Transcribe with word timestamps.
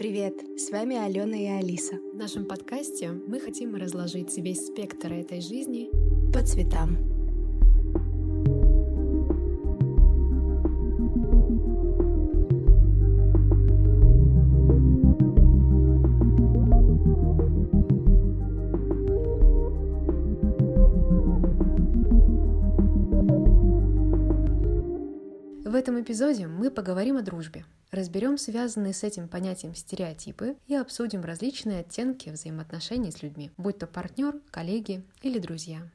Привет, 0.00 0.40
с 0.56 0.70
вами 0.70 0.96
Алена 0.96 1.36
и 1.36 1.44
Алиса. 1.44 1.96
В 2.14 2.16
нашем 2.16 2.46
подкасте 2.46 3.10
мы 3.10 3.38
хотим 3.38 3.74
разложить 3.74 4.34
весь 4.38 4.66
спектр 4.66 5.12
этой 5.12 5.42
жизни 5.42 5.90
по 6.32 6.42
цветам. 6.42 6.96
В 25.62 25.74
этом 25.74 26.00
эпизоде 26.00 26.46
мы 26.46 26.70
поговорим 26.70 27.18
о 27.18 27.22
дружбе, 27.22 27.66
Разберем 27.90 28.38
связанные 28.38 28.94
с 28.94 29.02
этим 29.02 29.26
понятием 29.28 29.74
стереотипы 29.74 30.56
и 30.68 30.76
обсудим 30.76 31.22
различные 31.22 31.80
оттенки 31.80 32.30
взаимоотношений 32.30 33.10
с 33.10 33.20
людьми, 33.20 33.50
будь 33.56 33.78
то 33.78 33.88
партнер, 33.88 34.40
коллеги 34.52 35.02
или 35.22 35.40
друзья. 35.40 35.90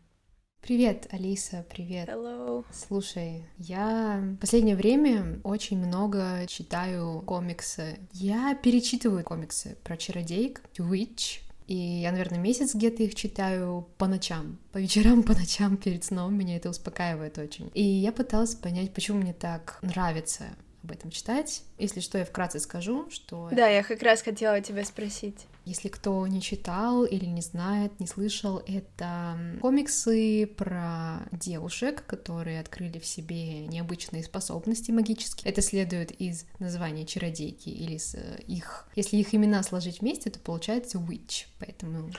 Привет, 0.62 1.08
Алиса, 1.12 1.66
привет. 1.70 2.10
Hello. 2.10 2.66
Слушай, 2.74 3.46
я 3.58 4.20
в 4.22 4.36
последнее 4.38 4.76
время 4.76 5.40
очень 5.44 5.78
много 5.78 6.46
читаю 6.48 7.22
комиксы. 7.22 8.00
Я 8.12 8.56
перечитываю 8.56 9.24
комиксы 9.24 9.78
про 9.84 9.96
чародейк, 9.96 10.64
Witch, 10.78 11.40
и 11.68 11.76
я, 11.76 12.12
наверное, 12.12 12.40
месяц 12.40 12.76
где-то 12.76 13.04
их 13.04 13.16
читаю 13.16 13.88
по 13.98 14.08
ночам. 14.08 14.60
По 14.74 14.80
вечерам, 14.80 15.24
по 15.24 15.34
ночам, 15.34 15.78
перед 15.78 16.04
сном 16.04 16.38
меня 16.38 16.58
это 16.58 16.70
успокаивает 16.70 17.38
очень. 17.38 17.72
И 17.74 17.84
я 17.84 18.12
пыталась 18.12 18.56
понять, 18.56 18.94
почему 18.94 19.20
мне 19.20 19.34
так 19.34 19.80
нравится 19.82 20.44
об 20.86 20.92
этом 20.92 21.12
читать. 21.12 21.64
Если 21.78 22.00
что, 22.00 22.18
я 22.18 22.26
вкратце 22.26 22.60
скажу, 22.60 23.10
что... 23.10 23.50
Да, 23.52 23.68
я 23.68 23.84
как 23.84 24.02
раз 24.02 24.22
хотела 24.22 24.62
тебя 24.62 24.86
спросить. 24.86 25.48
Если 25.66 25.90
кто 25.90 26.26
не 26.28 26.42
читал 26.42 27.06
или 27.06 27.26
не 27.26 27.42
знает, 27.42 28.00
не 28.00 28.06
слышал, 28.06 28.62
это 28.68 29.38
комиксы 29.62 30.46
про 30.46 31.28
девушек, 31.32 32.06
которые 32.06 32.60
открыли 32.60 33.00
в 33.00 33.06
себе 33.06 33.66
необычные 33.66 34.24
способности 34.24 34.92
магические. 34.92 35.52
Это 35.52 35.62
следует 35.62 36.12
из 36.12 36.46
названия 36.60 37.06
чародейки 37.06 37.70
или 37.70 37.98
с 37.98 38.16
их... 38.48 38.88
Если 38.96 39.18
их 39.18 39.34
имена 39.34 39.64
сложить 39.64 40.02
вместе, 40.02 40.30
то 40.30 40.40
получается 40.40 41.00
witch, 41.00 41.48
поэтому... 41.60 42.12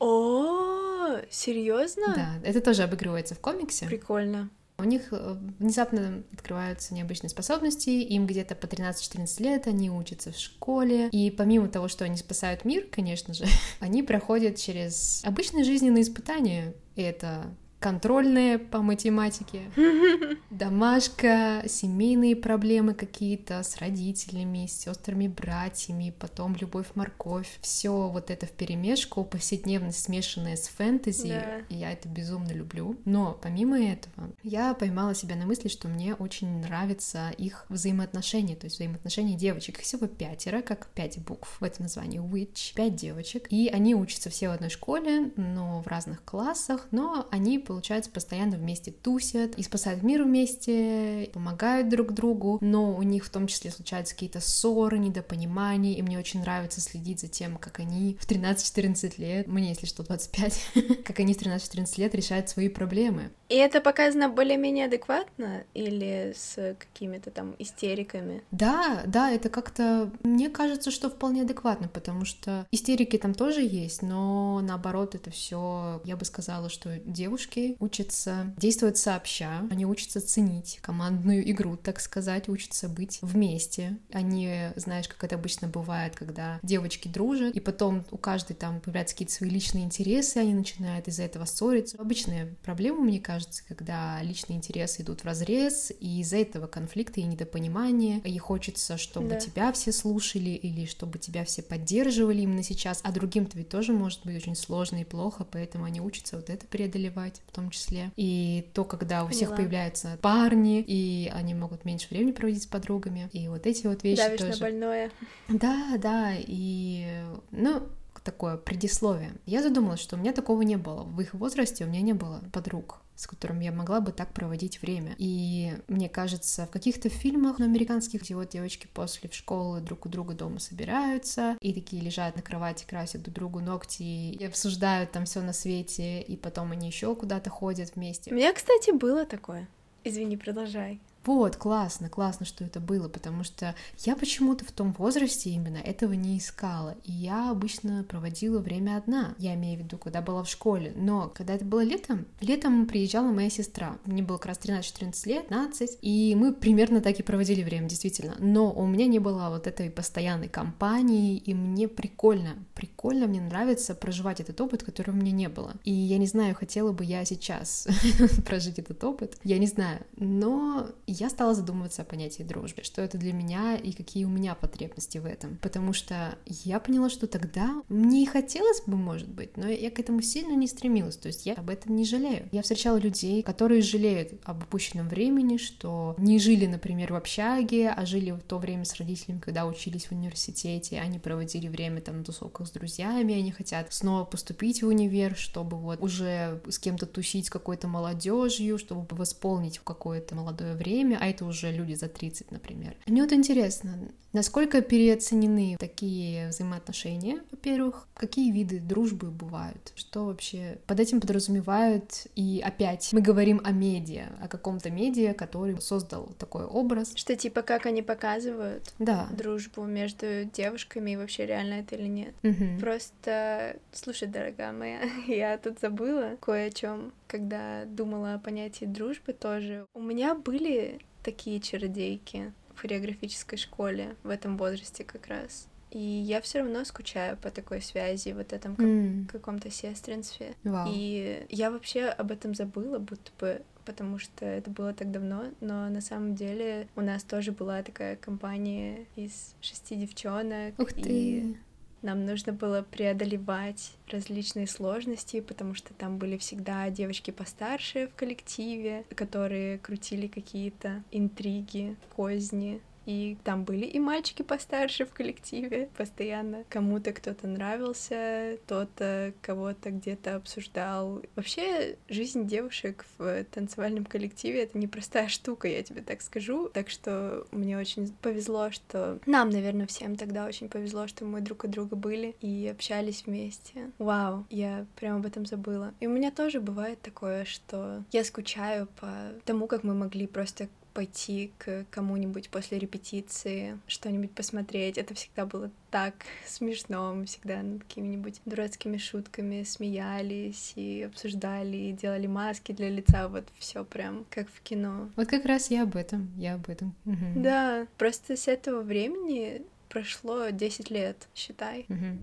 О, 0.00 1.18
серьезно? 1.30 2.14
Да, 2.14 2.48
это 2.48 2.60
тоже 2.60 2.82
обыгрывается 2.82 3.34
в 3.34 3.40
комиксе. 3.40 3.86
Прикольно. 3.86 4.50
У 4.80 4.84
них 4.84 5.08
э, 5.10 5.36
внезапно 5.58 6.22
открываются 6.32 6.94
необычные 6.94 7.30
способности, 7.30 7.90
им 7.90 8.28
где-то 8.28 8.54
по 8.54 8.66
13-14 8.66 9.42
лет, 9.42 9.66
они 9.66 9.90
учатся 9.90 10.30
в 10.30 10.38
школе, 10.38 11.08
и 11.08 11.32
помимо 11.32 11.66
того, 11.68 11.88
что 11.88 12.04
они 12.04 12.16
спасают 12.16 12.64
мир, 12.64 12.86
конечно 12.88 13.34
же, 13.34 13.44
они 13.80 14.04
проходят 14.04 14.56
через 14.56 15.20
обычные 15.24 15.64
жизненные 15.64 16.02
испытания, 16.02 16.74
и 16.94 17.02
это 17.02 17.52
контрольные 17.78 18.58
по 18.58 18.82
математике, 18.82 19.70
домашка, 20.50 21.62
семейные 21.68 22.34
проблемы 22.34 22.94
какие-то 22.94 23.62
с 23.62 23.76
родителями, 23.76 24.66
с 24.66 24.72
сестрами, 24.72 25.28
братьями, 25.28 26.14
потом 26.18 26.56
любовь, 26.56 26.86
морковь, 26.94 27.58
все 27.60 28.08
вот 28.08 28.30
это 28.30 28.46
в 28.46 28.50
перемешку, 28.50 29.24
повседневность 29.24 30.02
смешанная 30.02 30.56
с 30.56 30.68
фэнтези, 30.68 31.28
да. 31.28 31.60
я 31.68 31.92
это 31.92 32.08
безумно 32.08 32.52
люблю. 32.52 32.96
Но 33.04 33.38
помимо 33.40 33.80
этого, 33.80 34.30
я 34.42 34.74
поймала 34.74 35.14
себя 35.14 35.36
на 35.36 35.46
мысли, 35.46 35.68
что 35.68 35.88
мне 35.88 36.14
очень 36.14 36.60
нравятся 36.60 37.30
их 37.30 37.64
взаимоотношения, 37.68 38.56
то 38.56 38.64
есть 38.64 38.76
взаимоотношения 38.76 39.34
девочек. 39.34 39.78
Их 39.78 39.84
всего 39.84 40.06
пятеро, 40.06 40.62
как 40.62 40.88
пять 40.88 41.18
букв 41.18 41.60
в 41.60 41.64
этом 41.64 41.84
названии 41.84 42.20
Witch, 42.20 42.74
пять 42.74 42.96
девочек, 42.96 43.46
и 43.50 43.68
они 43.68 43.94
учатся 43.94 44.30
все 44.30 44.48
в 44.48 44.52
одной 44.52 44.70
школе, 44.70 45.32
но 45.36 45.82
в 45.82 45.86
разных 45.86 46.24
классах, 46.24 46.88
но 46.90 47.28
они 47.30 47.58
получается, 47.68 48.10
постоянно 48.10 48.56
вместе 48.56 48.90
тусят 48.90 49.54
и 49.56 49.62
спасают 49.62 50.02
мир 50.02 50.24
вместе, 50.24 51.30
помогают 51.34 51.90
друг 51.90 52.12
другу, 52.12 52.58
но 52.62 52.96
у 52.96 53.02
них 53.02 53.26
в 53.26 53.30
том 53.30 53.46
числе 53.46 53.70
случаются 53.70 54.14
какие-то 54.14 54.40
ссоры, 54.40 54.98
недопонимания, 54.98 55.94
и 55.94 56.02
мне 56.02 56.18
очень 56.18 56.40
нравится 56.40 56.80
следить 56.80 57.20
за 57.20 57.28
тем, 57.28 57.58
как 57.58 57.78
они 57.78 58.16
в 58.20 58.26
13-14 58.26 59.14
лет, 59.18 59.46
мне, 59.46 59.68
если 59.68 59.86
что, 59.86 60.02
25, 60.02 60.62
как 61.04 61.20
они 61.20 61.34
в 61.34 61.42
13-14 61.42 62.00
лет 62.00 62.14
решают 62.14 62.48
свои 62.48 62.70
проблемы. 62.70 63.30
И 63.50 63.54
это 63.54 63.80
показано 63.80 64.28
более-менее 64.30 64.86
адекватно 64.86 65.64
или 65.74 66.34
с 66.36 66.76
какими-то 66.78 67.30
там 67.30 67.54
истериками? 67.58 68.42
Да, 68.50 69.02
да, 69.06 69.30
это 69.30 69.50
как-то... 69.50 70.10
Мне 70.22 70.48
кажется, 70.48 70.90
что 70.90 71.10
вполне 71.10 71.42
адекватно, 71.42 71.88
потому 71.88 72.24
что 72.24 72.66
истерики 72.70 73.18
там 73.18 73.34
тоже 73.34 73.62
есть, 73.62 74.02
но 74.02 74.60
наоборот 74.62 75.14
это 75.14 75.30
все, 75.30 76.00
я 76.04 76.16
бы 76.16 76.24
сказала, 76.24 76.70
что 76.70 76.98
девушки 77.04 77.57
учатся 77.78 78.54
действовать 78.56 78.98
сообща, 78.98 79.66
они 79.70 79.86
учатся 79.86 80.20
ценить 80.20 80.78
командную 80.82 81.48
игру, 81.50 81.76
так 81.76 82.00
сказать, 82.00 82.48
учатся 82.48 82.88
быть 82.88 83.18
вместе. 83.22 83.98
Они, 84.12 84.70
знаешь, 84.76 85.08
как 85.08 85.24
это 85.24 85.34
обычно 85.36 85.68
бывает, 85.68 86.14
когда 86.16 86.60
девочки 86.62 87.08
дружат, 87.08 87.54
и 87.54 87.60
потом 87.60 88.04
у 88.10 88.18
каждой 88.18 88.54
там 88.54 88.80
появляются 88.80 89.14
какие-то 89.14 89.34
свои 89.34 89.50
личные 89.50 89.84
интересы, 89.84 90.38
они 90.38 90.54
начинают 90.54 91.08
из-за 91.08 91.24
этого 91.24 91.44
ссориться. 91.44 91.96
Обычная 91.98 92.54
проблема, 92.62 93.00
мне 93.00 93.20
кажется, 93.20 93.38
кажется, 93.38 93.62
когда 93.66 94.22
личные 94.22 94.56
интересы 94.56 95.02
идут 95.02 95.20
в 95.20 95.24
разрез, 95.24 95.92
и 96.00 96.20
из-за 96.20 96.38
этого 96.38 96.66
конфликты 96.66 97.20
и 97.20 97.24
недопонимания, 97.24 98.20
и 98.20 98.36
хочется, 98.38 98.98
чтобы 98.98 99.30
да. 99.30 99.36
тебя 99.36 99.72
все 99.72 99.92
слушали, 99.92 100.50
или 100.50 100.86
чтобы 100.86 101.18
тебя 101.18 101.44
все 101.44 101.62
поддерживали 101.62 102.42
именно 102.42 102.62
сейчас, 102.62 103.00
а 103.04 103.12
другим-то 103.12 103.56
ведь 103.56 103.68
тоже 103.68 103.92
может 103.92 104.24
быть 104.24 104.36
очень 104.36 104.56
сложно 104.56 105.00
и 105.00 105.04
плохо, 105.04 105.46
поэтому 105.50 105.84
они 105.84 106.00
учатся 106.00 106.36
вот 106.36 106.50
это 106.50 106.66
преодолевать 106.66 107.40
в 107.48 107.52
том 107.52 107.70
числе. 107.70 108.12
И 108.16 108.68
то, 108.74 108.84
когда 108.84 109.24
у 109.24 109.28
Поняла. 109.28 109.30
всех 109.30 109.56
появляются 109.56 110.18
парни, 110.20 110.84
и 110.86 111.30
они 111.34 111.54
могут 111.54 111.84
меньше 111.84 112.08
времени 112.10 112.32
проводить 112.32 112.62
с 112.62 112.66
подругами, 112.66 113.28
и 113.32 113.48
вот 113.48 113.66
эти 113.66 113.86
вот 113.86 114.02
вещи 114.02 114.18
Давишь 114.18 114.40
тоже. 114.40 114.52
на 114.52 114.58
больное. 114.58 115.10
Да, 115.48 115.96
да, 115.98 116.32
и, 116.36 117.06
ну, 117.50 117.82
такое 118.20 118.56
предисловие. 118.56 119.32
Я 119.46 119.62
задумалась, 119.62 120.00
что 120.00 120.16
у 120.16 120.18
меня 120.18 120.32
такого 120.32 120.62
не 120.62 120.76
было. 120.76 121.02
В 121.02 121.20
их 121.20 121.34
возрасте 121.34 121.84
у 121.84 121.88
меня 121.88 122.02
не 122.02 122.12
было 122.12 122.42
подруг 122.52 123.00
с 123.18 123.26
которым 123.26 123.58
я 123.58 123.72
могла 123.72 124.00
бы 124.00 124.12
так 124.12 124.32
проводить 124.32 124.80
время. 124.80 125.16
И 125.18 125.74
мне 125.88 126.08
кажется, 126.08 126.66
в 126.66 126.70
каких-то 126.70 127.08
фильмах 127.08 127.58
американских, 127.58 128.22
где 128.22 128.36
вот 128.36 128.50
девочки 128.50 128.86
после 128.94 129.28
школы 129.32 129.80
друг 129.80 130.06
у 130.06 130.08
друга 130.08 130.34
дома 130.34 130.60
собираются 130.60 131.56
и 131.60 131.74
такие 131.74 132.00
лежат 132.00 132.36
на 132.36 132.42
кровати, 132.42 132.86
красят 132.86 133.22
друг 133.22 133.34
другу 133.34 133.58
ногти 133.58 134.02
и 134.02 134.44
обсуждают 134.44 135.10
там 135.10 135.24
все 135.24 135.40
на 135.40 135.52
свете, 135.52 136.22
и 136.22 136.36
потом 136.36 136.70
они 136.70 136.86
еще 136.86 137.12
куда-то 137.16 137.50
ходят 137.50 137.96
вместе. 137.96 138.30
У 138.30 138.34
меня, 138.34 138.52
кстати, 138.52 138.92
было 138.92 139.26
такое. 139.26 139.68
Извини, 140.04 140.36
продолжай. 140.36 141.00
Вот, 141.28 141.56
классно, 141.56 142.08
классно, 142.08 142.46
что 142.46 142.64
это 142.64 142.80
было, 142.80 143.06
потому 143.10 143.44
что 143.44 143.74
я 143.98 144.16
почему-то 144.16 144.64
в 144.64 144.72
том 144.72 144.94
возрасте 144.96 145.50
именно 145.50 145.76
этого 145.76 146.14
не 146.14 146.38
искала, 146.38 146.96
и 147.04 147.12
я 147.12 147.50
обычно 147.50 148.02
проводила 148.02 148.60
время 148.60 148.96
одна, 148.96 149.34
я 149.36 149.54
имею 149.54 149.78
в 149.78 149.82
виду, 149.82 149.98
когда 149.98 150.22
была 150.22 150.42
в 150.42 150.48
школе, 150.48 150.94
но 150.96 151.28
когда 151.28 151.52
это 151.52 151.66
было 151.66 151.84
летом, 151.84 152.24
летом 152.40 152.86
приезжала 152.86 153.30
моя 153.30 153.50
сестра, 153.50 153.98
мне 154.06 154.22
было 154.22 154.38
как 154.38 154.46
раз 154.46 154.58
13-14 154.60 155.28
лет, 155.28 155.48
15, 155.48 155.98
и 156.00 156.34
мы 156.34 156.54
примерно 156.54 157.02
так 157.02 157.20
и 157.20 157.22
проводили 157.22 157.62
время, 157.62 157.90
действительно, 157.90 158.34
но 158.38 158.72
у 158.72 158.86
меня 158.86 159.06
не 159.06 159.18
было 159.18 159.50
вот 159.50 159.66
этой 159.66 159.90
постоянной 159.90 160.48
компании, 160.48 161.36
и 161.36 161.52
мне 161.52 161.88
прикольно, 161.88 162.54
прикольно, 162.74 163.26
мне 163.26 163.42
нравится 163.42 163.94
проживать 163.94 164.40
этот 164.40 164.58
опыт, 164.62 164.82
который 164.82 165.10
у 165.10 165.18
меня 165.18 165.32
не 165.32 165.50
было, 165.50 165.74
и 165.84 165.92
я 165.92 166.16
не 166.16 166.26
знаю, 166.26 166.54
хотела 166.54 166.92
бы 166.92 167.04
я 167.04 167.26
сейчас 167.26 167.86
прожить 168.46 168.78
этот 168.78 169.04
опыт, 169.04 169.36
я 169.44 169.58
не 169.58 169.66
знаю, 169.66 170.00
но 170.16 170.88
я 171.20 171.30
стала 171.30 171.54
задумываться 171.54 172.02
о 172.02 172.04
понятии 172.04 172.42
дружбы, 172.42 172.82
что 172.82 173.02
это 173.02 173.18
для 173.18 173.32
меня 173.32 173.76
и 173.76 173.92
какие 173.92 174.24
у 174.24 174.28
меня 174.28 174.54
потребности 174.54 175.18
в 175.18 175.26
этом. 175.26 175.58
Потому 175.58 175.92
что 175.92 176.36
я 176.46 176.80
поняла, 176.80 177.10
что 177.10 177.26
тогда 177.26 177.82
мне 177.88 178.22
и 178.22 178.26
хотелось 178.26 178.82
бы, 178.86 178.96
может 178.96 179.28
быть, 179.28 179.56
но 179.56 179.68
я 179.68 179.90
к 179.90 179.98
этому 179.98 180.22
сильно 180.22 180.54
не 180.54 180.66
стремилась. 180.66 181.16
То 181.16 181.28
есть 181.28 181.46
я 181.46 181.54
об 181.54 181.70
этом 181.70 181.96
не 181.96 182.04
жалею. 182.04 182.48
Я 182.52 182.62
встречала 182.62 182.96
людей, 182.96 183.42
которые 183.42 183.82
жалеют 183.82 184.32
об 184.44 184.62
упущенном 184.62 185.08
времени, 185.08 185.56
что 185.56 186.14
не 186.18 186.38
жили, 186.38 186.66
например, 186.66 187.12
в 187.12 187.16
общаге, 187.16 187.90
а 187.90 188.06
жили 188.06 188.30
в 188.30 188.40
то 188.40 188.58
время 188.58 188.84
с 188.84 188.94
родителями, 188.96 189.40
когда 189.40 189.66
учились 189.66 190.06
в 190.06 190.12
университете, 190.12 191.00
они 191.00 191.18
проводили 191.18 191.68
время 191.68 192.00
там 192.00 192.18
на 192.18 192.24
тусовках 192.24 192.68
с 192.68 192.70
друзьями, 192.70 193.34
они 193.34 193.50
хотят 193.50 193.92
снова 193.92 194.24
поступить 194.24 194.82
в 194.82 194.86
универ, 194.86 195.36
чтобы 195.36 195.76
вот 195.76 196.00
уже 196.00 196.60
с 196.68 196.78
кем-то 196.78 197.06
тусить 197.06 197.46
с 197.46 197.50
какой-то 197.50 197.88
молодежью, 197.88 198.78
чтобы 198.78 199.06
восполнить 199.16 199.80
какое-то 199.82 200.34
молодое 200.34 200.74
время 200.74 200.97
время, 200.98 201.18
а 201.20 201.28
это 201.28 201.44
уже 201.44 201.70
люди 201.70 201.94
за 201.94 202.08
30, 202.08 202.50
например. 202.50 202.96
Мне 203.06 203.22
вот 203.22 203.32
интересно, 203.32 203.98
насколько 204.32 204.80
переоценены 204.80 205.76
такие 205.78 206.48
взаимоотношения, 206.48 207.40
во-первых, 207.50 208.08
какие 208.14 208.52
виды 208.52 208.80
дружбы 208.80 209.30
бывают, 209.30 209.92
что 209.94 210.26
вообще 210.26 210.78
под 210.86 211.00
этим 211.00 211.20
подразумевают, 211.20 212.26
и 212.34 212.62
опять 212.64 213.12
мы 213.12 213.20
говорим 213.20 213.60
о 213.64 213.70
медиа, 213.70 214.26
о 214.42 214.48
каком-то 214.48 214.90
медиа, 214.90 215.34
который 215.34 215.80
создал 215.80 216.34
такой 216.38 216.64
образ. 216.64 217.12
Что 217.14 217.36
типа 217.36 217.62
как 217.62 217.86
они 217.86 218.02
показывают 218.02 218.92
да. 218.98 219.28
дружбу 219.30 219.84
между 219.84 220.44
девушками, 220.44 221.12
и 221.12 221.16
вообще 221.16 221.46
реально 221.46 221.74
это 221.74 221.94
или 221.94 222.08
нет. 222.08 222.34
Угу. 222.42 222.80
Просто, 222.80 223.76
слушай, 223.92 224.26
дорогая 224.26 224.72
моя, 224.72 225.00
я 225.26 225.58
тут 225.58 225.78
забыла 225.80 226.36
кое 226.40 226.66
о 226.66 226.70
чем, 226.70 227.12
когда 227.28 227.84
думала 227.84 228.34
о 228.34 228.38
понятии 228.38 228.86
дружбы 228.86 229.32
тоже. 229.32 229.86
У 229.94 230.00
меня 230.00 230.34
были 230.34 230.98
такие 231.22 231.60
чародейки 231.60 232.52
в 232.74 232.80
хореографической 232.80 233.58
школе 233.58 234.16
в 234.22 234.30
этом 234.30 234.56
возрасте 234.56 235.04
как 235.04 235.26
раз. 235.28 235.68
И 235.90 235.98
я 235.98 236.40
все 236.40 236.60
равно 236.60 236.84
скучаю 236.84 237.36
по 237.36 237.50
такой 237.50 237.80
связи, 237.80 238.30
вот 238.30 238.52
этом 238.52 238.76
как, 238.76 238.84
М. 238.84 239.26
каком-то 239.30 239.70
сестринстве. 239.70 240.54
Вау. 240.64 240.86
И 240.92 241.46
я 241.48 241.70
вообще 241.70 242.04
об 242.06 242.30
этом 242.30 242.54
забыла, 242.54 242.98
будто 242.98 243.30
бы 243.38 243.62
потому 243.84 244.18
что 244.18 244.44
это 244.44 244.68
было 244.70 244.92
так 244.92 245.10
давно, 245.10 245.44
но 245.60 245.88
на 245.88 246.02
самом 246.02 246.34
деле 246.34 246.88
у 246.94 247.00
нас 247.00 247.22
тоже 247.22 247.52
была 247.52 247.82
такая 247.82 248.16
компания 248.16 249.06
из 249.16 249.54
шести 249.62 249.96
девчонок, 249.96 250.78
Ух 250.78 250.92
и 250.92 251.02
ты. 251.02 251.56
Нам 252.02 252.24
нужно 252.24 252.52
было 252.52 252.82
преодолевать 252.82 253.92
различные 254.10 254.66
сложности, 254.66 255.40
потому 255.40 255.74
что 255.74 255.94
там 255.94 256.18
были 256.18 256.36
всегда 256.38 256.88
девочки 256.90 257.30
постарше 257.30 258.08
в 258.08 258.14
коллективе, 258.14 259.04
которые 259.14 259.78
крутили 259.78 260.26
какие-то 260.26 261.02
интриги, 261.10 261.96
козни. 262.14 262.80
И 263.08 263.38
там 263.42 263.64
были 263.64 263.86
и 263.86 263.98
мальчики 263.98 264.42
постарше 264.42 265.06
в 265.06 265.14
коллективе 265.14 265.88
постоянно. 265.96 266.64
Кому-то 266.68 267.14
кто-то 267.14 267.46
нравился, 267.46 268.58
кто-то 268.66 269.32
кого-то 269.40 269.90
где-то 269.90 270.36
обсуждал. 270.36 271.22
Вообще, 271.34 271.96
жизнь 272.10 272.46
девушек 272.46 273.06
в 273.16 273.44
танцевальном 273.44 274.04
коллективе— 274.04 274.62
это 274.64 274.76
непростая 274.76 275.28
штука, 275.28 275.68
я 275.68 275.82
тебе 275.82 276.02
так 276.02 276.20
скажу. 276.20 276.68
Так 276.68 276.90
что 276.90 277.46
мне 277.50 277.78
очень 277.78 278.12
повезло, 278.20 278.70
что... 278.70 279.18
Нам, 279.24 279.48
наверное, 279.48 279.86
всем 279.86 280.16
тогда 280.16 280.44
очень 280.44 280.68
повезло, 280.68 281.06
что 281.06 281.24
мы 281.24 281.40
друг 281.40 281.64
от 281.64 281.70
друга 281.70 281.96
были 281.96 282.36
и 282.42 282.68
общались 282.70 283.24
вместе. 283.24 283.90
Вау, 283.96 284.44
я 284.50 284.84
прям 284.96 285.16
об 285.16 285.26
этом 285.26 285.46
забыла. 285.46 285.94
И 286.00 286.06
у 286.06 286.10
меня 286.10 286.30
тоже 286.30 286.60
бывает 286.60 287.00
такое, 287.00 287.46
что 287.46 288.04
я 288.12 288.22
скучаю 288.22 288.86
по 289.00 289.32
тому, 289.46 289.66
как 289.66 289.82
мы 289.82 289.94
могли 289.94 290.26
просто 290.26 290.68
пойти 290.94 291.52
к 291.58 291.86
кому-нибудь 291.90 292.48
после 292.50 292.78
репетиции, 292.78 293.78
что-нибудь 293.86 294.32
посмотреть. 294.32 294.98
Это 294.98 295.14
всегда 295.14 295.46
было 295.46 295.70
так 295.90 296.14
смешно. 296.46 297.14
Мы 297.14 297.26
всегда 297.26 297.62
над 297.62 297.84
какими-нибудь 297.84 298.40
дурацкими 298.44 298.96
шутками 298.96 299.62
смеялись 299.62 300.72
и 300.76 301.02
обсуждали, 301.02 301.76
и 301.76 301.92
делали 301.92 302.26
маски 302.26 302.72
для 302.72 302.88
лица. 302.88 303.28
Вот 303.28 303.44
все 303.58 303.84
прям 303.84 304.24
как 304.30 304.48
в 304.48 304.60
кино. 304.60 305.10
Вот 305.16 305.28
как 305.28 305.44
раз 305.44 305.70
я 305.70 305.82
об 305.82 305.96
этом, 305.96 306.30
я 306.36 306.54
об 306.54 306.68
этом. 306.68 306.94
Да, 307.04 307.86
просто 307.96 308.36
с 308.36 308.48
этого 308.48 308.82
времени 308.82 309.62
прошло 309.88 310.50
10 310.50 310.90
лет, 310.90 311.28
считай. 311.34 311.84
Мгм. 311.88 312.18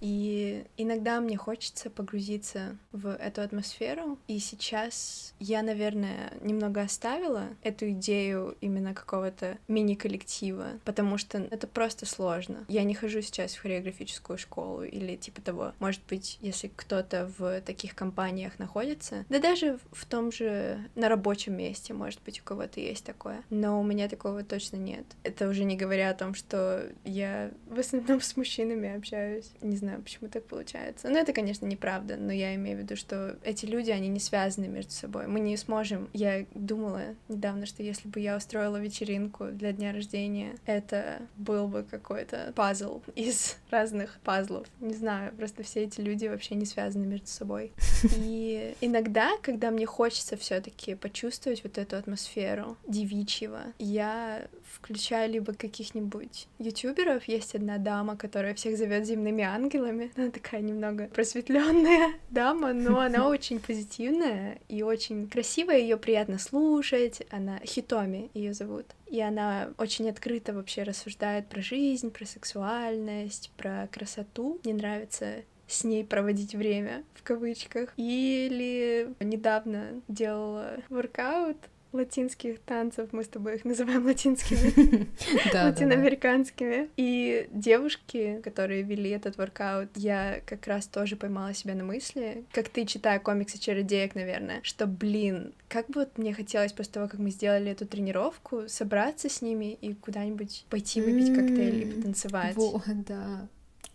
И 0.00 0.64
иногда 0.76 1.20
мне 1.20 1.36
хочется 1.36 1.90
погрузиться 1.90 2.76
в 2.92 3.08
эту 3.08 3.42
атмосферу. 3.42 4.18
И 4.28 4.38
сейчас 4.38 5.34
я, 5.38 5.62
наверное, 5.62 6.32
немного 6.40 6.82
оставила 6.82 7.48
эту 7.62 7.90
идею 7.90 8.56
именно 8.60 8.94
какого-то 8.94 9.58
мини-коллектива, 9.68 10.80
потому 10.84 11.18
что 11.18 11.38
это 11.38 11.66
просто 11.66 12.06
сложно. 12.06 12.64
Я 12.68 12.84
не 12.84 12.94
хожу 12.94 13.22
сейчас 13.22 13.54
в 13.54 13.62
хореографическую 13.62 14.38
школу 14.38 14.82
или 14.82 15.16
типа 15.16 15.40
того. 15.40 15.72
Может 15.78 16.02
быть, 16.08 16.38
если 16.40 16.70
кто-то 16.74 17.30
в 17.38 17.60
таких 17.62 17.94
компаниях 17.94 18.58
находится, 18.58 19.24
да 19.28 19.38
даже 19.38 19.78
в 19.92 20.04
том 20.06 20.32
же 20.32 20.78
на 20.94 21.08
рабочем 21.08 21.56
месте, 21.56 21.94
может 21.94 22.20
быть, 22.22 22.40
у 22.40 22.44
кого-то 22.44 22.80
есть 22.80 23.04
такое. 23.04 23.42
Но 23.50 23.80
у 23.80 23.84
меня 23.84 24.08
такого 24.08 24.44
точно 24.44 24.76
нет. 24.76 25.04
Это 25.22 25.48
уже 25.48 25.64
не 25.64 25.76
говоря 25.76 26.10
о 26.10 26.14
том, 26.14 26.34
что 26.34 26.90
я 27.04 27.50
в 27.68 27.78
основном 27.78 28.20
с 28.20 28.36
мужчинами 28.36 28.94
общаюсь. 28.94 29.50
Не 29.60 29.76
знаю, 29.76 29.85
почему 30.02 30.28
так 30.28 30.44
получается. 30.44 31.08
Ну, 31.08 31.18
это, 31.18 31.32
конечно, 31.32 31.66
неправда, 31.66 32.16
но 32.16 32.32
я 32.32 32.54
имею 32.54 32.78
в 32.78 32.80
виду, 32.80 32.96
что 32.96 33.36
эти 33.42 33.66
люди, 33.66 33.90
они 33.90 34.08
не 34.08 34.20
связаны 34.20 34.68
между 34.68 34.92
собой. 34.92 35.26
Мы 35.26 35.40
не 35.40 35.56
сможем... 35.56 36.08
Я 36.12 36.46
думала 36.54 37.02
недавно, 37.28 37.66
что 37.66 37.82
если 37.82 38.08
бы 38.08 38.20
я 38.20 38.36
устроила 38.36 38.76
вечеринку 38.76 39.46
для 39.46 39.72
дня 39.72 39.92
рождения, 39.92 40.56
это 40.66 41.22
был 41.36 41.68
бы 41.68 41.82
какой-то 41.82 42.52
пазл 42.54 43.02
из 43.14 43.56
разных 43.70 44.18
пазлов. 44.24 44.66
Не 44.80 44.94
знаю, 44.94 45.34
просто 45.34 45.62
все 45.62 45.84
эти 45.84 46.00
люди 46.00 46.26
вообще 46.26 46.54
не 46.54 46.66
связаны 46.66 47.06
между 47.06 47.28
собой. 47.28 47.72
И 48.16 48.74
иногда, 48.80 49.30
когда 49.42 49.70
мне 49.70 49.86
хочется 49.86 50.36
все 50.36 50.60
таки 50.60 50.94
почувствовать 50.94 51.62
вот 51.64 51.78
эту 51.78 51.96
атмосферу 51.96 52.76
девичьего, 52.86 53.62
я 53.78 54.46
включаю 54.76 55.30
либо 55.30 55.52
каких-нибудь 55.52 56.48
ютуберов. 56.58 57.24
Есть 57.28 57.54
одна 57.54 57.78
дама, 57.78 58.16
которая 58.16 58.54
всех 58.54 58.76
зовет 58.76 59.06
земными 59.06 59.42
ангелами. 59.42 60.12
Она 60.16 60.30
такая 60.30 60.60
немного 60.60 61.08
просветленная 61.08 62.14
дама, 62.30 62.72
но 62.72 63.00
она 63.06 63.28
очень 63.28 63.58
позитивная 63.58 64.58
и 64.68 64.82
очень 64.82 65.28
красивая. 65.28 65.78
Ее 65.78 65.96
приятно 65.96 66.38
слушать. 66.38 67.22
Она 67.30 67.58
Хитоми 67.64 68.30
ее 68.34 68.52
зовут. 68.52 68.86
И 69.06 69.20
она 69.20 69.70
очень 69.78 70.08
открыто 70.10 70.52
вообще 70.52 70.82
рассуждает 70.82 71.48
про 71.48 71.62
жизнь, 71.62 72.10
про 72.10 72.26
сексуальность, 72.26 73.52
про 73.56 73.88
красоту. 73.92 74.60
Мне 74.64 74.74
нравится 74.74 75.44
с 75.68 75.84
ней 75.84 76.04
проводить 76.04 76.54
время, 76.54 77.04
в 77.14 77.22
кавычках. 77.22 77.92
Или 77.96 79.14
недавно 79.20 80.00
делала 80.08 80.78
воркаут 80.88 81.56
латинских 81.96 82.60
танцев, 82.60 83.08
мы 83.12 83.24
с 83.24 83.28
тобой 83.28 83.56
их 83.56 83.64
называем 83.64 84.04
латинскими, 84.06 85.08
латиноамериканскими. 85.52 86.88
И 86.96 87.48
девушки, 87.52 88.40
которые 88.42 88.82
вели 88.82 89.10
этот 89.10 89.36
воркаут, 89.36 89.90
я 89.96 90.40
как 90.46 90.66
раз 90.66 90.86
тоже 90.86 91.16
поймала 91.16 91.54
себя 91.54 91.74
на 91.74 91.84
мысли, 91.84 92.44
как 92.52 92.68
ты, 92.68 92.84
читая 92.86 93.18
комиксы 93.18 93.58
чародеек, 93.58 94.14
наверное, 94.14 94.60
что, 94.62 94.86
блин, 94.86 95.52
как 95.68 95.88
бы 95.88 96.00
вот 96.00 96.18
мне 96.18 96.32
хотелось 96.32 96.72
после 96.72 96.92
того, 96.92 97.08
как 97.08 97.18
мы 97.18 97.30
сделали 97.30 97.70
эту 97.72 97.86
тренировку, 97.86 98.68
собраться 98.68 99.28
с 99.28 99.42
ними 99.42 99.72
и 99.80 99.94
куда-нибудь 99.94 100.64
пойти 100.70 101.00
выпить 101.00 101.34
коктейль 101.34 101.82
и 101.82 101.92
потанцевать. 101.92 102.56
Вот, 102.56 102.84
да. 102.86 103.48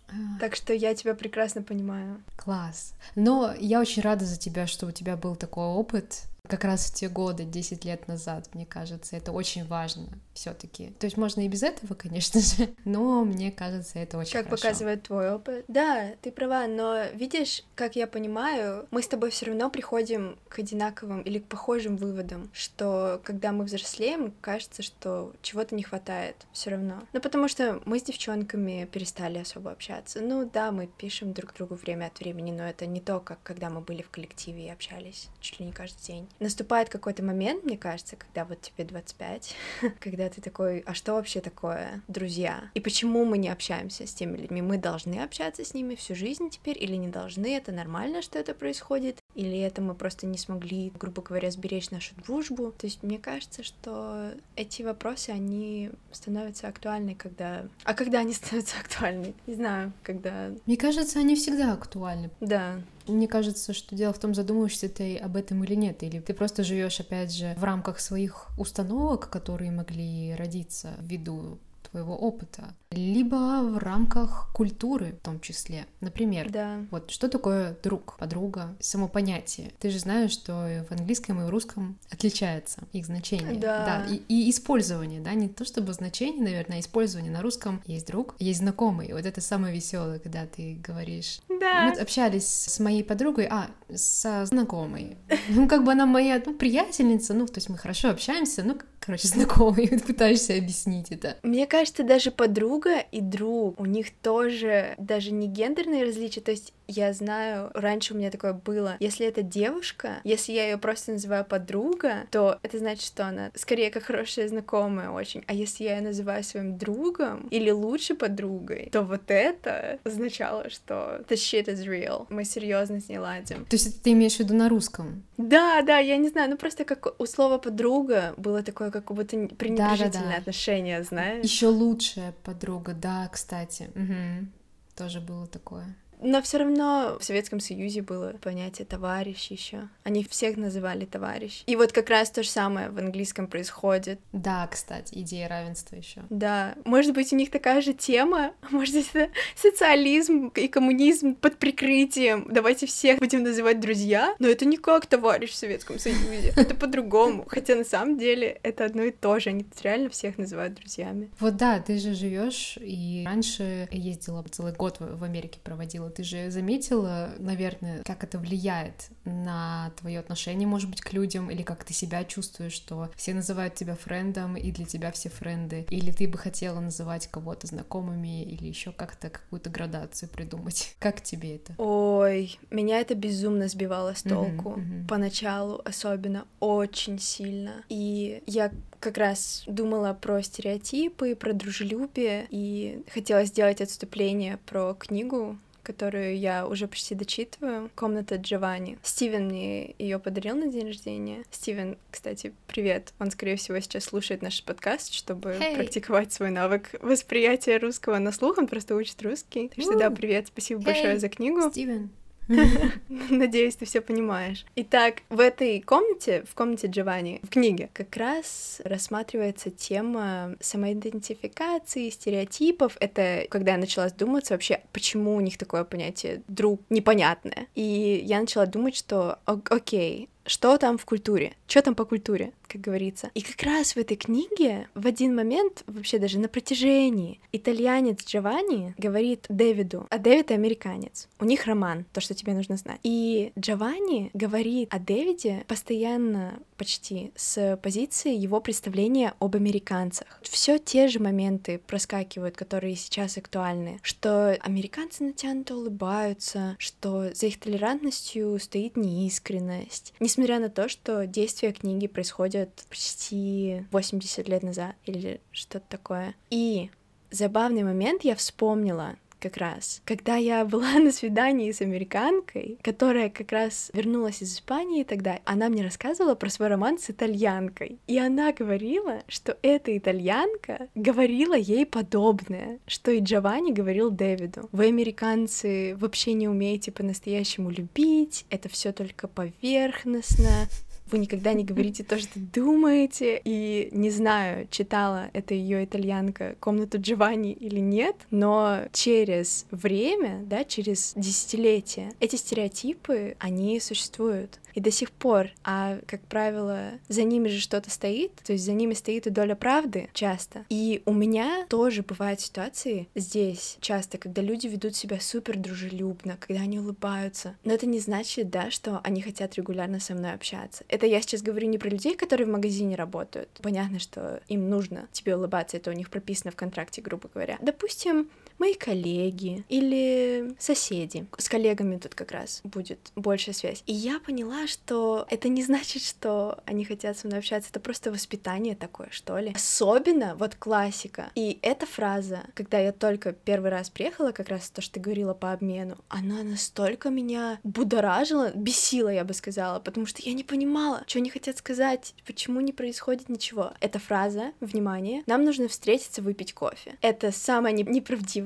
А, 0.08 0.38
Так 0.40 0.56
что 0.56 0.74
я 0.74 0.94
тебя 0.94 1.14
прекрасно 1.14 1.62
понимаю. 1.62 2.22
Класс. 2.36 2.94
Но 3.14 3.54
я 3.58 3.80
очень 3.80 4.02
рада 4.02 4.24
за 4.24 4.38
тебя, 4.38 4.66
что 4.66 4.86
у 4.86 4.90
тебя 4.90 5.16
был 5.16 5.36
такой 5.36 5.64
опыт. 5.64 6.24
Как 6.48 6.64
раз 6.64 6.90
в 6.90 6.94
те 6.94 7.08
годы, 7.08 7.44
10 7.44 7.84
лет 7.84 8.08
назад, 8.08 8.48
мне 8.52 8.66
кажется, 8.66 9.16
это 9.16 9.32
очень 9.32 9.64
важно 9.64 10.08
все 10.34 10.52
таки 10.52 10.88
То 10.98 11.06
есть 11.06 11.16
можно 11.16 11.40
и 11.40 11.48
без 11.48 11.62
этого, 11.62 11.94
конечно 11.94 12.40
же, 12.42 12.74
но 12.84 13.24
мне 13.24 13.52
кажется, 13.52 13.98
это 13.98 14.18
очень 14.18 14.32
Как 14.32 14.46
хорошо. 14.46 14.62
показывает 14.62 15.02
твой 15.04 15.30
опыт. 15.32 15.64
Да, 15.68 16.10
ты 16.20 16.32
права, 16.32 16.66
но 16.66 17.04
видишь, 17.14 17.64
как 17.76 17.96
я 17.96 18.06
понимаю, 18.06 18.86
мы 18.90 19.02
с 19.02 19.08
тобой 19.08 19.30
все 19.30 19.46
равно 19.46 19.70
приходим 19.70 20.36
к 20.48 20.58
одинаковым 20.58 21.22
или 21.22 21.38
к 21.38 21.46
похожим 21.46 21.96
выводам, 21.96 22.50
что 22.52 23.20
когда 23.24 23.52
мы 23.52 23.64
взрослеем, 23.64 24.34
кажется, 24.40 24.82
что 24.82 25.32
чего-то 25.42 25.74
не 25.76 25.84
хватает 25.84 26.36
все 26.52 26.70
равно. 26.70 27.02
Ну, 27.12 27.20
потому 27.20 27.46
что 27.48 27.80
мы 27.84 27.98
с 28.00 28.02
девчонками 28.02 28.88
перестали 28.90 29.38
особо 29.38 29.70
общаться. 29.70 30.20
Ну 30.20 30.50
да, 30.52 30.72
мы 30.72 30.88
пишем 30.88 31.32
друг 31.32 31.54
другу 31.54 31.76
время 31.76 32.06
от 32.06 32.18
времени, 32.18 32.50
но 32.50 32.64
это 32.64 32.84
не 32.86 33.00
то, 33.00 33.20
как 33.20 33.38
когда 33.42 33.70
мы 33.70 33.80
были 33.80 34.02
в 34.02 34.10
коллективе 34.10 34.66
и 34.66 34.70
общались 34.70 35.28
чуть 35.40 35.60
ли 35.60 35.66
не 35.66 35.72
каждый 35.72 36.02
день. 36.02 36.28
Наступает 36.40 36.88
какой-то 36.88 37.22
момент, 37.22 37.64
мне 37.64 37.76
кажется, 37.76 38.16
когда 38.16 38.44
вот 38.44 38.60
тебе 38.60 38.84
25, 38.84 39.54
когда 40.00 40.28
ты 40.28 40.40
такой, 40.40 40.80
а 40.80 40.94
что 40.94 41.14
вообще 41.14 41.40
такое 41.40 42.02
друзья? 42.08 42.70
И 42.74 42.80
почему 42.80 43.24
мы 43.24 43.38
не 43.38 43.48
общаемся 43.48 44.06
с 44.06 44.14
теми 44.14 44.36
людьми? 44.36 44.62
Мы 44.62 44.78
должны 44.78 45.22
общаться 45.22 45.64
с 45.64 45.74
ними 45.74 45.94
всю 45.94 46.14
жизнь 46.14 46.50
теперь 46.50 46.82
или 46.82 46.96
не 46.96 47.08
должны? 47.08 47.56
Это 47.56 47.72
нормально, 47.72 48.22
что 48.22 48.38
это 48.38 48.54
происходит? 48.54 49.18
Или 49.34 49.58
это 49.58 49.80
мы 49.80 49.94
просто 49.94 50.26
не 50.26 50.38
смогли, 50.38 50.92
грубо 50.98 51.22
говоря, 51.22 51.50
сберечь 51.50 51.90
нашу 51.90 52.14
дружбу? 52.16 52.72
То 52.72 52.86
есть 52.86 53.02
мне 53.02 53.18
кажется, 53.18 53.62
что 53.62 54.32
эти 54.56 54.82
вопросы, 54.82 55.30
они 55.30 55.90
становятся 56.10 56.68
актуальны, 56.68 57.14
когда... 57.14 57.66
А 57.84 57.94
когда 57.94 58.20
они 58.20 58.32
становятся 58.34 58.78
актуальны? 58.78 59.34
Не 59.46 59.54
знаю, 59.54 59.92
когда... 60.02 60.50
Мне 60.66 60.76
кажется, 60.76 61.18
они 61.18 61.36
всегда 61.36 61.72
актуальны. 61.72 62.30
Да, 62.40 62.80
Мне 63.06 63.26
кажется, 63.26 63.72
что 63.72 63.94
дело 63.94 64.12
в 64.12 64.18
том, 64.18 64.34
задумываешься 64.34 64.88
ты 64.88 65.16
об 65.16 65.36
этом 65.36 65.64
или 65.64 65.74
нет, 65.74 66.02
или 66.02 66.20
ты 66.20 66.34
просто 66.34 66.62
живешь, 66.62 67.00
опять 67.00 67.32
же, 67.32 67.54
в 67.56 67.64
рамках 67.64 68.00
своих 68.00 68.48
установок, 68.58 69.28
которые 69.28 69.70
могли 69.70 70.34
родиться 70.34 70.94
ввиду 71.00 71.58
твоего 71.92 72.16
опыта, 72.16 72.74
либо 72.90 73.60
в 73.62 73.78
рамках 73.78 74.50
культуры 74.52 75.12
в 75.20 75.24
том 75.24 75.40
числе. 75.40 75.86
Например, 76.00 76.50
Да. 76.50 76.78
вот 76.90 77.10
что 77.10 77.28
такое 77.28 77.76
друг, 77.82 78.16
подруга, 78.18 78.74
само 78.80 79.08
понятие. 79.08 79.70
Ты 79.78 79.90
же 79.90 79.98
знаешь, 79.98 80.32
что 80.32 80.84
в 80.88 80.92
английском 80.92 81.40
и 81.40 81.44
в 81.44 81.50
русском 81.50 81.98
отличается 82.10 82.80
их 82.92 83.06
значение. 83.06 83.60
Да. 83.60 84.06
и, 84.08 84.22
и 84.28 84.50
использование, 84.50 85.20
да, 85.20 85.34
не 85.34 85.48
то 85.48 85.64
чтобы 85.64 85.92
значение, 85.92 86.42
наверное, 86.42 86.78
а 86.78 86.80
использование. 86.80 87.30
На 87.30 87.42
русском 87.42 87.82
есть 87.86 88.06
друг, 88.06 88.34
есть 88.38 88.60
знакомый. 88.60 89.12
Вот 89.12 89.26
это 89.26 89.40
самое 89.40 89.74
веселое, 89.74 90.18
когда 90.18 90.46
ты 90.46 90.78
говоришь. 90.82 91.40
Да. 91.48 91.84
Мы 91.94 92.00
общались 92.00 92.46
с 92.46 92.80
моей 92.80 93.04
подругой, 93.04 93.46
а, 93.50 93.68
со 93.94 94.44
знакомой. 94.46 95.18
Ну, 95.48 95.68
как 95.68 95.84
бы 95.84 95.92
она 95.92 96.06
моя, 96.06 96.42
ну, 96.44 96.54
приятельница, 96.54 97.34
ну, 97.34 97.46
то 97.46 97.56
есть 97.56 97.68
мы 97.68 97.76
хорошо 97.76 98.08
общаемся, 98.10 98.62
ну, 98.62 98.78
короче, 99.04 99.28
знакомый, 99.28 99.88
вот 99.90 100.02
пытаешься 100.04 100.56
объяснить 100.56 101.10
это. 101.10 101.36
Мне 101.42 101.66
кажется, 101.66 102.04
даже 102.04 102.30
подруга 102.30 102.98
и 102.98 103.20
друг, 103.20 103.78
у 103.80 103.84
них 103.84 104.10
тоже 104.22 104.94
даже 104.98 105.32
не 105.32 105.48
гендерные 105.48 106.04
различия, 106.04 106.40
то 106.40 106.50
есть 106.50 106.72
я 106.92 107.12
знаю, 107.12 107.70
раньше 107.74 108.14
у 108.14 108.16
меня 108.16 108.30
такое 108.30 108.52
было, 108.52 108.96
если 109.00 109.26
это 109.26 109.42
девушка, 109.42 110.20
если 110.24 110.52
я 110.52 110.64
ее 110.70 110.78
просто 110.78 111.12
называю 111.12 111.44
подруга, 111.44 112.26
то 112.30 112.58
это 112.62 112.78
значит, 112.78 113.04
что 113.04 113.26
она 113.26 113.50
скорее 113.54 113.90
как 113.90 114.04
хорошая 114.04 114.48
знакомая 114.48 115.10
очень, 115.10 115.44
а 115.46 115.54
если 115.54 115.84
я 115.84 115.96
ее 115.96 116.02
называю 116.02 116.44
своим 116.44 116.78
другом 116.78 117.48
или 117.50 117.70
лучше 117.70 118.14
подругой, 118.14 118.88
то 118.92 119.02
вот 119.02 119.22
это 119.28 119.98
означало, 120.04 120.70
что 120.70 121.24
the 121.28 121.34
shit 121.34 121.66
is 121.66 121.84
real, 121.86 122.26
мы 122.28 122.44
серьезно 122.44 123.00
с 123.00 123.08
ней 123.08 123.18
ладим. 123.18 123.64
То 123.66 123.74
есть 123.76 123.86
это 123.86 124.02
ты 124.02 124.12
имеешь 124.12 124.36
в 124.36 124.40
виду 124.40 124.54
на 124.54 124.68
русском? 124.68 125.22
Да, 125.36 125.82
да, 125.82 125.98
я 125.98 126.16
не 126.16 126.28
знаю, 126.28 126.50
ну 126.50 126.56
просто 126.56 126.84
как 126.84 127.20
у 127.20 127.26
слова 127.26 127.58
подруга 127.58 128.34
было 128.36 128.62
такое 128.62 128.90
как 128.90 129.10
будто 129.12 129.36
пренебрежительное 129.36 130.10
Да-да-да. 130.10 130.36
отношение, 130.36 131.02
знаешь? 131.02 131.44
Еще 131.44 131.68
лучшая 131.68 132.34
подруга, 132.44 132.92
да, 132.94 133.28
кстати. 133.32 133.90
Мгм. 133.94 134.52
Тоже 134.96 135.20
было 135.20 135.46
такое. 135.46 135.96
Но 136.22 136.40
все 136.40 136.58
равно 136.58 137.16
в 137.20 137.24
Советском 137.24 137.60
Союзе 137.60 138.00
было 138.02 138.34
понятие 138.40 138.86
товарищ 138.86 139.50
еще. 139.50 139.88
Они 140.04 140.24
всех 140.24 140.56
называли 140.56 141.04
товарищ. 141.04 141.64
И 141.66 141.76
вот 141.76 141.92
как 141.92 142.08
раз 142.10 142.30
то 142.30 142.42
же 142.42 142.48
самое 142.48 142.90
в 142.90 142.98
английском 142.98 143.48
происходит. 143.48 144.20
Да, 144.32 144.66
кстати, 144.68 145.14
идея 145.18 145.48
равенства 145.48 145.96
еще. 145.96 146.22
Да, 146.30 146.74
может 146.84 147.12
быть, 147.12 147.32
у 147.32 147.36
них 147.36 147.50
такая 147.50 147.82
же 147.82 147.92
тема, 147.92 148.52
может 148.70 148.94
быть, 148.94 149.10
это 149.12 149.32
социализм 149.56 150.48
и 150.54 150.68
коммунизм 150.68 151.34
под 151.34 151.58
прикрытием. 151.58 152.46
Давайте 152.48 152.86
всех 152.86 153.18
будем 153.18 153.42
называть 153.42 153.80
друзья, 153.80 154.34
но 154.38 154.48
это 154.48 154.64
не 154.64 154.76
как 154.76 155.06
товарищ 155.06 155.50
в 155.50 155.56
Советском 155.56 155.98
Союзе, 155.98 156.52
это 156.56 156.74
по-другому. 156.74 157.44
Хотя 157.48 157.74
на 157.74 157.84
самом 157.84 158.18
деле 158.18 158.60
это 158.62 158.84
одно 158.84 159.02
и 159.02 159.10
то 159.10 159.40
же, 159.40 159.50
они 159.50 159.66
реально 159.82 160.08
всех 160.08 160.38
называют 160.38 160.74
друзьями. 160.74 161.30
Вот 161.40 161.56
да, 161.56 161.80
ты 161.80 161.98
же 161.98 162.14
живешь 162.14 162.78
и 162.80 163.24
раньше 163.26 163.88
ездила 163.90 164.44
целый 164.50 164.72
год 164.72 164.98
в 165.00 165.24
Америке 165.24 165.58
проводила. 165.62 166.11
Ты 166.14 166.24
же 166.24 166.50
заметила, 166.50 167.34
наверное, 167.38 168.02
как 168.04 168.24
это 168.24 168.38
влияет 168.38 169.10
на 169.24 169.92
твое 169.98 170.18
отношение, 170.18 170.68
может 170.68 170.90
быть, 170.90 171.00
к 171.00 171.12
людям, 171.12 171.50
или 171.50 171.62
как 171.62 171.84
ты 171.84 171.94
себя 171.94 172.24
чувствуешь, 172.24 172.72
что 172.72 173.10
все 173.16 173.34
называют 173.34 173.74
тебя 173.74 173.94
френдом, 173.94 174.56
и 174.56 174.70
для 174.70 174.84
тебя 174.84 175.10
все 175.12 175.28
френды, 175.28 175.86
или 175.90 176.10
ты 176.10 176.28
бы 176.28 176.38
хотела 176.38 176.80
называть 176.80 177.26
кого-то 177.28 177.66
знакомыми, 177.66 178.44
или 178.44 178.66
еще 178.66 178.92
как-то 178.92 179.30
какую-то 179.30 179.70
градацию 179.70 180.28
придумать. 180.28 180.94
Как 180.98 181.22
тебе 181.22 181.56
это? 181.56 181.74
Ой, 181.78 182.58
меня 182.70 183.00
это 183.00 183.14
безумно 183.14 183.68
сбивало 183.68 184.14
с 184.14 184.22
толку. 184.22 184.70
мгм. 184.76 185.06
Поначалу 185.08 185.80
особенно 185.84 186.46
очень 186.60 187.18
сильно. 187.18 187.84
И 187.88 188.42
я 188.46 188.72
как 189.00 189.18
раз 189.18 189.64
думала 189.66 190.12
про 190.14 190.42
стереотипы, 190.42 191.34
про 191.34 191.52
дружелюбие, 191.52 192.46
и 192.50 193.02
хотела 193.12 193.44
сделать 193.44 193.80
отступление 193.80 194.58
про 194.66 194.94
книгу 194.94 195.58
которую 195.82 196.38
я 196.38 196.66
уже 196.66 196.86
почти 196.86 197.14
дочитываю, 197.14 197.90
«Комната 197.94 198.36
Джованни». 198.36 198.98
Стивен 199.02 199.46
мне 199.48 199.94
ее 199.98 200.18
подарил 200.18 200.56
на 200.56 200.66
день 200.68 200.86
рождения. 200.86 201.44
Стивен, 201.50 201.96
кстати, 202.10 202.52
привет. 202.66 203.12
Он, 203.18 203.30
скорее 203.30 203.56
всего, 203.56 203.78
сейчас 203.80 204.04
слушает 204.04 204.42
наш 204.42 204.62
подкаст, 204.62 205.12
чтобы 205.12 205.50
Hey. 205.50 205.76
практиковать 205.76 206.32
свой 206.32 206.50
навык 206.50 206.94
восприятия 207.02 207.78
русского 207.78 208.18
на 208.18 208.32
слух. 208.32 208.58
Он 208.58 208.66
просто 208.66 208.94
учит 208.94 209.20
русский. 209.22 209.68
Так 209.68 209.82
что 209.82 209.98
да, 209.98 210.10
привет, 210.10 210.46
спасибо 210.48 210.80
Hey. 210.80 210.84
большое 210.84 211.18
за 211.18 211.28
книгу. 211.28 211.70
Стивен. 211.70 212.10
Надеюсь, 213.30 213.76
ты 213.76 213.84
все 213.84 214.00
понимаешь. 214.00 214.64
Итак, 214.76 215.22
в 215.28 215.40
этой 215.40 215.80
комнате, 215.80 216.44
в 216.48 216.54
комнате 216.54 216.88
Джованни, 216.88 217.40
в 217.42 217.48
книге, 217.48 217.90
как 217.92 218.16
раз 218.16 218.80
рассматривается 218.84 219.70
тема 219.70 220.56
самоидентификации, 220.60 222.10
стереотипов. 222.10 222.96
Это 223.00 223.46
когда 223.48 223.72
я 223.72 223.78
начала 223.78 224.08
задуматься 224.08 224.54
вообще, 224.54 224.82
почему 224.92 225.34
у 225.34 225.40
них 225.40 225.58
такое 225.58 225.84
понятие 225.84 226.42
друг 226.48 226.80
непонятное. 226.90 227.66
И 227.74 228.22
я 228.24 228.40
начала 228.40 228.66
думать, 228.66 228.96
что 228.96 229.38
окей, 229.44 230.28
что 230.44 230.76
там 230.78 230.98
в 230.98 231.04
культуре? 231.04 231.54
Что 231.66 231.82
там 231.82 231.94
по 231.94 232.04
культуре, 232.04 232.52
как 232.66 232.80
говорится? 232.80 233.30
И 233.34 233.42
как 233.42 233.62
раз 233.62 233.94
в 233.94 233.96
этой 233.96 234.16
книге 234.16 234.88
в 234.94 235.06
один 235.06 235.34
момент, 235.34 235.84
вообще 235.86 236.18
даже 236.18 236.38
на 236.38 236.48
протяжении, 236.48 237.40
итальянец 237.52 238.24
Джованни 238.24 238.94
говорит 238.98 239.46
Дэвиду, 239.48 240.06
а 240.10 240.18
Дэвид 240.18 240.50
американец. 240.50 241.28
У 241.38 241.44
них 241.44 241.66
роман, 241.66 242.04
то, 242.12 242.20
что 242.20 242.34
тебе 242.34 242.54
нужно 242.54 242.76
знать. 242.76 243.00
И 243.02 243.52
Джованни 243.58 244.30
говорит 244.34 244.92
о 244.92 244.98
Дэвиде 244.98 245.64
постоянно 245.68 246.58
почти 246.76 247.32
с 247.36 247.78
позиции 247.80 248.34
его 248.34 248.60
представления 248.60 249.34
об 249.38 249.54
американцах. 249.54 250.40
Все 250.42 250.78
те 250.78 251.06
же 251.08 251.20
моменты 251.20 251.80
проскакивают, 251.86 252.56
которые 252.56 252.96
сейчас 252.96 253.38
актуальны, 253.38 254.00
что 254.02 254.56
американцы 254.60 255.22
натянуто 255.22 255.76
улыбаются, 255.76 256.76
что 256.78 257.32
за 257.32 257.46
их 257.46 257.60
толерантностью 257.60 258.58
стоит 258.58 258.96
неискренность, 258.96 260.12
несмотря 260.32 260.60
на 260.60 260.70
то, 260.70 260.88
что 260.88 261.26
действия 261.26 261.72
книги 261.72 262.06
происходят 262.06 262.70
почти 262.88 263.84
80 263.90 264.48
лет 264.48 264.62
назад 264.62 264.96
или 265.04 265.42
что-то 265.50 265.84
такое. 265.90 266.34
И 266.48 266.90
забавный 267.30 267.82
момент 267.82 268.24
я 268.24 268.34
вспомнила 268.34 269.16
как 269.42 269.56
раз, 269.56 270.00
когда 270.04 270.36
я 270.36 270.64
была 270.64 270.94
на 270.98 271.10
свидании 271.10 271.72
с 271.72 271.80
американкой, 271.80 272.78
которая 272.82 273.28
как 273.28 273.50
раз 273.52 273.90
вернулась 273.92 274.42
из 274.42 274.54
Испании 274.54 275.02
тогда, 275.02 275.40
она 275.44 275.68
мне 275.68 275.82
рассказывала 275.82 276.34
про 276.34 276.48
свой 276.48 276.68
роман 276.68 276.98
с 276.98 277.10
итальянкой. 277.10 277.98
И 278.06 278.18
она 278.18 278.52
говорила, 278.52 279.22
что 279.28 279.58
эта 279.62 279.96
итальянка 279.96 280.88
говорила 280.94 281.54
ей 281.54 281.84
подобное, 281.84 282.78
что 282.86 283.10
и 283.10 283.20
Джованни 283.20 283.72
говорил 283.72 284.10
Дэвиду. 284.10 284.68
Вы, 284.70 284.86
американцы, 284.86 285.96
вообще 285.98 286.34
не 286.34 286.48
умеете 286.48 286.92
по-настоящему 286.92 287.70
любить, 287.70 288.46
это 288.50 288.68
все 288.68 288.92
только 288.92 289.26
поверхностно, 289.26 290.68
вы 291.12 291.18
никогда 291.18 291.52
не 291.52 291.64
говорите 291.64 292.02
то, 292.02 292.18
что 292.18 292.38
думаете. 292.38 293.40
И 293.44 293.88
не 293.92 294.10
знаю, 294.10 294.66
читала 294.70 295.30
это 295.32 295.54
ее 295.54 295.84
итальянка 295.84 296.56
комнату 296.60 296.98
Джованни 297.00 297.52
или 297.52 297.80
нет, 297.80 298.16
но 298.30 298.80
через 298.92 299.66
время, 299.70 300.42
да, 300.46 300.64
через 300.64 301.12
десятилетия 301.16 302.12
эти 302.20 302.36
стереотипы, 302.36 303.36
они 303.38 303.78
существуют. 303.80 304.58
И 304.74 304.80
до 304.80 304.90
сих 304.90 305.10
пор, 305.10 305.50
а, 305.64 305.98
как 306.06 306.22
правило, 306.22 306.92
за 307.08 307.22
ними 307.22 307.48
же 307.48 307.60
что-то 307.60 307.90
стоит, 307.90 308.34
то 308.44 308.52
есть 308.52 308.64
за 308.64 308.72
ними 308.72 308.94
стоит 308.94 309.26
и 309.26 309.30
доля 309.30 309.54
правды 309.54 310.08
часто. 310.12 310.64
И 310.68 311.02
у 311.06 311.12
меня 311.12 311.66
тоже 311.68 312.02
бывают 312.02 312.40
ситуации 312.40 313.08
здесь 313.14 313.76
часто, 313.80 314.18
когда 314.18 314.42
люди 314.42 314.66
ведут 314.66 314.94
себя 314.96 315.20
супер 315.20 315.56
дружелюбно, 315.58 316.36
когда 316.40 316.62
они 316.62 316.78
улыбаются. 316.78 317.56
Но 317.64 317.72
это 317.72 317.86
не 317.86 318.00
значит, 318.00 318.50
да, 318.50 318.70
что 318.70 319.00
они 319.04 319.22
хотят 319.22 319.54
регулярно 319.54 320.00
со 320.00 320.14
мной 320.14 320.32
общаться. 320.32 320.84
Это 320.88 321.06
я 321.06 321.20
сейчас 321.20 321.42
говорю 321.42 321.68
не 321.68 321.78
про 321.78 321.88
людей, 321.88 322.16
которые 322.16 322.46
в 322.46 322.50
магазине 322.50 322.96
работают. 322.96 323.48
Понятно, 323.62 323.98
что 323.98 324.40
им 324.48 324.68
нужно 324.68 325.08
тебе 325.12 325.36
улыбаться, 325.36 325.76
это 325.76 325.90
у 325.90 325.94
них 325.94 326.10
прописано 326.10 326.50
в 326.50 326.56
контракте, 326.56 327.02
грубо 327.02 327.28
говоря. 327.32 327.58
Допустим, 327.60 328.30
мои 328.58 328.74
коллеги 328.74 329.64
или 329.68 330.54
соседи. 330.58 331.26
С 331.38 331.48
коллегами 331.48 331.96
тут 331.96 332.14
как 332.14 332.32
раз 332.32 332.60
будет 332.64 333.12
большая 333.16 333.54
связь. 333.54 333.82
И 333.86 333.92
я 333.92 334.20
поняла, 334.20 334.66
что 334.66 335.26
это 335.30 335.48
не 335.48 335.62
значит, 335.62 336.02
что 336.02 336.60
они 336.64 336.84
хотят 336.84 337.18
со 337.18 337.26
мной 337.26 337.40
общаться, 337.40 337.70
это 337.70 337.80
просто 337.80 338.10
воспитание 338.10 338.74
такое, 338.74 339.08
что 339.10 339.38
ли. 339.38 339.52
Особенно 339.54 340.34
вот 340.36 340.54
классика. 340.54 341.30
И 341.34 341.58
эта 341.62 341.86
фраза, 341.86 342.42
когда 342.54 342.78
я 342.78 342.92
только 342.92 343.32
первый 343.32 343.70
раз 343.70 343.90
приехала, 343.90 344.32
как 344.32 344.48
раз 344.48 344.70
то, 344.70 344.80
что 344.80 344.94
ты 344.94 345.00
говорила 345.00 345.34
по 345.34 345.52
обмену, 345.52 345.96
она 346.08 346.42
настолько 346.42 347.10
меня 347.10 347.58
будоражила, 347.64 348.50
бесила, 348.54 349.08
я 349.08 349.24
бы 349.24 349.34
сказала, 349.34 349.80
потому 349.80 350.06
что 350.06 350.22
я 350.22 350.32
не 350.34 350.44
понимала, 350.44 351.02
что 351.06 351.18
они 351.18 351.30
хотят 351.30 351.56
сказать, 351.58 352.14
почему 352.26 352.60
не 352.60 352.72
происходит 352.72 353.28
ничего. 353.28 353.72
Эта 353.80 353.98
фраза, 353.98 354.52
внимание, 354.60 355.22
нам 355.26 355.44
нужно 355.44 355.68
встретиться, 355.68 356.22
выпить 356.22 356.52
кофе. 356.52 356.96
Это 357.00 357.32
самая 357.32 357.72
не- 357.72 357.84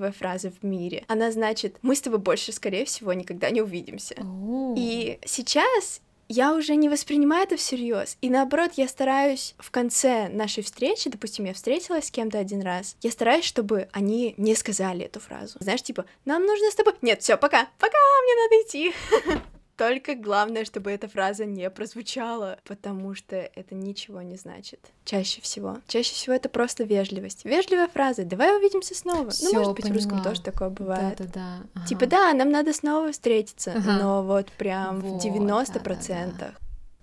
неправдивая 0.07 0.13
фраза 0.13 0.51
в 0.51 0.63
мире. 0.65 1.05
Она 1.09 1.31
значит, 1.31 1.77
мы 1.83 1.95
с 1.95 2.01
тобой 2.01 2.19
больше, 2.19 2.53
скорее 2.53 2.85
всего, 2.85 3.13
никогда 3.13 3.51
не 3.51 3.63
увидимся. 3.63 4.15
О. 4.19 4.75
И 4.77 5.19
сейчас 5.25 6.01
я 6.29 6.55
уже 6.55 6.75
не 6.75 6.89
воспринимаю 6.89 7.45
это 7.45 7.57
всерьез. 7.57 8.17
И 8.21 8.31
наоборот, 8.31 8.73
я 8.77 8.89
стараюсь 8.89 9.55
в 9.59 9.71
конце 9.71 10.29
нашей 10.29 10.63
встречи, 10.63 11.11
допустим, 11.11 11.45
я 11.45 11.55
встретилась 11.55 12.07
с 12.07 12.11
кем-то 12.11 12.39
один 12.39 12.63
раз, 12.63 12.97
я 13.03 13.11
стараюсь, 13.11 13.45
чтобы 13.45 13.89
они 13.93 14.35
не 14.37 14.55
сказали 14.55 15.05
эту 15.05 15.21
фразу. 15.21 15.59
Знаешь, 15.61 15.83
типа, 15.83 16.05
нам 16.25 16.45
нужно 16.45 16.71
с 16.71 16.75
тобой... 16.75 16.95
Нет, 17.03 17.23
все, 17.23 17.37
пока, 17.37 17.69
пока, 17.79 17.99
мне 18.25 18.35
надо 18.43 18.63
идти. 18.63 18.93
Только 19.77 20.15
главное, 20.15 20.65
чтобы 20.65 20.91
эта 20.91 21.07
фраза 21.07 21.45
не 21.45 21.69
прозвучала, 21.71 22.59
потому 22.65 23.15
что 23.15 23.37
это 23.37 23.75
ничего 23.75 24.23
не 24.23 24.37
значит. 24.37 24.81
Чаще 25.05 25.43
всего. 25.43 25.79
Чаще 25.87 26.15
всего 26.15 26.35
это 26.35 26.49
просто 26.49 26.85
вежливость. 26.85 27.45
Вежливая 27.45 27.89
фраза. 27.89 28.25
Давай 28.25 28.57
увидимся 28.57 28.95
снова. 28.95 29.31
Всё, 29.31 29.51
ну, 29.53 29.59
может 29.59 29.75
быть, 29.75 29.83
поняла. 29.85 30.01
в 30.01 30.03
русском 30.03 30.23
тоже 30.23 30.41
такое 30.43 30.71
бывает. 30.71 31.19
Да, 31.19 31.25
да, 31.25 31.31
да. 31.35 31.61
Ага. 31.75 31.87
Типа, 31.87 32.07
да, 32.07 32.33
нам 32.33 32.51
надо 32.51 32.73
снова 32.73 33.13
встретиться, 33.13 33.73
Ага. 33.73 33.99
но 33.99 34.23
вот 34.23 34.51
прям 34.53 35.01
Вот, 35.01 35.23
в 35.23 35.27
90% 35.27 36.55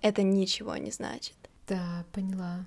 это 0.02 0.22
ничего 0.22 0.76
не 0.76 0.90
значит. 0.90 1.36
Да, 1.68 2.04
поняла 2.12 2.66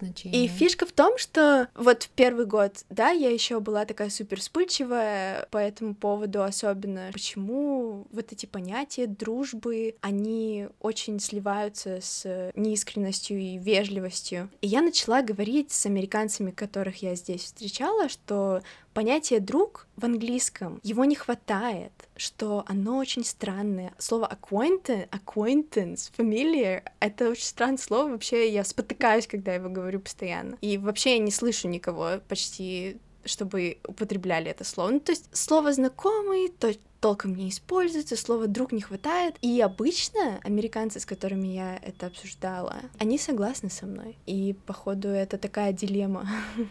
значение. 0.00 0.44
И 0.44 0.48
фишка 0.48 0.86
в 0.86 0.92
том, 0.92 1.18
что 1.18 1.68
вот 1.74 2.04
в 2.04 2.08
первый 2.10 2.46
год, 2.46 2.84
да, 2.90 3.10
я 3.10 3.30
еще 3.30 3.60
была 3.60 3.84
такая 3.84 4.10
супер 4.10 4.40
вспыльчивая 4.40 5.46
по 5.50 5.58
этому 5.58 5.94
поводу, 5.94 6.42
особенно 6.42 7.10
почему 7.12 8.06
вот 8.12 8.32
эти 8.32 8.46
понятия 8.46 9.06
дружбы, 9.06 9.94
они 10.00 10.68
очень 10.80 11.20
сливаются 11.20 12.00
с 12.00 12.52
неискренностью 12.54 13.38
и 13.38 13.58
вежливостью. 13.58 14.50
И 14.60 14.66
я 14.66 14.82
начала 14.82 15.22
говорить 15.22 15.72
с 15.72 15.86
американцами, 15.86 16.50
которых 16.50 17.02
я 17.02 17.14
здесь 17.14 17.42
встречала, 17.42 18.08
что 18.08 18.62
понятие 18.94 19.40
друг 19.40 19.86
в 19.96 20.04
английском 20.04 20.80
его 20.82 21.04
не 21.04 21.14
хватает, 21.14 21.92
что 22.16 22.64
оно 22.66 22.98
очень 22.98 23.24
странное. 23.24 23.92
Слово 23.98 24.30
acquaintance, 24.30 25.08
acquaintance, 25.10 26.10
familiar— 26.16 26.82
это 27.00 27.30
очень 27.30 27.44
странное 27.44 27.78
слово. 27.78 28.10
Вообще 28.10 28.50
я 28.50 28.64
спотыкаюсь, 28.64 29.26
когда 29.26 29.54
его 29.54 29.68
говорю 29.68 30.00
постоянно. 30.00 30.56
И 30.60 30.78
вообще 30.78 31.12
я 31.12 31.18
не 31.18 31.30
слышу 31.30 31.68
никого 31.68 32.20
почти 32.28 32.98
чтобы 33.24 33.78
употребляли 33.86 34.50
это 34.50 34.64
слово. 34.64 34.92
Ну, 34.92 35.00
то 35.00 35.12
есть 35.12 35.28
слово 35.36 35.72
знакомый 35.72 36.48
то 36.48 36.74
толком 37.00 37.34
не 37.34 37.48
используется, 37.48 38.16
слова 38.16 38.46
друг 38.46 38.72
не 38.72 38.80
хватает. 38.82 39.36
И 39.40 39.60
обычно 39.60 40.38
американцы, 40.44 41.00
с 41.00 41.06
которыми 41.06 41.48
я 41.48 41.76
это 41.76 42.06
обсуждала, 42.06 42.76
они 42.98 43.18
согласны 43.18 43.70
со 43.70 43.86
мной. 43.86 44.16
И, 44.26 44.54
походу, 44.66 45.08
это 45.08 45.38
такая 45.38 45.72
дилемма. 45.72 46.28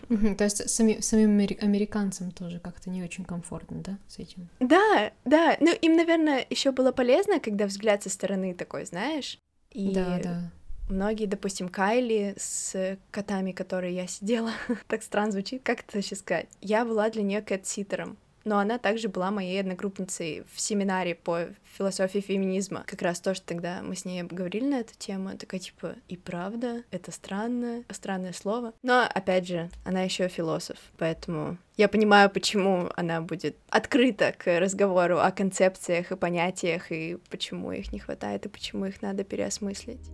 То 0.37 0.43
есть 0.43 0.69
сами, 0.69 0.99
самим 1.01 1.37
амери- 1.37 1.59
американцам 1.59 2.31
тоже 2.31 2.59
как-то 2.59 2.89
не 2.89 3.03
очень 3.03 3.25
комфортно, 3.25 3.81
да, 3.81 3.97
с 4.07 4.19
этим? 4.19 4.49
Да, 4.59 5.11
да. 5.25 5.57
Ну, 5.59 5.73
им, 5.73 5.95
наверное, 5.95 6.45
еще 6.49 6.71
было 6.71 6.91
полезно, 6.91 7.39
когда 7.39 7.65
взгляд 7.65 8.03
со 8.03 8.09
стороны 8.09 8.53
такой, 8.53 8.85
знаешь. 8.85 9.39
И 9.71 9.93
Да, 9.93 10.19
да. 10.21 10.51
многие, 10.89 11.25
допустим, 11.25 11.69
Кайли 11.69 12.35
с 12.37 12.97
котами, 13.11 13.51
которые 13.51 13.95
я 13.95 14.07
сидела, 14.07 14.51
так 14.87 15.01
странно 15.03 15.31
звучит, 15.31 15.61
как 15.63 15.81
это 15.81 16.01
сейчас 16.01 16.19
сказать? 16.19 16.47
Я 16.61 16.85
была 16.85 17.09
для 17.09 17.23
нее 17.23 17.41
кэт-ситером. 17.41 18.17
Но 18.43 18.59
она 18.59 18.77
также 18.77 19.09
была 19.09 19.31
моей 19.31 19.59
одногруппницей 19.59 20.43
в 20.53 20.59
семинаре 20.59 21.15
по 21.15 21.47
философии 21.77 22.19
феминизма. 22.19 22.83
Как 22.87 23.01
раз 23.01 23.19
то, 23.19 23.33
что 23.33 23.45
тогда 23.45 23.81
мы 23.81 23.95
с 23.95 24.05
ней 24.05 24.23
говорили 24.23 24.65
на 24.65 24.79
эту 24.79 24.93
тему, 24.97 25.37
такая 25.37 25.59
типа, 25.59 25.95
и 26.07 26.17
правда, 26.17 26.83
это 26.91 27.11
странно, 27.11 27.83
странное 27.89 28.33
слово. 28.33 28.73
Но, 28.81 29.03
опять 29.03 29.47
же, 29.47 29.69
она 29.85 30.01
еще 30.01 30.27
философ, 30.27 30.77
поэтому 30.97 31.57
я 31.77 31.87
понимаю, 31.87 32.29
почему 32.29 32.89
она 32.95 33.21
будет 33.21 33.55
открыта 33.69 34.33
к 34.37 34.59
разговору 34.59 35.19
о 35.19 35.31
концепциях 35.31 36.11
и 36.11 36.17
понятиях, 36.17 36.91
и 36.91 37.17
почему 37.29 37.71
их 37.71 37.93
не 37.93 37.99
хватает, 37.99 38.45
и 38.45 38.49
почему 38.49 38.85
их 38.85 39.01
надо 39.01 39.23
переосмыслить. 39.23 40.09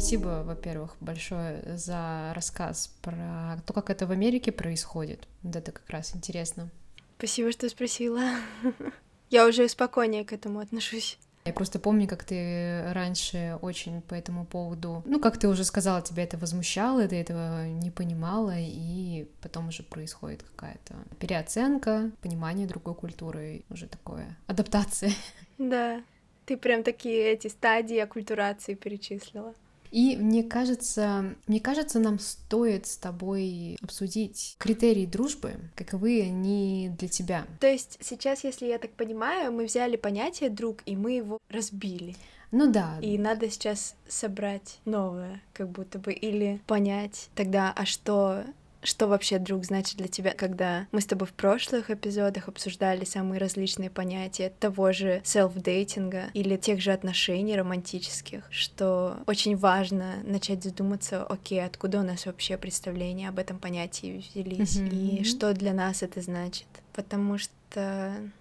Спасибо, 0.00 0.42
во-первых, 0.46 0.96
большое 1.00 1.62
за 1.76 2.32
рассказ 2.34 2.90
про 3.02 3.60
то, 3.66 3.74
как 3.74 3.90
это 3.90 4.06
в 4.06 4.10
Америке 4.12 4.50
происходит. 4.50 5.28
Вот 5.42 5.54
это 5.54 5.72
как 5.72 5.90
раз 5.90 6.16
интересно. 6.16 6.70
Спасибо, 7.18 7.52
что 7.52 7.68
спросила. 7.68 8.22
Я 9.30 9.46
уже 9.46 9.68
спокойнее 9.68 10.24
к 10.24 10.32
этому 10.32 10.60
отношусь. 10.60 11.18
Я 11.44 11.52
просто 11.52 11.78
помню, 11.78 12.08
как 12.08 12.24
ты 12.24 12.90
раньше 12.94 13.58
очень 13.60 14.00
по 14.00 14.14
этому 14.14 14.46
поводу, 14.46 15.02
ну, 15.04 15.20
как 15.20 15.36
ты 15.36 15.48
уже 15.48 15.64
сказала, 15.64 16.00
тебя 16.00 16.22
это 16.24 16.38
возмущало, 16.38 17.06
ты 17.06 17.16
этого 17.16 17.66
не 17.68 17.90
понимала, 17.90 18.54
и 18.56 19.28
потом 19.42 19.68
уже 19.68 19.82
происходит 19.82 20.42
какая-то 20.42 20.94
переоценка, 21.18 22.10
понимание 22.22 22.66
другой 22.66 22.94
культуры, 22.94 23.64
уже 23.68 23.86
такое, 23.86 24.38
адаптация. 24.46 25.12
Да, 25.58 26.02
ты 26.46 26.56
прям 26.56 26.82
такие 26.84 27.32
эти 27.32 27.48
стадии 27.48 27.98
оккультурации 27.98 28.72
перечислила. 28.72 29.54
И 29.90 30.16
мне 30.16 30.42
кажется, 30.42 31.34
мне 31.46 31.60
кажется, 31.60 31.98
нам 31.98 32.18
стоит 32.18 32.86
с 32.86 32.96
тобой 32.96 33.76
обсудить 33.82 34.56
критерии 34.58 35.06
дружбы, 35.06 35.54
каковы 35.74 36.22
они 36.22 36.92
для 36.98 37.08
тебя. 37.08 37.46
То 37.60 37.66
есть 37.66 37.98
сейчас, 38.00 38.44
если 38.44 38.66
я 38.66 38.78
так 38.78 38.92
понимаю, 38.92 39.52
мы 39.52 39.64
взяли 39.64 39.96
понятие 39.96 40.50
друг, 40.50 40.78
и 40.86 40.96
мы 40.96 41.12
его 41.12 41.38
разбили. 41.48 42.16
Ну 42.52 42.70
да, 42.70 42.98
И 43.00 43.16
надо 43.16 43.48
сейчас 43.48 43.94
собрать 44.08 44.80
новое, 44.84 45.40
как 45.52 45.70
будто 45.70 46.00
бы, 46.00 46.12
или 46.12 46.60
понять 46.66 47.30
тогда, 47.36 47.72
а 47.76 47.86
что 47.86 48.44
что 48.82 49.06
вообще 49.06 49.38
друг 49.38 49.64
значит 49.64 49.96
для 49.98 50.08
тебя, 50.08 50.32
когда 50.32 50.86
мы 50.92 51.00
с 51.00 51.06
тобой 51.06 51.26
в 51.28 51.32
прошлых 51.32 51.90
эпизодах 51.90 52.48
обсуждали 52.48 53.04
самые 53.04 53.38
различные 53.38 53.90
понятия 53.90 54.52
того 54.58 54.92
же 54.92 55.20
селф-дейтинга 55.24 56.30
или 56.34 56.56
тех 56.56 56.80
же 56.80 56.92
отношений 56.92 57.56
романтических, 57.56 58.44
что 58.50 59.18
очень 59.26 59.56
важно 59.56 60.16
начать 60.24 60.62
задуматься, 60.62 61.24
окей, 61.24 61.64
откуда 61.64 62.00
у 62.00 62.02
нас 62.02 62.26
вообще 62.26 62.56
представления 62.56 63.28
об 63.28 63.38
этом 63.38 63.58
понятии 63.58 64.24
взялись, 64.32 64.76
Мгм. 64.76 64.88
и 64.90 65.24
что 65.24 65.52
для 65.54 65.72
нас 65.72 66.02
это 66.02 66.20
значит. 66.20 66.66
Потому 66.92 67.38
что 67.38 67.52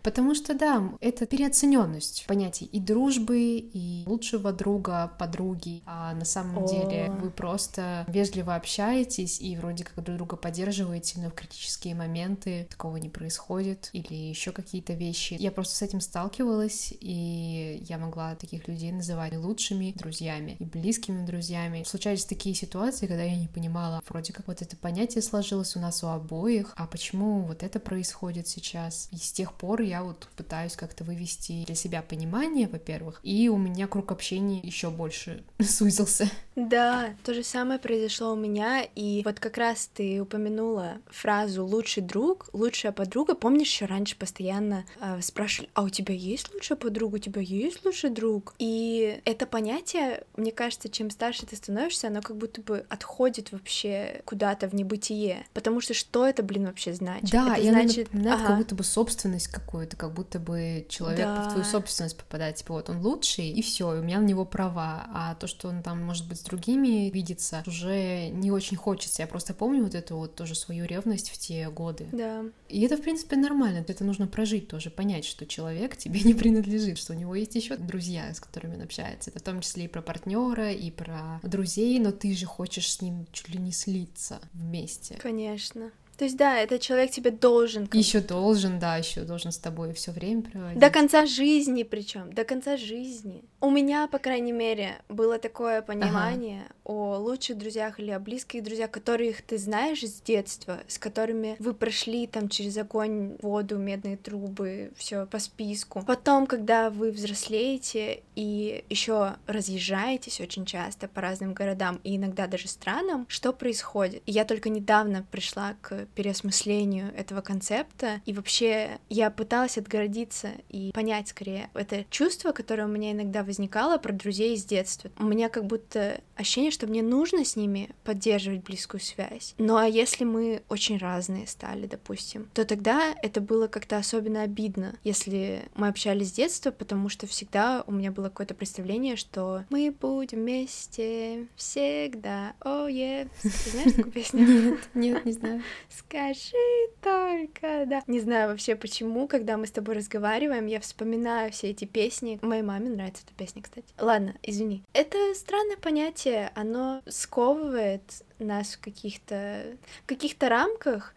Потому 0.03 0.35
что, 0.35 0.53
да, 0.53 0.91
это 1.01 1.25
переоцененность 1.25 2.25
понятий 2.27 2.65
и 2.65 2.79
дружбы, 2.79 3.57
и 3.57 4.03
лучшего 4.05 4.51
друга, 4.51 5.11
подруги. 5.19 5.81
А 5.85 6.13
на 6.13 6.25
самом 6.25 6.63
О. 6.63 6.67
деле 6.67 7.09
вы 7.11 7.29
просто 7.29 8.05
вежливо 8.07 8.55
общаетесь 8.55 9.39
и 9.41 9.55
вроде 9.57 9.83
как 9.83 10.03
друг 10.03 10.17
друга 10.17 10.35
поддерживаете, 10.35 11.19
но 11.19 11.29
в 11.29 11.33
критические 11.33 11.95
моменты 11.95 12.67
такого 12.69 12.97
не 12.97 13.09
происходит. 13.09 13.89
Или 13.93 14.13
еще 14.13 14.51
какие-то 14.51 14.93
вещи. 14.93 15.35
Я 15.39 15.51
просто 15.51 15.75
с 15.75 15.81
этим 15.81 16.01
сталкивалась, 16.01 16.93
и 16.99 17.83
я 17.87 17.97
могла 17.97 18.35
таких 18.35 18.67
людей 18.67 18.91
называть 18.91 19.35
лучшими 19.35 19.93
друзьями 19.95 20.55
и 20.59 20.65
близкими 20.65 21.25
друзьями. 21.25 21.83
Случались 21.85 22.25
такие 22.25 22.55
ситуации, 22.55 23.07
когда 23.07 23.23
я 23.23 23.35
не 23.35 23.47
понимала, 23.47 24.01
вроде 24.07 24.33
как 24.33 24.47
вот 24.47 24.61
это 24.61 24.75
понятие 24.75 25.21
сложилось 25.21 25.75
у 25.75 25.79
нас 25.79 26.03
у 26.03 26.07
обоих, 26.07 26.73
а 26.75 26.87
почему 26.87 27.41
вот 27.41 27.63
это 27.63 27.79
происходит 27.79 28.47
сейчас? 28.47 29.09
И 29.19 29.21
с 29.21 29.33
тех 29.33 29.53
пор 29.53 29.81
я 29.81 30.01
вот 30.01 30.29
пытаюсь 30.37 30.77
как-то 30.77 31.03
вывести 31.03 31.65
для 31.65 31.75
себя 31.75 32.01
понимание, 32.01 32.69
во-первых, 32.69 33.19
и 33.21 33.49
у 33.49 33.57
меня 33.57 33.85
круг 33.87 34.13
общения 34.13 34.59
еще 34.59 34.89
больше 34.89 35.43
сузился. 35.61 36.29
Да, 36.55 37.13
то 37.25 37.33
же 37.33 37.43
самое 37.43 37.79
произошло 37.79 38.31
у 38.31 38.35
меня, 38.37 38.81
и 38.95 39.21
вот 39.25 39.41
как 39.41 39.57
раз 39.57 39.89
ты 39.93 40.21
упомянула 40.21 40.99
фразу 41.09 41.65
«лучший 41.65 42.01
друг», 42.01 42.49
«лучшая 42.53 42.93
подруга». 42.93 43.35
Помнишь, 43.35 43.67
еще 43.67 43.85
раньше 43.85 44.15
постоянно 44.15 44.85
э, 45.01 45.19
спрашивали, 45.21 45.69
а 45.73 45.83
у 45.83 45.89
тебя 45.89 46.13
есть 46.13 46.53
лучшая 46.53 46.77
подруга, 46.77 47.15
у 47.15 47.19
тебя 47.19 47.41
есть 47.41 47.83
лучший 47.85 48.11
друг? 48.11 48.55
И 48.57 49.21
это 49.25 49.45
понятие, 49.45 50.23
мне 50.37 50.53
кажется, 50.53 50.87
чем 50.87 51.09
старше 51.09 51.45
ты 51.45 51.57
становишься, 51.57 52.07
оно 52.07 52.21
как 52.21 52.37
будто 52.37 52.61
бы 52.61 52.85
отходит 52.87 53.51
вообще 53.51 54.21
куда-то 54.23 54.69
в 54.69 54.73
небытие. 54.73 55.45
Потому 55.53 55.81
что 55.81 55.93
что 55.93 56.25
это, 56.25 56.41
блин, 56.41 56.67
вообще 56.67 56.93
значит? 56.93 57.31
Да, 57.31 57.53
это 57.57 57.61
и 57.61 57.67
оно 57.67 57.81
значит... 57.81 58.13
напоминает 58.13 58.39
Ага. 58.39 58.47
как 58.47 58.57
будто 58.57 58.75
бы 58.75 58.83
собственность 58.83 59.08
какую-то, 59.51 59.95
как 59.97 60.13
будто 60.13 60.39
бы 60.39 60.85
человек 60.89 61.25
Да. 61.25 61.43
в 61.43 61.49
твою 61.49 61.63
собственность 61.65 62.17
попадает, 62.17 62.55
типа 62.57 62.73
вот 62.73 62.89
он 62.89 62.99
лучший, 63.05 63.49
и 63.49 63.61
все, 63.61 63.89
у 63.89 64.01
меня 64.01 64.19
на 64.19 64.25
него 64.25 64.45
права, 64.45 65.07
а 65.13 65.35
то, 65.35 65.47
что 65.47 65.67
он 65.67 65.83
там, 65.83 66.01
может 66.03 66.27
быть, 66.27 66.39
с 66.39 66.43
другими 66.43 67.09
видится, 67.09 67.63
уже 67.67 68.29
не 68.29 68.51
очень 68.51 68.77
хочется. 68.77 69.21
Я 69.21 69.27
просто 69.27 69.53
помню 69.53 69.83
вот 69.83 69.95
эту 69.95 70.17
вот 70.17 70.35
тоже 70.35 70.55
свою 70.55 70.85
ревность 70.85 71.29
в 71.29 71.37
те 71.37 71.69
годы. 71.69 72.07
Да. 72.11 72.43
И 72.67 72.81
это, 72.81 72.97
в 72.97 73.01
принципе, 73.01 73.35
нормально. 73.35 73.83
Это 73.87 74.03
нужно 74.03 74.27
прожить 74.27 74.67
тоже, 74.67 74.89
понять, 74.89 75.25
что 75.25 75.45
человек 75.45 75.97
тебе 75.97 76.21
не 76.21 76.33
принадлежит, 76.33 76.97
что 76.97 77.13
у 77.13 77.15
него 77.15 77.35
есть 77.35 77.55
еще 77.55 77.77
друзья, 77.77 78.33
с 78.33 78.39
которыми 78.39 78.75
он 78.75 78.81
общается. 78.81 79.29
Это 79.29 79.39
в 79.39 79.43
том 79.43 79.61
числе 79.61 79.85
и 79.85 79.87
про 79.87 80.01
партнера, 80.01 80.71
и 80.71 80.91
про 80.91 81.39
друзей, 81.43 81.99
но 81.99 82.11
ты 82.11 82.33
же 82.35 82.45
хочешь 82.45 82.91
с 82.91 83.01
ним 83.01 83.25
чуть 83.31 83.49
ли 83.49 83.59
не 83.59 83.71
слиться 83.71 84.39
вместе. 84.53 85.15
Конечно. 85.15 85.91
То 86.19 86.25
есть, 86.25 86.35
да, 86.35 86.59
этот 86.59 86.81
человек 86.81 87.11
тебе 87.11 87.31
должен. 87.31 87.87
Еще 87.93 88.19
должен, 88.19 88.77
да, 88.77 88.97
еще 88.97 89.21
должен 89.21 89.53
с 89.53 89.57
тобой 89.57 89.93
все 89.93 90.11
время 90.11 90.41
проводить. 90.41 90.77
До 90.77 90.89
конца 90.89 91.25
жизни, 91.25 91.83
причем, 91.83 92.33
до 92.33 92.43
конца 92.43 92.75
жизни. 92.75 93.45
У 93.61 93.69
меня, 93.69 94.05
по 94.07 94.19
крайней 94.19 94.51
мере, 94.51 94.97
было 95.07 95.39
такое 95.39 95.81
понимание 95.81 96.63
ага. 96.63 96.73
о 96.83 97.17
лучших 97.19 97.57
друзьях 97.57 98.01
или 98.01 98.11
о 98.11 98.19
близких 98.19 98.63
друзьях, 98.63 98.91
которых 98.91 99.41
ты 99.41 99.57
знаешь 99.57 100.01
с 100.01 100.19
детства, 100.19 100.79
с 100.89 100.97
которыми 100.97 101.55
вы 101.59 101.73
прошли 101.73 102.27
там 102.27 102.49
через 102.49 102.75
огонь, 102.75 103.37
воду, 103.41 103.77
медные 103.77 104.17
трубы, 104.17 104.91
все 104.97 105.25
по 105.25 105.39
списку. 105.39 106.03
Потом, 106.05 106.47
когда 106.47 106.89
вы 106.89 107.11
взрослеете 107.11 108.23
и 108.35 108.83
еще 108.89 109.35
разъезжаетесь 109.47 110.41
очень 110.41 110.65
часто 110.65 111.07
по 111.07 111.21
разным 111.21 111.53
городам 111.53 112.01
и 112.03 112.17
иногда 112.17 112.47
даже 112.47 112.67
странам, 112.67 113.25
что 113.29 113.53
происходит? 113.53 114.21
И 114.25 114.33
я 114.33 114.43
только 114.43 114.67
недавно 114.67 115.25
пришла 115.31 115.75
к 115.81 116.08
переосмыслению 116.15 117.13
этого 117.15 117.41
концепта, 117.41 118.21
и 118.25 118.33
вообще 118.33 118.99
я 119.09 119.29
пыталась 119.31 119.77
отгородиться 119.77 120.49
и 120.69 120.91
понять 120.91 121.29
скорее 121.29 121.69
это 121.73 122.05
чувство, 122.09 122.51
которое 122.51 122.85
у 122.85 122.89
меня 122.89 123.11
иногда 123.11 123.43
возникало 123.43 123.97
про 123.97 124.13
друзей 124.13 124.55
из 124.55 124.65
детства. 124.65 125.11
У 125.17 125.23
меня 125.23 125.49
как 125.49 125.65
будто 125.65 126.21
ощущение, 126.35 126.71
что 126.71 126.87
мне 126.87 127.01
нужно 127.01 127.45
с 127.45 127.55
ними 127.55 127.89
поддерживать 128.03 128.63
близкую 128.63 129.01
связь. 129.01 129.55
Ну 129.57 129.77
а 129.77 129.85
если 129.85 130.23
мы 130.23 130.63
очень 130.69 130.97
разные 130.97 131.47
стали, 131.47 131.87
допустим, 131.87 132.49
то 132.53 132.65
тогда 132.65 133.15
это 133.21 133.41
было 133.41 133.67
как-то 133.67 133.97
особенно 133.97 134.43
обидно, 134.43 134.95
если 135.03 135.69
мы 135.75 135.87
общались 135.87 136.29
с 136.29 136.33
детства, 136.33 136.71
потому 136.71 137.09
что 137.09 137.27
всегда 137.27 137.83
у 137.87 137.91
меня 137.91 138.11
было 138.11 138.25
какое-то 138.25 138.53
представление, 138.53 139.15
что 139.15 139.63
мы 139.69 139.91
будем 139.91 140.39
вместе 140.39 141.47
всегда. 141.55 142.53
О, 142.61 142.87
oh, 142.87 142.91
yeah. 142.91 143.29
Знаешь 143.43 143.93
такую 143.93 144.11
песню? 144.11 144.45
Нет, 144.45 144.79
нет, 144.93 145.25
не 145.25 145.31
знаю. 145.31 145.63
Скажи 145.99 146.55
только, 147.01 147.85
да. 147.85 148.01
Не 148.07 148.19
знаю 148.19 148.49
вообще 148.49 148.75
почему, 148.75 149.27
когда 149.27 149.57
мы 149.57 149.67
с 149.67 149.71
тобой 149.71 149.95
разговариваем, 149.95 150.65
я 150.65 150.79
вспоминаю 150.79 151.51
все 151.51 151.69
эти 151.69 151.85
песни. 151.85 152.39
Моей 152.41 152.61
маме 152.61 152.89
нравится 152.89 153.23
эта 153.25 153.35
песня, 153.35 153.61
кстати. 153.61 153.87
Ладно, 153.99 154.35
извини. 154.43 154.83
Это 154.93 155.17
странное 155.35 155.77
понятие, 155.77 156.51
оно 156.55 157.01
сковывает 157.07 158.01
нас 158.39 158.75
в 158.75 158.81
каких-то 158.81 159.77
каких-то 160.05 160.49
рамках, 160.49 161.13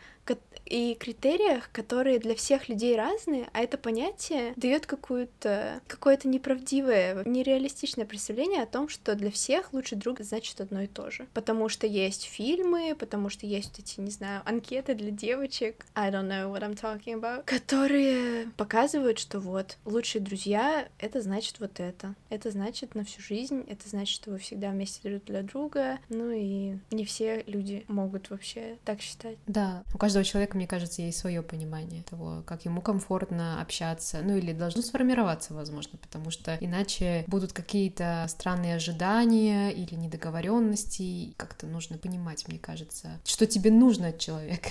и 0.73 0.95
критериях, 0.95 1.71
которые 1.71 2.19
для 2.19 2.35
всех 2.35 2.71
людей 2.71 2.97
разные, 2.97 3.51
а 3.53 3.61
это 3.61 3.77
понятие 3.77 4.55
дает 4.57 4.87
какую-то 4.87 5.81
какое-то 5.87 6.29
неправдивое, 6.29 7.23
нереалистичное 7.25 8.07
представление 8.07 8.63
о 8.63 8.67
том, 8.67 8.89
что 8.89 9.15
для 9.15 9.31
всех 9.31 9.75
лучший 9.75 9.99
друг 9.99 10.21
значит 10.21 10.63
одно 10.63 10.81
и 10.81 10.87
то 10.87 11.11
же. 11.11 11.27
Потому 11.35 11.69
что 11.69 11.87
есть 11.87 12.25
фильмы, 12.25 12.97
потому 12.99 13.29
что 13.29 13.47
есть 13.47 13.79
эти, 13.79 14.01
не 14.01 14.11
знаю, 14.11 14.41
анкеты 14.47 14.95
для 14.95 15.11
девочек, 15.11 15.85
I 15.95 16.11
don't 16.11 16.29
know 16.29 16.51
what 16.51 16.63
I'm 16.63 16.75
talking 16.75 17.21
about, 17.21 17.45
которые 17.45 18.49
показывают, 18.57 19.19
что 19.19 19.41
вот 19.41 19.77
лучшие 19.85 20.23
друзья— 20.23 20.89
это 20.99 21.21
значит 21.21 21.61
вот 21.61 21.81
это. 21.81 22.15
Это 22.31 22.51
значит 22.51 22.95
на 22.95 23.05
всю 23.05 23.21
жизнь, 23.21 23.67
это 23.69 23.87
значит, 23.91 24.15
что 24.15 24.31
вы 24.31 24.39
всегда 24.39 24.71
вместе 24.71 25.07
друг 25.07 25.25
для 25.27 25.43
друга. 25.43 25.99
Ну 26.09 26.31
и 26.31 26.79
не 26.91 27.05
все 27.05 27.45
люди 27.47 27.85
могут 27.89 28.31
вообще 28.31 28.79
так 28.87 29.03
считать. 29.03 29.37
Да, 29.47 29.83
у 29.95 29.99
каждого 29.99 30.25
человека, 30.25 30.62
мне 30.63 30.69
кажется, 30.69 31.03
есть 31.03 31.19
свое 31.19 31.43
понимание 31.43 32.05
того, 32.05 32.45
как 32.47 32.65
ему 32.65 32.81
комфортно 32.81 33.61
общаться, 33.61 34.21
ну 34.23 34.37
или 34.37 34.53
должно 34.53 34.81
сформироваться, 34.81 35.55
возможно, 35.55 35.99
потому 35.99 36.31
что 36.31 36.57
иначе 36.61 37.25
будут 37.27 37.53
какие-то 37.53 38.25
странные 38.29 38.77
ожидания 38.77 39.71
или 39.71 39.97
недоговоренности, 39.97 41.35
как-то 41.37 41.67
нужно 41.67 41.99
понимать, 41.99 42.47
мне 42.47 42.61
кажется, 42.61 43.21
что 43.25 43.45
тебе 43.45 43.73
нужно 43.73 44.09
от 44.09 44.21
человека. 44.21 44.71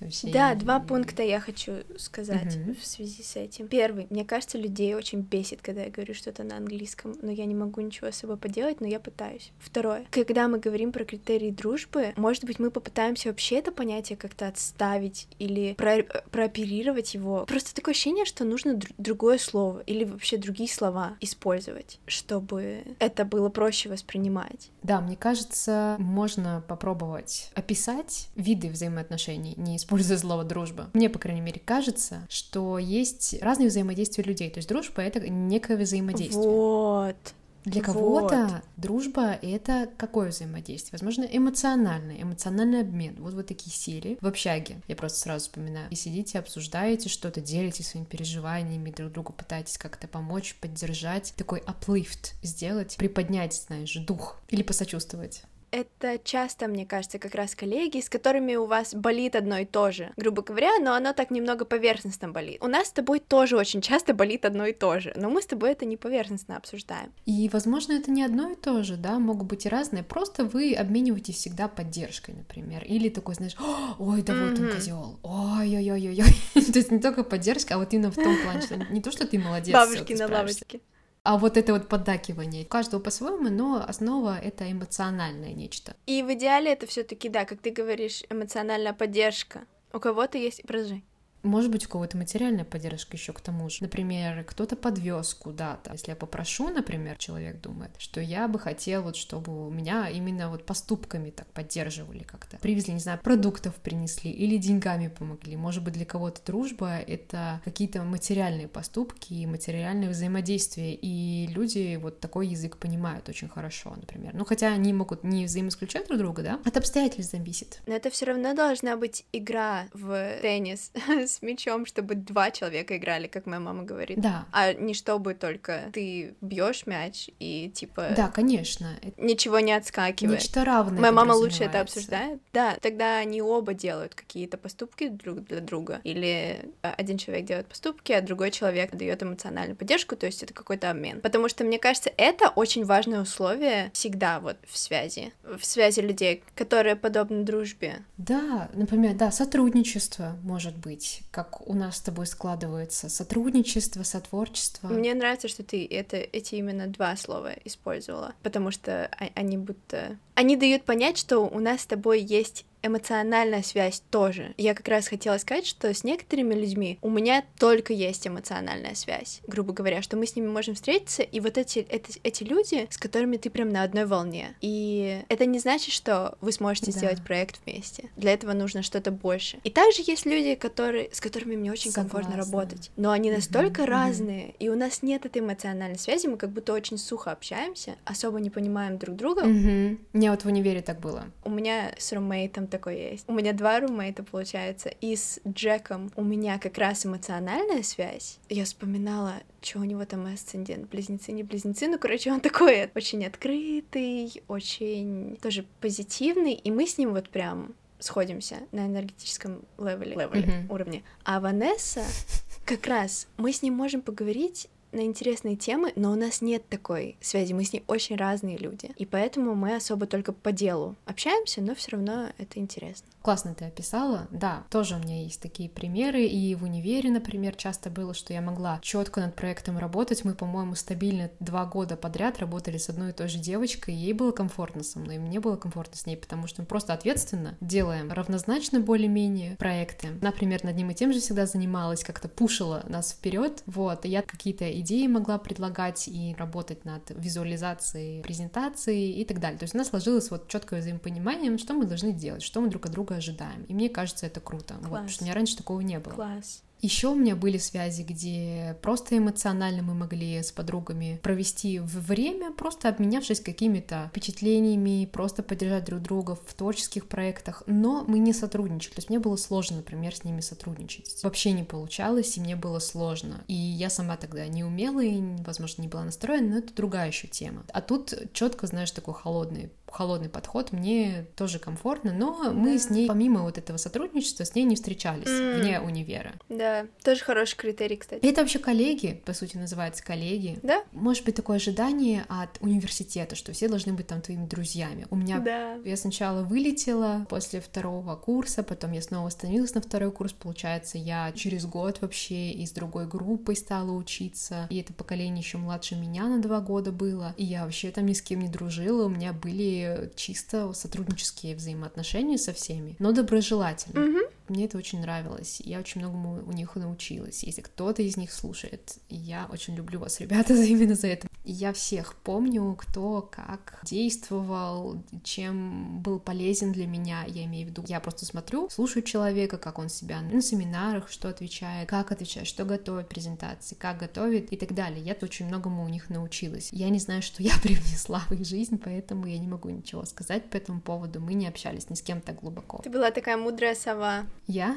Вообще 0.00 0.28
да, 0.28 0.54
два 0.54 0.80
пункта 0.80 1.22
я 1.22 1.40
хочу 1.40 1.72
сказать 1.96 2.56
угу. 2.56 2.74
в 2.80 2.86
связи 2.86 3.22
с 3.22 3.36
этим. 3.36 3.68
Первый, 3.68 4.06
мне 4.10 4.24
кажется, 4.24 4.58
людей 4.58 4.94
очень 4.94 5.20
бесит, 5.20 5.60
когда 5.62 5.82
я 5.82 5.90
говорю 5.90 6.14
что-то 6.14 6.42
на 6.42 6.56
английском, 6.56 7.16
но 7.22 7.30
я 7.30 7.44
не 7.44 7.54
могу 7.54 7.80
ничего 7.80 8.10
с 8.10 8.16
собой 8.16 8.36
поделать, 8.36 8.80
но 8.80 8.86
я 8.86 8.98
пытаюсь. 8.98 9.52
Второе, 9.58 10.06
когда 10.10 10.48
мы 10.48 10.58
говорим 10.58 10.92
про 10.92 11.04
критерии 11.04 11.50
дружбы, 11.50 12.14
может 12.16 12.44
быть, 12.44 12.58
мы 12.58 12.70
попытаемся 12.70 13.28
вообще 13.28 13.56
это 13.56 13.72
понятие 13.72 14.16
как-то 14.16 14.48
отставить 14.48 15.28
или 15.38 15.74
про 15.74 16.02
прооперировать 16.30 17.14
его. 17.14 17.44
Просто 17.46 17.74
такое 17.74 17.92
ощущение, 17.92 18.24
что 18.24 18.44
нужно 18.44 18.74
др 18.74 18.88
другое 18.98 19.38
слово 19.38 19.80
или 19.80 20.04
вообще 20.04 20.36
другие 20.36 20.68
слова 20.68 21.16
использовать, 21.20 21.98
чтобы 22.06 22.84
это 22.98 23.24
было 23.24 23.48
проще 23.48 23.88
воспринимать. 23.88 24.70
Да, 24.82 25.00
мне 25.00 25.16
кажется, 25.16 25.96
можно 25.98 26.64
попробовать 26.66 27.50
описать 27.54 28.28
виды 28.34 28.68
взаимоотношений, 28.70 29.54
не 29.56 29.76
используя 29.76 29.89
используя 29.90 30.18
слово 30.18 30.44
дружба. 30.44 30.88
Мне, 30.92 31.10
по 31.10 31.18
крайней 31.18 31.40
мере, 31.40 31.60
кажется, 31.64 32.24
что 32.28 32.78
есть 32.78 33.34
разные 33.42 33.68
взаимодействия 33.68 34.22
людей. 34.22 34.48
То 34.48 34.58
есть 34.58 34.68
дружба— 34.68 35.02
это 35.02 35.28
некое 35.28 35.76
взаимодействие. 35.76 36.48
Вот. 36.48 37.16
Для 37.64 37.82
кого-то 37.82 38.46
вот. 38.46 38.62
дружба— 38.76 39.32
это 39.42 39.90
какое 39.98 40.30
взаимодействие? 40.30 40.92
Возможно, 40.92 41.24
эмоциональное, 41.24 42.22
эмоциональный 42.22 42.80
обмен. 42.80 43.16
Вот 43.18 43.34
вы 43.34 43.42
такие 43.42 43.74
сели 43.74 44.16
в 44.20 44.26
общаге, 44.26 44.80
я 44.88 44.96
просто 44.96 45.18
сразу 45.18 45.44
вспоминаю, 45.44 45.90
и 45.90 45.94
сидите, 45.94 46.38
обсуждаете 46.38 47.10
что-то, 47.10 47.42
делитесь 47.42 47.88
своими 47.88 48.06
переживаниями, 48.06 48.92
друг 48.92 49.12
другу 49.12 49.32
пытаетесь 49.34 49.76
как-то 49.76 50.08
помочь, 50.08 50.56
поддержать, 50.58 51.34
такой 51.36 51.60
uplift 51.60 52.32
сделать, 52.42 52.96
приподнять, 52.96 53.52
знаешь, 53.52 53.94
дух 53.94 54.40
или 54.48 54.62
посочувствовать 54.62 55.42
это 55.70 56.18
часто, 56.22 56.68
мне 56.68 56.86
кажется, 56.86 57.18
как 57.18 57.34
раз 57.34 57.54
коллеги, 57.54 58.00
с 58.00 58.08
которыми 58.08 58.56
у 58.56 58.66
вас 58.66 58.94
болит 58.94 59.36
одно 59.36 59.58
и 59.58 59.64
то 59.64 59.90
же, 59.90 60.12
грубо 60.16 60.42
говоря, 60.42 60.78
но 60.80 60.94
оно 60.94 61.12
так 61.12 61.30
немного 61.30 61.64
поверхностно 61.64 62.28
болит. 62.28 62.58
У 62.62 62.66
нас 62.66 62.88
с 62.88 62.92
тобой 62.92 63.20
тоже 63.20 63.56
очень 63.56 63.80
часто 63.80 64.14
болит 64.14 64.44
одно 64.44 64.66
и 64.66 64.72
то 64.72 65.00
же, 65.00 65.12
но 65.16 65.30
мы 65.30 65.42
с 65.42 65.46
тобой 65.46 65.72
это 65.72 65.84
не 65.84 65.96
поверхностно 65.96 66.56
обсуждаем. 66.56 67.12
И, 67.26 67.48
возможно, 67.52 67.92
это 67.92 68.10
не 68.10 68.22
одно 68.22 68.50
и 68.50 68.56
то 68.56 68.82
же, 68.82 68.96
да, 68.96 69.18
могут 69.18 69.48
быть 69.48 69.66
и 69.66 69.68
разные, 69.68 70.02
просто 70.02 70.44
вы 70.44 70.74
обмениваетесь 70.74 71.36
всегда 71.36 71.68
поддержкой, 71.68 72.34
например, 72.34 72.84
или 72.84 73.08
такой, 73.08 73.34
знаешь, 73.34 73.56
ой, 73.98 74.22
да 74.22 74.34
вот 74.34 74.58
он 74.58 74.72
козел, 74.72 75.18
ой-ой-ой-ой, 75.22 76.34
то 76.54 76.78
есть 76.78 76.90
не 76.90 76.98
только 76.98 77.24
поддержка, 77.24 77.74
а 77.74 77.78
вот 77.78 77.92
именно 77.92 78.10
в 78.10 78.16
том 78.16 78.36
плане, 78.42 78.62
что 78.62 78.76
не 78.76 79.00
то, 79.00 79.10
что 79.10 79.26
ты 79.26 79.38
молодец, 79.38 79.72
Бабушки 79.72 80.14
на 80.14 80.26
лавочке. 80.26 80.80
А 81.22 81.36
вот 81.36 81.56
это 81.56 81.74
вот 81.74 81.88
поддакивание. 81.88 82.64
У 82.64 82.68
каждого 82.68 83.00
по-своему, 83.00 83.50
но 83.50 83.84
основа— 83.86 84.38
это 84.42 84.70
эмоциональное 84.70 85.52
нечто. 85.52 85.94
И 86.06 86.22
в 86.22 86.32
идеале 86.32 86.72
это 86.72 86.86
все 86.86 87.04
таки 87.04 87.28
да, 87.28 87.44
как 87.44 87.60
ты 87.60 87.70
говоришь, 87.70 88.22
эмоциональная 88.30 88.94
поддержка. 88.94 89.66
У 89.92 89.98
кого-то 89.98 90.38
есть... 90.38 90.62
Продолжай. 90.62 91.04
Может 91.42 91.70
быть, 91.70 91.86
у 91.86 91.88
кого-то 91.88 92.16
материальная 92.16 92.64
поддержка 92.64 93.16
еще 93.16 93.32
к 93.32 93.40
тому 93.40 93.68
же. 93.70 93.78
Например, 93.80 94.44
кто-то 94.44 94.76
подвез 94.76 95.34
куда-то. 95.34 95.92
Если 95.92 96.10
я 96.10 96.16
попрошу, 96.16 96.68
например, 96.68 97.16
человек 97.16 97.60
думает, 97.60 97.92
что 97.98 98.20
я 98.20 98.48
бы 98.48 98.58
хотел, 98.58 99.02
вот, 99.02 99.16
чтобы 99.16 99.70
меня 99.70 100.08
именно 100.08 100.50
вот 100.50 100.66
поступками 100.66 101.30
так 101.30 101.46
поддерживали 101.48 102.22
как-то. 102.22 102.58
Привезли, 102.58 102.94
не 102.94 103.00
знаю, 103.00 103.18
продуктов 103.22 103.74
принесли 103.76 104.30
или 104.30 104.56
деньгами 104.56 105.08
помогли. 105.08 105.56
Может 105.56 105.82
быть, 105.82 105.94
для 105.94 106.04
кого-то 106.04 106.44
дружба— 106.44 106.98
это 107.06 107.60
какие-то 107.64 108.02
материальные 108.02 108.68
поступки 108.68 109.32
и 109.32 109.46
материальное 109.46 110.10
взаимодействие. 110.10 110.94
И 110.94 111.46
люди 111.48 111.96
вот 111.96 112.20
такой 112.20 112.48
язык 112.48 112.76
понимают 112.76 113.28
очень 113.28 113.48
хорошо, 113.48 113.94
например. 113.96 114.34
Ну, 114.34 114.44
хотя 114.44 114.68
они 114.68 114.92
могут 114.92 115.24
не 115.24 115.46
взаимоисключать 115.46 116.06
друг 116.06 116.18
друга, 116.18 116.42
да? 116.42 116.60
От 116.64 116.76
обстоятельств 116.76 117.32
зависит. 117.32 117.80
Но 117.86 117.94
это 117.94 118.10
все 118.10 118.26
равно 118.26 118.54
должна 118.54 118.96
быть 118.96 119.24
игра 119.32 119.86
в 119.92 120.38
теннис 120.42 120.92
с 121.34 121.42
мячом, 121.42 121.86
чтобы 121.86 122.14
два 122.14 122.50
человека 122.50 122.96
играли, 122.96 123.26
как 123.26 123.46
моя 123.46 123.60
мама 123.60 123.84
говорит. 123.84 124.20
Да. 124.20 124.46
А 124.52 124.72
не 124.72 124.94
чтобы 124.94 125.34
только 125.34 125.90
ты 125.92 126.34
бьешь 126.40 126.86
мяч 126.86 127.30
и 127.38 127.70
типа. 127.74 128.10
Да, 128.16 128.28
конечно. 128.28 128.96
Ничего 129.16 129.60
не 129.60 129.72
отскакивает. 129.72 130.40
Нечто 130.40 130.64
равное. 130.64 131.00
Моя 131.00 131.12
мама 131.12 131.32
лучше 131.32 131.64
это 131.64 131.80
обсуждает. 131.80 132.40
Да, 132.52 132.76
тогда 132.80 133.18
они 133.18 133.42
оба 133.42 133.74
делают 133.74 134.14
какие-то 134.14 134.56
поступки 134.58 135.08
друг 135.08 135.44
для 135.44 135.60
друга. 135.60 136.00
Или 136.04 136.70
а, 136.82 136.94
один 136.96 137.18
человек 137.18 137.46
делает 137.46 137.66
поступки, 137.66 138.12
а 138.12 138.20
другой 138.20 138.50
человек 138.50 138.94
дает 138.94 139.22
эмоциональную 139.22 139.76
поддержку, 139.76 140.16
то 140.16 140.26
есть 140.26 140.42
это 140.42 140.54
какой-то 140.54 140.90
обмен. 140.90 141.20
Потому 141.20 141.48
что, 141.48 141.64
мне 141.64 141.78
кажется, 141.78 142.10
это 142.16 142.48
очень 142.48 142.84
важное 142.84 143.22
условие 143.22 143.90
всегда 143.92 144.40
вот 144.40 144.56
в 144.66 144.78
связи, 144.78 145.32
в 145.42 145.64
связи 145.64 146.00
людей, 146.00 146.42
которые 146.54 146.96
подобны 146.96 147.44
дружбе. 147.44 148.02
Да, 148.16 148.68
например, 148.74 149.14
да, 149.14 149.30
сотрудничество 149.30 150.36
может 150.42 150.76
быть 150.76 151.19
как 151.30 151.66
у 151.68 151.74
нас 151.74 151.96
с 151.96 152.00
тобой 152.00 152.26
складывается 152.26 153.08
сотрудничество, 153.08 154.02
сотворчество. 154.02 154.88
Мне 154.88 155.14
нравится, 155.14 155.48
что 155.48 155.62
ты 155.62 155.86
это, 155.86 156.16
эти 156.16 156.56
именно 156.56 156.86
два 156.86 157.16
слова 157.16 157.52
использовала, 157.64 158.34
потому 158.42 158.70
что 158.70 159.10
они 159.34 159.58
будто... 159.58 160.18
Они 160.34 160.56
дают 160.56 160.84
понять, 160.84 161.18
что 161.18 161.40
у 161.40 161.60
нас 161.60 161.82
с 161.82 161.86
тобой 161.86 162.20
есть 162.20 162.64
эмоциональная 162.82 163.62
связь 163.62 164.02
тоже. 164.10 164.54
Я 164.56 164.74
как 164.74 164.88
раз 164.88 165.08
хотела 165.08 165.38
сказать, 165.38 165.66
что 165.66 165.92
с 165.92 166.04
некоторыми 166.04 166.54
людьми 166.54 166.98
у 167.02 167.10
меня 167.10 167.44
только 167.58 167.92
есть 167.92 168.26
эмоциональная 168.26 168.94
связь, 168.94 169.40
грубо 169.46 169.72
говоря, 169.72 170.02
что 170.02 170.16
мы 170.16 170.26
с 170.26 170.36
ними 170.36 170.48
можем 170.48 170.74
встретиться, 170.74 171.22
и 171.22 171.40
вот 171.40 171.58
эти, 171.58 171.80
это, 171.80 172.10
эти 172.22 172.44
люди, 172.44 172.86
с 172.90 172.98
которыми 172.98 173.36
ты 173.36 173.50
прям 173.50 173.68
на 173.68 173.82
одной 173.82 174.06
волне. 174.06 174.54
И 174.60 175.22
это 175.28 175.46
не 175.46 175.58
значит, 175.58 175.92
что 175.92 176.36
вы 176.40 176.52
сможете 176.52 176.92
да. 176.92 176.98
сделать 176.98 177.22
проект 177.22 177.60
вместе. 177.64 178.10
Для 178.16 178.32
этого 178.32 178.52
нужно 178.52 178.82
что-то 178.82 179.10
больше. 179.10 179.58
И 179.64 179.70
также 179.70 180.02
есть 180.06 180.26
люди, 180.26 180.54
которые, 180.54 181.10
с 181.12 181.20
которыми 181.20 181.56
мне 181.56 181.72
очень 181.72 181.90
Согласна. 181.90 182.20
комфортно 182.20 182.36
работать, 182.36 182.90
но 182.96 183.10
они 183.10 183.30
настолько 183.30 183.82
mm-hmm. 183.82 183.86
разные, 183.86 184.54
и 184.58 184.68
у 184.68 184.76
нас 184.76 185.02
нет 185.02 185.26
этой 185.26 185.42
эмоциональной 185.42 185.98
связи, 185.98 186.26
мы 186.26 186.36
как 186.36 186.50
будто 186.50 186.72
очень 186.72 186.98
сухо 186.98 187.32
общаемся, 187.32 187.96
особо 188.04 188.40
не 188.40 188.50
понимаем 188.50 188.98
друг 188.98 189.16
друга. 189.16 189.42
Mm-hmm. 189.42 189.98
Мне 190.12 190.30
вот 190.30 190.42
в 190.42 190.46
универе 190.46 190.82
так 190.82 191.00
было. 191.00 191.24
У 191.44 191.50
меня 191.50 191.92
с 191.98 192.12
roommate 192.12 192.55
ом 192.55 192.66
такое 192.70 193.10
есть. 193.10 193.24
У 193.28 193.32
меня 193.32 193.52
два 193.52 193.80
roommate 193.80 194.14
а, 194.14 194.22
получается, 194.22 194.88
и 195.00 195.16
с 195.16 195.40
Джеком 195.46 196.10
у 196.16 196.24
меня 196.24 196.58
как 196.58 196.78
раз 196.78 197.04
эмоциональная 197.04 197.82
связь. 197.82 198.38
Я 198.48 198.64
вспоминала, 198.64 199.34
что 199.60 199.80
у 199.80 199.84
него 199.84 200.04
там 200.04 200.26
асцендент, 200.26 200.88
близнецы, 200.88 201.32
не 201.32 201.42
близнецы, 201.42 201.88
ну, 201.88 201.98
короче, 201.98 202.32
он 202.32 202.40
такой 202.40 202.90
очень 202.94 203.24
открытый, 203.26 204.42
очень 204.48 205.36
тоже 205.42 205.64
позитивный, 205.80 206.54
и 206.54 206.70
мы 206.70 206.86
с 206.86 206.96
ним 206.98 207.12
вот 207.12 207.28
прям 207.28 207.74
сходимся 207.98 208.56
на 208.72 208.86
энергетическом 208.86 209.62
level 209.78 210.12
е, 210.12 210.19
level 210.19 210.38
е 210.38 210.42
mm-hmm. 210.42 210.72
уровне. 210.72 211.02
А 211.24 211.40
Ванесса, 211.40 212.02
как 212.64 212.86
раз 212.86 213.28
мы 213.36 213.52
с 213.52 213.62
ним 213.62 213.74
можем 213.74 214.00
поговорить 214.00 214.68
на 214.92 215.00
интересные 215.00 215.56
темы, 215.56 215.92
но 215.96 216.12
у 216.12 216.14
нас 216.14 216.42
нет 216.42 216.68
такой 216.68 217.16
связи, 217.20 217.52
мы 217.52 217.64
с 217.64 217.72
ней 217.72 217.84
очень 217.86 218.16
разные 218.16 218.56
люди, 218.56 218.90
и 218.96 219.06
поэтому 219.06 219.54
мы 219.54 219.74
особо 219.74 220.06
только 220.06 220.32
по 220.32 220.52
делу 220.52 220.96
общаемся, 221.06 221.60
но 221.60 221.74
все 221.74 221.92
равно 221.92 222.28
это 222.38 222.58
интересно. 222.58 223.06
Классно 223.22 223.54
ты 223.54 223.66
описала, 223.66 224.28
да, 224.30 224.64
тоже 224.70 224.96
у 224.96 224.98
меня 224.98 225.22
есть 225.22 225.42
такие 225.42 225.68
примеры, 225.68 226.24
и 226.24 226.54
в 226.54 226.64
универе, 226.64 227.10
например, 227.10 227.54
часто 227.54 227.90
было, 227.90 228.14
что 228.14 228.32
я 228.32 228.40
могла 228.40 228.78
четко 228.82 229.20
над 229.20 229.34
проектом 229.34 229.76
работать, 229.76 230.24
мы, 230.24 230.34
по-моему, 230.34 230.74
стабильно 230.74 231.30
два 231.38 231.66
года 231.66 231.96
подряд 231.96 232.38
работали 232.38 232.78
с 232.78 232.88
одной 232.88 233.10
и 233.10 233.12
той 233.12 233.28
же 233.28 233.38
девочкой, 233.38 233.94
и 233.94 233.98
ей 233.98 234.12
было 234.14 234.30
комфортно 234.30 234.82
со 234.82 234.98
мной, 234.98 235.16
и 235.16 235.18
мне 235.18 235.38
было 235.38 235.56
комфортно 235.56 235.96
с 235.96 236.06
ней, 236.06 236.16
потому 236.16 236.46
что 236.46 236.62
мы 236.62 236.66
просто 236.66 236.94
ответственно 236.94 237.58
делаем 237.60 238.10
равнозначно 238.10 238.80
более-менее 238.80 239.56
проекты. 239.56 240.08
Например, 240.22 240.64
над 240.64 240.76
ним 240.76 240.90
и 240.90 240.94
тем 240.94 241.12
же 241.12 241.20
всегда 241.20 241.44
занималась, 241.44 242.04
как-то 242.04 242.28
пушила 242.28 242.84
нас 242.88 243.12
вперед, 243.12 243.62
вот, 243.66 244.06
и 244.06 244.08
я 244.08 244.22
какие-то 244.22 244.80
идеи 244.80 245.06
могла 245.06 245.36
предлагать 245.36 246.08
и 246.08 246.34
работать 246.38 246.86
над 246.86 247.10
визуализацией 247.10 248.22
презентации 248.22 249.12
и 249.12 249.24
так 249.26 249.40
далее. 249.40 249.58
То 249.58 249.64
есть 249.64 249.74
у 249.74 249.78
нас 249.78 249.88
сложилось 249.88 250.30
вот 250.30 250.48
четкое 250.48 250.80
взаимопонимание, 250.80 251.58
что 251.58 251.74
мы 251.74 251.84
должны 251.84 252.12
делать, 252.12 252.42
что 252.42 252.62
мы 252.62 252.68
друг 252.68 252.86
от 252.86 252.92
друга 252.92 253.09
ожидаем. 253.16 253.64
И 253.64 253.74
мне 253.74 253.88
кажется, 253.88 254.26
это 254.26 254.40
круто. 254.40 254.74
Класс. 254.74 254.80
Вот, 254.82 254.90
потому 254.90 255.08
что 255.08 255.22
у 255.22 255.26
меня 255.26 255.34
раньше 255.34 255.56
такого 255.56 255.80
не 255.80 255.98
было. 255.98 256.14
Класс. 256.14 256.62
Еще 256.82 257.08
у 257.08 257.14
меня 257.14 257.36
были 257.36 257.58
связи, 257.58 258.02
где 258.02 258.76
просто 258.80 259.18
эмоционально 259.18 259.82
мы 259.82 259.92
могли 259.92 260.42
с 260.42 260.50
подругами 260.50 261.20
провести 261.22 261.78
время, 261.78 262.52
просто 262.52 262.88
обменявшись 262.88 263.40
какими-то 263.40 264.08
впечатлениями, 264.10 265.04
просто 265.04 265.42
поддержать 265.42 265.84
друг 265.84 266.00
друга 266.00 266.38
в 266.46 266.54
творческих 266.54 267.06
проектах, 267.06 267.62
но 267.66 268.04
мы 268.06 268.18
не 268.18 268.32
сотрудничали. 268.32 268.94
То 268.94 268.98
есть 268.98 269.10
мне 269.10 269.18
было 269.18 269.36
сложно, 269.36 269.78
например, 269.78 270.16
с 270.16 270.24
ними 270.24 270.40
сотрудничать. 270.40 271.22
Вообще 271.22 271.52
не 271.52 271.64
получалось, 271.64 272.38
и 272.38 272.40
мне 272.40 272.56
было 272.56 272.78
сложно. 272.78 273.44
И 273.46 273.54
я 273.54 273.90
сама 273.90 274.16
тогда 274.16 274.46
не 274.48 274.64
умела 274.64 275.04
и, 275.04 275.20
возможно, 275.44 275.82
не 275.82 275.88
была 275.88 276.04
настроена, 276.04 276.48
но 276.48 276.58
это 276.58 276.74
другая 276.74 277.08
еще 277.08 277.28
тема. 277.28 277.64
А 277.74 277.82
тут 277.82 278.14
четко, 278.32 278.66
знаешь, 278.66 278.90
такой 278.90 279.12
холодный 279.12 279.70
холодный 279.92 280.28
подход, 280.28 280.72
мне 280.72 281.26
тоже 281.36 281.58
комфортно, 281.58 282.12
но 282.12 282.44
да. 282.44 282.50
мы 282.50 282.78
с 282.78 282.90
ней, 282.90 283.08
помимо 283.08 283.42
вот 283.42 283.58
этого 283.58 283.76
сотрудничества, 283.76 284.44
с 284.44 284.54
ней 284.54 284.64
не 284.64 284.76
встречались 284.76 285.28
mm. 285.28 285.60
вне 285.60 285.80
универа. 285.80 286.32
Да, 286.48 286.86
тоже 287.02 287.22
хороший 287.22 287.56
критерий, 287.56 287.96
кстати. 287.96 288.24
это 288.24 288.40
вообще 288.40 288.58
коллеги, 288.58 289.20
по 289.24 289.32
сути, 289.32 289.56
называются 289.56 290.04
коллеги. 290.04 290.58
Да? 290.62 290.82
Может 290.92 291.24
быть 291.24 291.34
такое 291.34 291.56
ожидание 291.56 292.24
от 292.28 292.58
университета, 292.60 293.36
что 293.36 293.52
все 293.52 293.68
должны 293.68 293.92
быть 293.92 294.06
там 294.06 294.20
твоими 294.20 294.46
друзьями. 294.46 295.06
У 295.10 295.16
меня... 295.16 295.38
Да. 295.40 295.74
Я 295.84 295.96
сначала 295.96 296.42
вылетела 296.42 297.26
после 297.28 297.60
второго 297.60 298.16
курса, 298.16 298.62
потом 298.62 298.92
я 298.92 299.02
снова 299.02 299.28
остановилась 299.28 299.74
на 299.74 299.80
второй 299.80 300.12
курс, 300.12 300.32
получается, 300.32 300.98
я 300.98 301.32
через 301.32 301.66
год 301.66 302.00
вообще 302.00 302.50
из 302.50 302.72
другой 302.72 303.06
группы 303.06 303.54
стала 303.54 303.90
учиться, 303.92 304.66
и 304.70 304.80
это 304.80 304.92
поколение 304.92 305.38
еще 305.38 305.58
младше 305.58 305.96
меня 305.96 306.26
на 306.26 306.40
два 306.40 306.60
года 306.60 306.92
было, 306.92 307.34
и 307.36 307.44
я 307.44 307.64
вообще 307.64 307.90
там 307.90 308.06
ни 308.06 308.12
с 308.12 308.22
кем 308.22 308.40
не 308.40 308.48
дружила, 308.48 309.06
у 309.06 309.08
меня 309.08 309.32
были 309.32 309.79
чисто 310.16 310.72
сотруднические 310.72 311.54
взаимоотношения 311.56 312.38
со 312.38 312.52
всеми, 312.52 312.96
но 312.98 313.12
доброжелательные. 313.12 314.08
Mm-hmm. 314.08 314.30
Мне 314.50 314.64
это 314.64 314.78
очень 314.78 315.00
нравилось. 315.00 315.62
Я 315.64 315.78
очень 315.78 316.00
многому 316.00 316.42
у 316.44 316.50
них 316.50 316.74
научилась. 316.74 317.44
Если 317.44 317.60
кто-то 317.60 318.02
из 318.02 318.16
них 318.16 318.32
слушает, 318.32 318.96
я 319.08 319.48
очень 319.52 319.76
люблю 319.76 320.00
вас, 320.00 320.18
ребята, 320.18 320.54
именно 320.64 320.96
за 320.96 321.06
это. 321.06 321.28
Я 321.44 321.72
всех 321.72 322.16
помню, 322.16 322.74
кто 322.74 323.22
как 323.22 323.80
действовал, 323.84 325.02
чем 325.22 326.00
был 326.00 326.18
полезен 326.18 326.72
для 326.72 326.88
меня. 326.88 327.24
Я 327.28 327.44
имею 327.44 327.66
в 327.66 327.70
виду, 327.70 327.84
я 327.86 328.00
просто 328.00 328.26
смотрю, 328.26 328.68
слушаю 328.70 329.04
человека, 329.04 329.56
как 329.56 329.78
он 329.78 329.88
себя 329.88 330.20
на 330.20 330.42
семинарах, 330.42 331.08
что 331.08 331.28
отвечает, 331.28 331.88
как 331.88 332.10
отвечает, 332.10 332.48
что 332.48 332.64
готовит 332.64 333.08
презентации, 333.08 333.76
как 333.76 333.98
готовит 333.98 334.52
и 334.52 334.56
так 334.56 334.74
далее. 334.74 335.00
Я 335.00 335.16
очень 335.22 335.46
многому 335.46 335.84
у 335.84 335.88
них 335.88 336.10
научилась. 336.10 336.70
Я 336.72 336.88
не 336.88 336.98
знаю, 336.98 337.22
что 337.22 337.42
я 337.42 337.52
привнесла 337.62 338.20
в 338.28 338.32
их 338.32 338.44
жизнь, 338.44 338.78
поэтому 338.82 339.26
я 339.26 339.38
не 339.38 339.46
могу 339.46 339.70
ничего 339.70 340.04
сказать 340.04 340.50
по 340.50 340.56
этому 340.56 340.80
поводу. 340.80 341.20
Мы 341.20 341.34
не 341.34 341.46
общались 341.46 341.88
ни 341.88 341.94
с 341.94 342.02
кем 342.02 342.20
так 342.20 342.40
глубоко. 342.40 342.80
Ты 342.82 342.90
была 342.90 343.12
такая 343.12 343.36
мудрая 343.36 343.76
сова. 343.76 344.26
Я? 344.50 344.76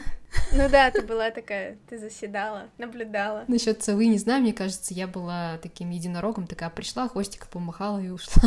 Ну 0.51 0.69
да, 0.69 0.91
ты 0.91 1.01
была 1.01 1.31
такая, 1.31 1.77
ты 1.89 1.97
заседала, 1.97 2.69
наблюдала. 2.77 3.43
Насчет 3.47 3.81
совы 3.81 4.05
не 4.05 4.19
знаю, 4.19 4.43
мне 4.43 4.53
кажется, 4.53 4.93
я 4.93 5.07
была 5.07 5.57
таким 5.63 5.89
единорогом, 5.89 6.45
такая 6.45 6.69
пришла, 6.69 7.07
хвостика 7.07 7.47
помахала 7.47 7.97
и 7.97 8.09
ушла. 8.09 8.43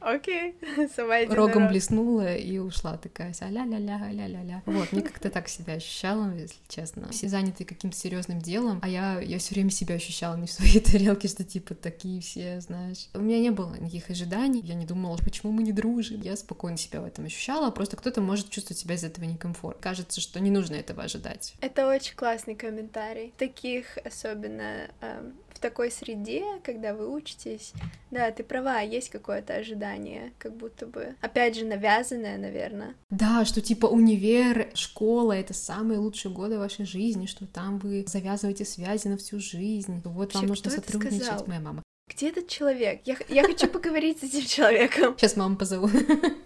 Окей, 0.00 0.54
сама 0.96 1.22
Рогом 1.26 1.68
блеснула 1.68 2.34
и 2.34 2.56
ушла 2.58 2.96
такая 2.96 3.34
вся 3.34 3.50
ля-ля-ля, 3.50 4.10
ля-ля-ля. 4.10 4.62
Вот, 4.64 4.92
мне 4.92 5.02
как-то 5.02 5.28
так 5.28 5.48
себя 5.48 5.74
ощущала, 5.74 6.34
если 6.34 6.56
честно. 6.68 7.10
Все 7.10 7.28
заняты 7.28 7.66
каким-то 7.66 7.96
серьезным 7.96 8.40
делом, 8.40 8.80
а 8.82 8.88
я, 8.88 9.20
я 9.20 9.38
все 9.38 9.54
время 9.54 9.70
себя 9.70 9.96
ощущала 9.96 10.36
не 10.36 10.46
в 10.46 10.52
своей 10.52 10.80
тарелке, 10.80 11.28
что 11.28 11.44
типа 11.44 11.74
такие 11.74 12.22
все, 12.22 12.60
знаешь. 12.60 13.08
У 13.12 13.20
меня 13.20 13.38
не 13.40 13.50
было 13.50 13.74
никаких 13.74 14.08
ожиданий, 14.08 14.62
я 14.62 14.74
не 14.74 14.86
думала, 14.86 15.18
почему 15.18 15.52
мы 15.52 15.62
не 15.62 15.72
дружим. 15.72 16.22
Я 16.22 16.36
спокойно 16.36 16.78
себя 16.78 17.02
в 17.02 17.04
этом 17.04 17.26
ощущала, 17.26 17.70
просто 17.70 17.96
кто-то 17.96 18.22
может 18.22 18.48
чувствовать 18.48 18.78
себя 18.78 18.94
из 18.94 19.04
этого 19.04 19.26
некомфортно. 19.26 19.82
Кажется, 19.82 20.22
что 20.22 20.40
не 20.40 20.50
нужно 20.50 20.76
этого 20.76 21.02
ожидать. 21.02 21.54
Это 21.60 21.86
очень 21.86 22.16
классный 22.16 22.54
комментарий. 22.54 23.34
Таких 23.36 23.98
особенно 24.04 24.88
эм, 25.02 25.34
в 25.60 25.62
такой 25.62 25.90
среде, 25.90 26.42
когда 26.64 26.94
вы 26.94 27.14
учитесь, 27.14 27.74
да, 28.10 28.30
ты 28.30 28.42
права, 28.42 28.80
есть 28.80 29.10
какое-то 29.10 29.56
ожидание, 29.56 30.32
как 30.38 30.56
будто 30.56 30.86
бы, 30.86 31.14
опять 31.20 31.54
же, 31.54 31.66
навязанное, 31.66 32.38
наверное. 32.38 32.94
Да, 33.10 33.44
что 33.44 33.60
типа 33.60 33.84
универ, 33.84 34.70
школа— 34.72 35.32
это 35.34 35.52
самые 35.52 35.98
лучшие 35.98 36.32
годы 36.32 36.58
вашей 36.58 36.86
жизни, 36.86 37.26
что 37.26 37.46
там 37.46 37.78
вы 37.78 38.06
завязываете 38.06 38.64
связи 38.64 39.08
на 39.08 39.18
всю 39.18 39.38
жизнь, 39.38 40.00
вот 40.02 40.14
Вообще, 40.14 40.38
вам 40.38 40.46
нужно 40.46 40.70
сотрудничать, 40.70 41.46
моя 41.46 41.60
мама. 41.60 41.82
Где 42.10 42.30
этот 42.30 42.48
человек? 42.48 43.02
Я, 43.04 43.16
я 43.28 43.44
хочу 43.44 43.68
поговорить 43.68 44.18
с 44.18 44.24
этим 44.24 44.44
человеком. 44.44 45.16
Сейчас 45.16 45.36
маму 45.36 45.56
позову. 45.56 45.88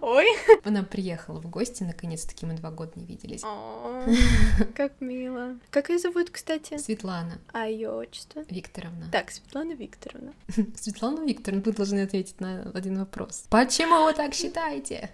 Ой. 0.03 0.27
Она 0.63 0.83
приехала 0.83 1.41
в 1.41 1.49
гости, 1.49 1.83
наконец-таки 1.85 2.45
мы 2.45 2.55
два 2.55 2.71
года 2.71 2.93
не 2.97 3.07
виделись. 3.07 3.43
О, 3.43 4.05
как 4.77 5.01
мило. 5.01 5.59
Как 5.71 5.89
ее 5.89 5.99
зовут, 5.99 6.29
кстати? 6.29 6.77
Светлана. 6.77 7.39
А 7.53 7.67
ее 7.67 7.91
отчество? 7.91 8.45
Викторовна. 8.51 9.09
Так, 9.11 9.31
Светлана 9.31 9.73
Викторовна. 9.73 10.35
Светлана 10.77 11.25
Викторовна, 11.25 11.63
вы 11.65 11.73
должны 11.73 12.03
ответить 12.03 12.41
на 12.41 12.71
один 12.75 12.99
вопрос. 12.99 13.47
Почему 13.49 14.05
вы 14.05 14.13
так 14.13 14.35
считаете? 14.35 15.11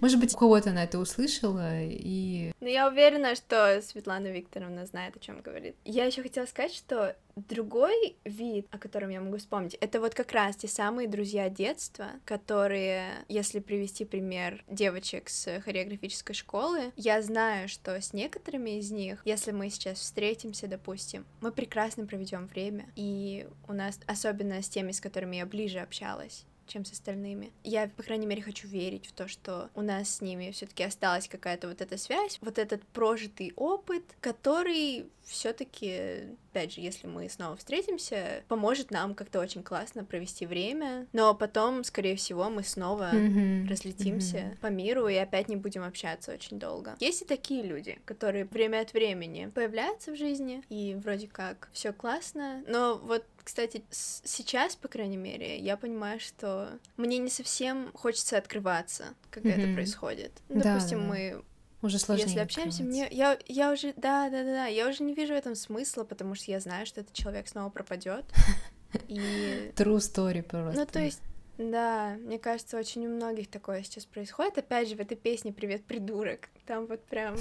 Может 0.00 0.18
быть, 0.18 0.34
у 0.34 0.38
кого-то 0.38 0.70
она 0.70 0.84
это 0.84 0.98
услышала 0.98 1.82
и... 1.82 2.52
Ну, 2.60 2.68
я 2.68 2.88
уверена, 2.88 3.34
что 3.34 3.82
Светлана 3.82 4.28
Викторовна 4.28 4.86
знает, 4.86 5.14
о 5.16 5.18
чем 5.18 5.42
говорит. 5.42 5.76
Я 5.84 6.06
еще 6.06 6.22
хотела 6.22 6.46
сказать, 6.46 6.72
что 6.74 7.14
Другой 7.36 8.16
вид, 8.24 8.66
о 8.70 8.78
котором 8.78 9.10
я 9.10 9.20
могу 9.20 9.38
вспомнить, 9.38 9.74
это 9.74 10.00
вот 10.00 10.14
как 10.14 10.32
раз 10.32 10.56
те 10.56 10.68
самые 10.68 11.08
друзья 11.08 11.48
детства, 11.48 12.06
которые, 12.24 13.24
если 13.28 13.58
привести 13.58 14.04
пример 14.04 14.64
девочек 14.68 15.28
с 15.28 15.60
хореографической 15.60 16.34
школы, 16.34 16.92
я 16.96 17.20
знаю, 17.22 17.68
что 17.68 18.00
с 18.00 18.12
некоторыми 18.12 18.78
из 18.78 18.90
них, 18.90 19.20
если 19.24 19.50
мы 19.50 19.70
сейчас 19.70 19.98
встретимся, 19.98 20.68
допустим, 20.68 21.26
мы 21.40 21.50
прекрасно 21.50 22.06
проведем 22.06 22.46
время, 22.46 22.86
и 22.94 23.48
у 23.66 23.72
нас, 23.72 23.98
особенно 24.06 24.62
с 24.62 24.68
теми, 24.68 24.92
с 24.92 25.00
которыми 25.00 25.36
я 25.36 25.46
ближе 25.46 25.80
общалась, 25.80 26.46
чем 26.66 26.84
с 26.84 26.92
остальными. 26.92 27.52
Я, 27.62 27.88
по 27.88 28.02
крайней 28.02 28.26
мере, 28.26 28.42
хочу 28.42 28.68
верить 28.68 29.06
в 29.06 29.12
то, 29.12 29.28
что 29.28 29.70
у 29.74 29.82
нас 29.82 30.16
с 30.16 30.20
ними 30.20 30.50
все-таки 30.50 30.82
осталась 30.82 31.28
какая-то 31.28 31.68
вот 31.68 31.80
эта 31.80 31.96
связь, 31.98 32.38
вот 32.40 32.58
этот 32.58 32.82
прожитый 32.88 33.52
опыт, 33.56 34.02
который 34.20 35.06
все-таки, 35.24 36.36
опять 36.50 36.74
же, 36.74 36.80
если 36.80 37.06
мы 37.06 37.28
снова 37.28 37.56
встретимся, 37.56 38.42
поможет 38.48 38.90
нам 38.90 39.14
как-то 39.14 39.40
очень 39.40 39.62
классно 39.62 40.04
провести 40.04 40.46
время, 40.46 41.06
но 41.12 41.34
потом, 41.34 41.82
скорее 41.84 42.16
всего, 42.16 42.50
мы 42.50 42.62
снова 42.62 43.10
mm-hmm. 43.12 43.68
разлетимся 43.68 44.36
mm-hmm. 44.36 44.58
по 44.60 44.66
миру 44.66 45.08
и 45.08 45.14
опять 45.14 45.48
не 45.48 45.56
будем 45.56 45.82
общаться 45.82 46.32
очень 46.32 46.58
долго. 46.58 46.96
Есть 47.00 47.22
и 47.22 47.24
такие 47.24 47.62
люди, 47.62 47.98
которые 48.04 48.44
время 48.44 48.80
от 48.80 48.92
времени 48.92 49.50
появляются 49.54 50.12
в 50.12 50.16
жизни, 50.16 50.62
и 50.68 50.94
вроде 50.94 51.26
как 51.26 51.68
все 51.72 51.92
классно, 51.92 52.62
но 52.66 53.00
вот 53.02 53.24
кстати, 53.44 53.84
сейчас, 53.90 54.74
по 54.74 54.88
крайней 54.88 55.18
мере, 55.18 55.58
я 55.58 55.76
понимаю, 55.76 56.18
что 56.18 56.78
мне 56.96 57.18
не 57.18 57.28
совсем 57.28 57.90
хочется 57.92 58.38
открываться, 58.38 59.14
когда 59.30 59.50
mm-hmm. 59.50 59.64
это 59.64 59.74
происходит. 59.74 60.32
Ну, 60.48 60.62
да, 60.62 60.74
допустим, 60.74 61.00
да. 61.00 61.04
мы 61.04 61.44
уже 61.82 61.98
сложнее. 61.98 62.26
Если 62.26 62.40
общаемся, 62.40 62.82
мне 62.82 63.06
я 63.10 63.38
я 63.46 63.70
уже 63.70 63.92
да 63.96 64.30
да 64.30 64.42
да 64.42 64.52
да 64.52 64.66
я 64.66 64.88
уже 64.88 65.02
не 65.02 65.14
вижу 65.14 65.34
в 65.34 65.36
этом 65.36 65.54
смысла, 65.54 66.04
потому 66.04 66.34
что 66.34 66.50
я 66.50 66.58
знаю, 66.58 66.86
что 66.86 67.02
этот 67.02 67.12
человек 67.12 67.46
снова 67.46 67.68
пропадет. 67.68 68.24
И 69.08 69.72
true 69.76 69.98
story 69.98 70.42
просто. 70.42 70.80
Ну 70.80 70.86
то 70.86 71.00
есть 71.00 71.20
да, 71.58 72.16
мне 72.18 72.38
кажется, 72.38 72.78
очень 72.78 73.06
у 73.06 73.10
многих 73.10 73.48
такое 73.48 73.82
сейчас 73.82 74.06
происходит. 74.06 74.58
Опять 74.58 74.88
же, 74.88 74.96
в 74.96 75.00
этой 75.00 75.16
песне 75.16 75.52
«Привет, 75.52 75.84
придурок». 75.84 76.48
Там 76.66 76.86
вот 76.86 77.04
прям 77.04 77.36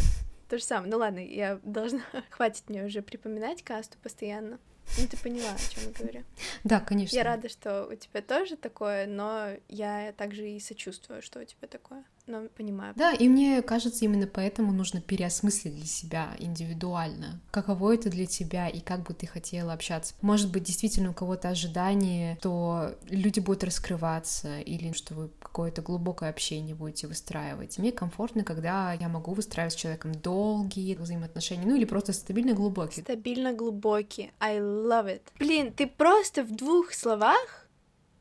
то 0.50 0.58
же 0.60 0.64
самое. 0.64 0.92
Ну 0.92 1.00
ладно, 1.00 1.18
я 1.18 1.60
должна... 1.64 2.02
Хватит 2.30 2.70
мне 2.70 2.86
уже 2.86 3.02
припоминать 3.02 3.64
касту 3.64 3.98
постоянно. 4.04 4.60
Ну, 4.98 5.08
ты 5.08 5.18
поняла, 5.18 5.54
о 5.54 5.74
чем 5.74 5.84
я 5.86 5.92
говорю. 5.92 6.24
Да, 6.64 6.80
конечно. 6.80 7.16
Я 7.16 7.24
рада, 7.24 7.50
что 7.50 7.88
у 7.88 7.96
тебя 7.96 8.22
тоже 8.22 8.56
такое, 8.56 9.08
но 9.08 9.50
я 9.68 10.14
также 10.14 10.50
и 10.50 10.60
сочувствую, 10.60 11.22
что 11.22 11.40
у 11.40 11.46
тебя 11.46 11.68
такое 11.68 12.04
но 12.26 12.48
понимаю. 12.56 12.94
Да, 12.96 13.14
и 13.14 13.28
мне 13.28 13.62
кажется, 13.62 14.06
именно 14.06 14.28
поэтому 14.28 14.72
нужно 14.72 15.02
переосмыслить 15.02 15.76
для 15.76 15.86
себя 15.86 16.36
индивидуально, 16.40 17.42
каково 17.52 17.96
это 17.96 18.10
для 18.10 18.26
тебя 18.26 18.70
и 18.70 18.80
как 18.80 19.04
бы 19.04 19.14
ты 19.14 19.28
хотела 19.28 19.74
общаться. 19.74 20.16
Может 20.22 20.52
быть, 20.52 20.64
действительно 20.64 21.10
у 21.10 21.14
кого-то 21.14 21.50
ожидание, 21.50 22.38
что 22.40 22.96
люди 23.10 23.40
будут 23.40 23.64
раскрываться 23.64 24.60
или 24.60 24.94
что 24.94 25.16
вы 25.16 25.30
какое-то 25.40 25.82
глубокое 25.82 26.30
общение 26.30 26.76
будете 26.76 27.08
выстраивать. 27.08 27.78
Мне 27.78 27.92
комфортно, 27.92 28.44
когда 28.44 28.94
я 28.94 29.10
могу 29.10 29.34
выстраивать 29.34 29.74
с 29.74 29.78
человеком 29.78 30.14
долгие 30.14 30.96
взаимоотношения, 30.96 31.66
ну 31.66 31.76
или 31.76 31.86
просто 31.86 32.14
стабильно 32.14 32.54
глубокие. 32.54 33.04
Стабильно 33.04 33.54
глубокие. 33.54 34.32
I 34.40 34.60
love 34.60 35.08
it. 35.08 35.22
Блин, 35.40 35.74
ты 35.74 35.88
просто 35.88 36.44
в 36.44 36.56
двух 36.56 36.94
словах 36.94 37.68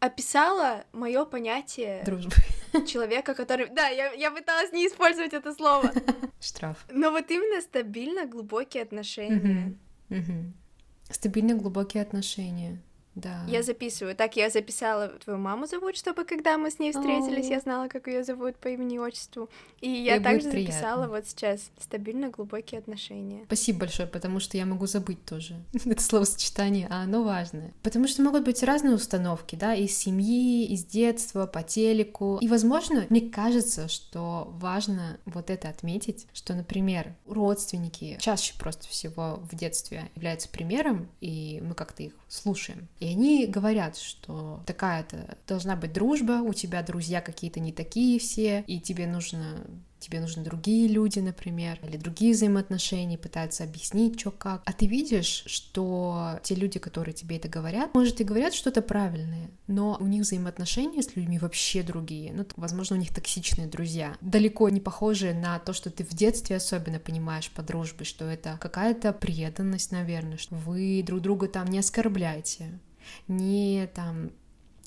описала 0.01 0.85
мое 0.93 1.25
понятие 1.25 2.03
дружбы 2.05 2.35
человека, 2.87 3.35
который... 3.35 3.69
Да, 3.69 3.89
я, 3.89 4.13
я 4.13 4.31
пыталась 4.31 4.73
не 4.73 4.87
использовать 4.87 5.33
это 5.33 5.55
слово. 5.55 5.93
Штраф. 6.41 6.87
Но 6.91 7.11
вот 7.11 7.31
именно 7.31 7.61
стабильно 7.61 8.27
глубокие 8.27 8.83
отношения. 8.83 9.77
Стабильно 11.11 11.55
глубокие 11.55 12.03
отношения. 12.03 12.81
Да. 13.15 13.45
Я 13.47 13.63
записываю. 13.63 14.17
Так, 14.17 14.37
я 14.37 14.49
записала 14.49 15.09
твою 15.09 15.39
маму 15.39 15.67
зовут, 15.67 15.97
чтобы 15.97 16.25
когда 16.25 16.57
мы 16.57 16.71
с 16.71 16.79
ней 16.79 16.93
встретились, 16.93 17.49
я 17.49 17.61
знала, 17.61 17.89
как 17.89 18.07
ее 18.07 18.25
зовут 18.25 18.57
по 18.57 18.69
имени 18.69 18.97
и 18.97 18.99
отчеству. 18.99 19.49
И 19.81 19.91
я 19.91 20.21
также 20.21 20.51
записала 20.51 21.09
вот 21.09 21.27
сейчас 21.27 21.71
стабильно 21.79 22.31
глубокие 22.31 22.79
отношения. 22.79 23.43
Спасибо 23.47 23.81
большое, 23.81 24.09
потому 24.09 24.41
что 24.41 24.57
я 24.57 24.65
могу 24.65 24.87
забыть 24.87 25.25
тоже 25.25 25.57
это 25.85 26.03
словосочетание, 26.03 26.87
а 26.91 27.03
оно 27.03 27.23
важное. 27.23 27.73
Потому 27.83 28.09
что 28.09 28.23
могут 28.23 28.45
быть 28.45 28.63
разные 28.63 28.95
установки, 28.95 29.57
да, 29.57 29.75
из 29.75 29.97
семьи, 29.97 30.67
из 30.67 30.85
детства, 30.85 31.47
по 31.47 31.63
телеку. 31.63 32.39
И, 32.41 32.49
возможно, 32.49 33.07
мне 33.11 33.21
кажется, 33.21 33.89
что 33.89 34.49
важно 34.53 35.19
вот 35.27 35.51
это 35.51 35.69
отметить, 35.69 36.27
что, 36.33 36.55
например, 36.55 37.15
родственники 37.27 38.17
чаще 38.21 38.55
просто 38.59 38.89
всего 38.89 39.41
в 39.51 39.55
детстве 39.55 40.11
являются 40.15 40.49
примером, 40.49 41.09
и 41.21 41.61
мы 41.63 41.75
как-то 41.75 42.03
их 42.03 42.13
слушаем. 42.29 42.89
И 43.03 43.09
они 43.09 43.49
говорят, 43.49 43.97
что 43.97 44.63
такая-то 44.65 45.37
должна 45.49 45.75
быть 45.75 45.93
дружба, 45.93 46.41
у 46.41 46.53
тебя 46.53 46.85
друзья 46.85 47.21
какие-то 47.21 47.59
не 47.59 47.73
такие 47.73 48.21
все, 48.21 48.63
и 48.69 48.79
тебе 48.79 49.09
нужно 49.09 49.67
тебе 50.03 50.21
нужны 50.21 50.43
другие 50.43 50.89
люди, 50.89 51.21
например, 51.21 51.79
или 51.87 51.97
другие 51.97 52.33
взаимоотношения, 52.33 53.17
пытаются 53.17 53.65
объяснить, 53.65 54.19
что 54.19 54.31
как. 54.31 54.63
А 54.65 54.73
ты 54.73 54.87
видишь, 54.87 55.45
что 55.47 56.41
те 56.43 56.55
люди, 56.55 56.79
которые 56.79 57.15
тебе 57.15 57.37
это 57.37 57.49
говорят, 57.49 57.95
может, 57.95 58.21
и 58.21 58.25
говорят 58.25 58.53
что-то 58.53 58.83
правильное, 58.83 59.51
но 59.69 59.97
у 60.01 60.07
них 60.07 60.23
взаимоотношения 60.23 61.03
с 61.03 61.15
людьми 61.17 61.39
вообще 61.39 61.83
другие. 61.83 62.33
Ну, 62.33 62.45
возможно, 62.57 62.97
у 62.97 62.99
них 62.99 63.15
токсичные 63.15 63.69
друзья, 63.69 64.17
далеко 64.21 64.69
не 64.69 64.81
похожие 64.81 65.35
на 65.35 65.59
то, 65.59 65.73
что 65.73 65.91
ты 65.91 66.05
в 66.05 66.11
детстве 66.11 66.57
особенно 66.57 66.99
понимаешь 66.99 67.51
по 67.51 67.63
дружбе, 67.63 68.05
что 68.05 68.25
это 68.25 68.59
какая-то 68.61 69.13
преданность, 69.13 69.93
наверное, 69.93 70.37
что 70.37 70.57
вы 70.57 71.03
друг 71.07 71.21
друга 71.21 71.47
там 71.47 71.69
не 71.69 71.79
оскорбляете, 71.79 72.81
не 73.29 73.89
там 73.95 74.33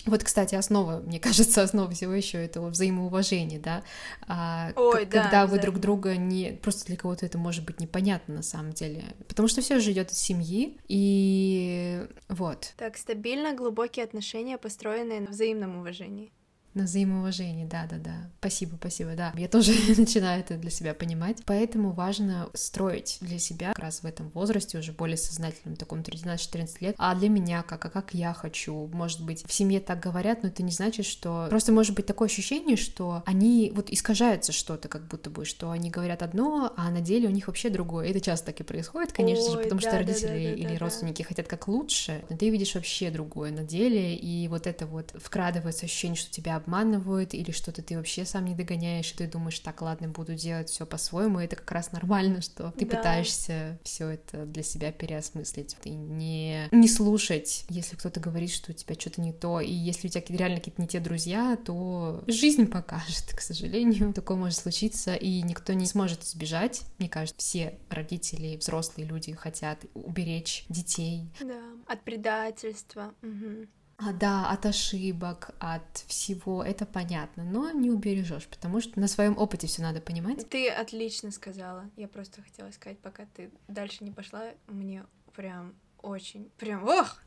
вот, 0.06 0.24
кстати, 0.24 0.56
основа, 0.56 1.00
мне 1.00 1.20
кажется, 1.20 1.64
основа 1.64 1.90
всего 1.92 2.14
еще 2.14 2.38
этого 2.38 2.70
взаимоуважения, 2.70 3.60
да. 3.60 3.84
А, 4.28 4.72
Ой, 4.76 5.06
когда 5.06 5.30
да, 5.32 5.48
вы 5.48 5.60
друг 5.60 5.80
друга 5.80 6.16
не 6.16 6.52
просто 6.52 6.86
для 6.86 6.98
кого-то 6.98 7.26
это 7.26 7.38
может 7.38 7.66
быть 7.66 7.80
непонятно 7.80 8.36
на 8.36 8.44
самом 8.44 8.74
деле, 8.74 9.04
потому 9.28 9.48
что 9.48 9.62
все 9.62 9.80
же 9.80 9.92
идет 9.92 10.12
из 10.12 10.20
семьи 10.20 10.78
и 10.88 12.06
вот. 12.30 12.74
Так 12.78 12.98
стабильно 12.98 13.54
глубокие 13.54 14.06
отношения, 14.06 14.58
построенные 14.58 15.22
на 15.22 15.32
взаимном 15.32 15.78
уважении. 15.78 16.32
На 16.76 16.84
взаимоуважение, 16.84 17.66
да-да-да. 17.66 18.30
Спасибо, 18.40 18.76
спасибо, 18.76 19.16
да. 19.16 19.32
Я 19.38 19.48
тоже 19.48 19.72
начинаю 19.98 20.42
это 20.42 20.56
для 20.56 20.70
себя 20.70 20.94
понимать. 20.94 21.38
Поэтому 21.46 21.94
важно 21.94 22.50
строить 22.54 23.18
для 23.22 23.40
себя 23.40 23.70
как 23.70 23.80
раз 23.80 24.04
в 24.04 24.06
этом 24.06 24.30
возрасте, 24.32 24.78
уже 24.78 24.92
более 24.92 25.16
сознательном, 25.16 25.78
таком 25.78 26.02
13-14 26.02 26.70
лет, 26.82 26.96
а 26.98 27.16
для 27.16 27.30
меня 27.30 27.64
как, 27.64 27.86
а 27.86 27.90
как 27.90 28.14
я 28.14 28.34
хочу. 28.34 28.90
Может 28.92 29.24
быть, 29.24 29.48
в 29.48 29.54
семье 29.54 29.80
так 29.80 30.02
говорят, 30.02 30.44
но 30.44 30.50
это 30.50 30.64
не 30.64 30.72
значит, 30.72 31.06
что... 31.06 31.48
Просто 31.50 31.72
может 31.72 31.96
быть 31.96 32.08
такое 32.08 32.28
ощущение, 32.28 32.76
что 32.76 33.24
они 33.26 33.72
вот 33.74 33.90
искажаются 33.90 34.52
что-то, 34.52 34.90
как 34.90 35.08
будто 35.08 35.30
бы, 35.30 35.46
что 35.46 35.72
они 35.72 35.90
говорят 35.90 36.24
одно, 36.24 36.74
а 36.76 36.92
на 36.92 37.00
деле 37.00 37.30
у 37.30 37.32
них 37.32 37.48
вообще 37.48 37.70
другое. 37.70 38.10
Это 38.10 38.20
часто 38.20 38.48
так 38.48 38.60
и 38.60 38.64
происходит, 38.64 39.14
конечно 39.14 39.46
Ой, 39.46 39.52
же, 39.52 39.58
потому 39.60 39.80
да, 39.80 39.88
что 39.88 39.92
да, 39.92 39.98
родители 40.00 40.28
да, 40.28 40.34
да, 40.34 40.54
или 40.56 40.74
да, 40.74 40.80
родственники 40.80 41.22
да. 41.22 41.28
хотят 41.30 41.48
как 41.48 41.70
лучше, 41.70 42.22
но 42.30 42.36
ты 42.36 42.50
видишь 42.50 42.76
вообще 42.76 43.12
другое 43.12 43.52
на 43.52 43.64
деле, 43.64 44.14
и 44.14 44.50
вот 44.50 44.68
это 44.68 44.86
вот 44.86 45.14
вкрадывается 45.16 45.86
ощущение, 45.86 46.18
что 46.18 46.30
тебя 46.30 46.65
обманывают, 46.66 47.34
или 47.34 47.52
что-то 47.52 47.82
ты 47.82 47.96
вообще 47.96 48.26
сам 48.26 48.46
не 48.46 48.56
догоняешь, 48.56 49.12
и 49.12 49.16
ты 49.16 49.28
думаешь, 49.28 49.60
так, 49.60 49.82
ладно, 49.82 50.08
буду 50.10 50.36
делать 50.36 50.70
все 50.70 50.86
по-своему, 50.86 51.40
это 51.40 51.56
как 51.56 51.72
раз 51.72 51.92
нормально, 51.92 52.42
что 52.42 52.72
ты 52.72 52.86
да. 52.86 52.98
пытаешься 52.98 53.80
все 53.84 54.10
это 54.10 54.46
для 54.46 54.64
себя 54.64 54.92
переосмыслить. 54.92 55.76
Ты 55.82 55.90
не, 55.90 56.68
не 56.72 56.88
слушать, 56.88 57.66
если 57.70 57.96
кто-то 57.96 58.20
говорит, 58.20 58.52
что 58.52 58.72
у 58.72 58.76
тебя 58.76 58.96
что-то 58.96 59.22
не 59.22 59.34
то, 59.34 59.60
и 59.60 59.72
если 59.72 60.08
у 60.08 60.12
тебя 60.12 60.24
реально 60.28 60.58
какие-то 60.58 60.82
не 60.82 60.88
те 60.88 61.00
друзья, 61.00 61.58
то 61.64 62.24
жизнь 62.28 62.68
покажет, 62.68 63.34
к 63.36 63.42
сожалению. 63.42 64.14
Такое 64.14 64.38
может 64.38 64.58
случиться, 64.60 65.16
и 65.16 65.42
никто 65.42 65.74
не 65.74 65.86
сможет 65.86 66.24
избежать. 66.24 66.82
Мне 66.98 67.10
кажется, 67.10 67.40
все 67.40 67.78
родители, 67.90 68.58
взрослые 68.58 69.08
люди 69.08 69.34
хотят 69.34 69.80
уберечь 69.94 70.66
детей. 70.70 71.30
Да, 71.40 71.62
от 71.88 72.04
предательства. 72.04 73.14
Угу. 73.22 73.68
А, 73.98 74.12
да, 74.12 74.50
от 74.50 74.66
ошибок, 74.66 75.52
от 75.60 75.98
всего, 76.08 76.64
это 76.64 76.86
понятно, 76.86 77.46
но 77.46 77.72
не 77.72 77.90
убережешь, 77.90 78.46
потому 78.48 78.82
что 78.82 79.00
на 79.00 79.08
своем 79.08 79.38
опыте 79.38 79.68
все 79.68 79.82
надо 79.82 80.02
понимать. 80.02 80.50
Ты 80.50 80.70
отлично 80.70 81.32
сказала. 81.32 81.90
Я 81.96 82.10
просто 82.10 82.42
хотела 82.42 82.72
сказать, 82.72 83.00
пока 83.00 83.26
ты 83.34 83.52
дальше 83.68 84.04
не 84.04 84.12
пошла, 84.12 84.52
мне 84.68 85.06
прям 85.34 85.74
очень, 86.02 86.50
прям, 86.58 86.84
ох, 86.84 87.22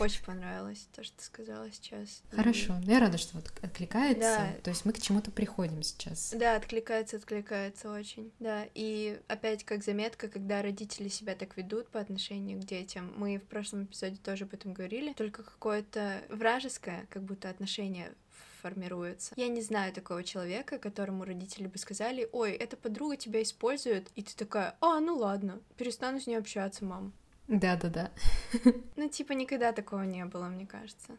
очень 0.00 0.24
понравилось 0.24 0.88
то, 0.94 1.02
что 1.02 1.16
ты 1.16 1.24
сказала 1.24 1.70
сейчас. 1.70 2.22
Хорошо, 2.30 2.78
и... 2.82 2.90
я 2.90 3.00
рада, 3.00 3.18
что 3.18 3.36
вот 3.36 3.52
откликается. 3.62 4.20
Да. 4.20 4.62
То 4.62 4.70
есть 4.70 4.84
мы 4.84 4.92
к 4.92 5.00
чему-то 5.00 5.30
приходим 5.30 5.82
сейчас. 5.82 6.32
Да, 6.36 6.56
откликается, 6.56 7.16
откликается 7.16 7.90
очень. 7.90 8.32
Да, 8.38 8.66
и 8.74 9.20
опять 9.28 9.64
как 9.64 9.82
заметка, 9.82 10.28
когда 10.28 10.62
родители 10.62 11.08
себя 11.08 11.34
так 11.34 11.56
ведут 11.56 11.88
по 11.88 12.00
отношению 12.00 12.60
к 12.60 12.64
детям, 12.64 13.12
мы 13.16 13.38
в 13.38 13.44
прошлом 13.44 13.84
эпизоде 13.84 14.16
тоже 14.16 14.44
об 14.44 14.54
этом 14.54 14.72
говорили, 14.72 15.12
только 15.12 15.42
какое-то 15.42 16.22
вражеское, 16.28 17.06
как 17.10 17.22
будто 17.22 17.48
отношение 17.48 18.12
формируется. 18.58 19.34
Я 19.36 19.48
не 19.48 19.62
знаю 19.62 19.92
такого 19.92 20.24
человека, 20.24 20.78
которому 20.78 21.24
родители 21.24 21.66
бы 21.66 21.78
сказали, 21.78 22.28
ой, 22.32 22.52
эта 22.52 22.76
подруга 22.76 23.16
тебя 23.16 23.42
использует, 23.42 24.08
и 24.14 24.22
ты 24.22 24.34
такая, 24.36 24.76
а, 24.80 25.00
ну 25.00 25.16
ладно, 25.16 25.60
перестану 25.76 26.20
с 26.20 26.26
ней 26.26 26.36
общаться, 26.36 26.84
мам. 26.84 27.12
Да-да-да. 27.48 28.10
Ну, 28.96 29.08
типа, 29.08 29.32
никогда 29.32 29.72
такого 29.72 30.02
не 30.02 30.24
было, 30.24 30.46
мне 30.46 30.66
кажется. 30.66 31.16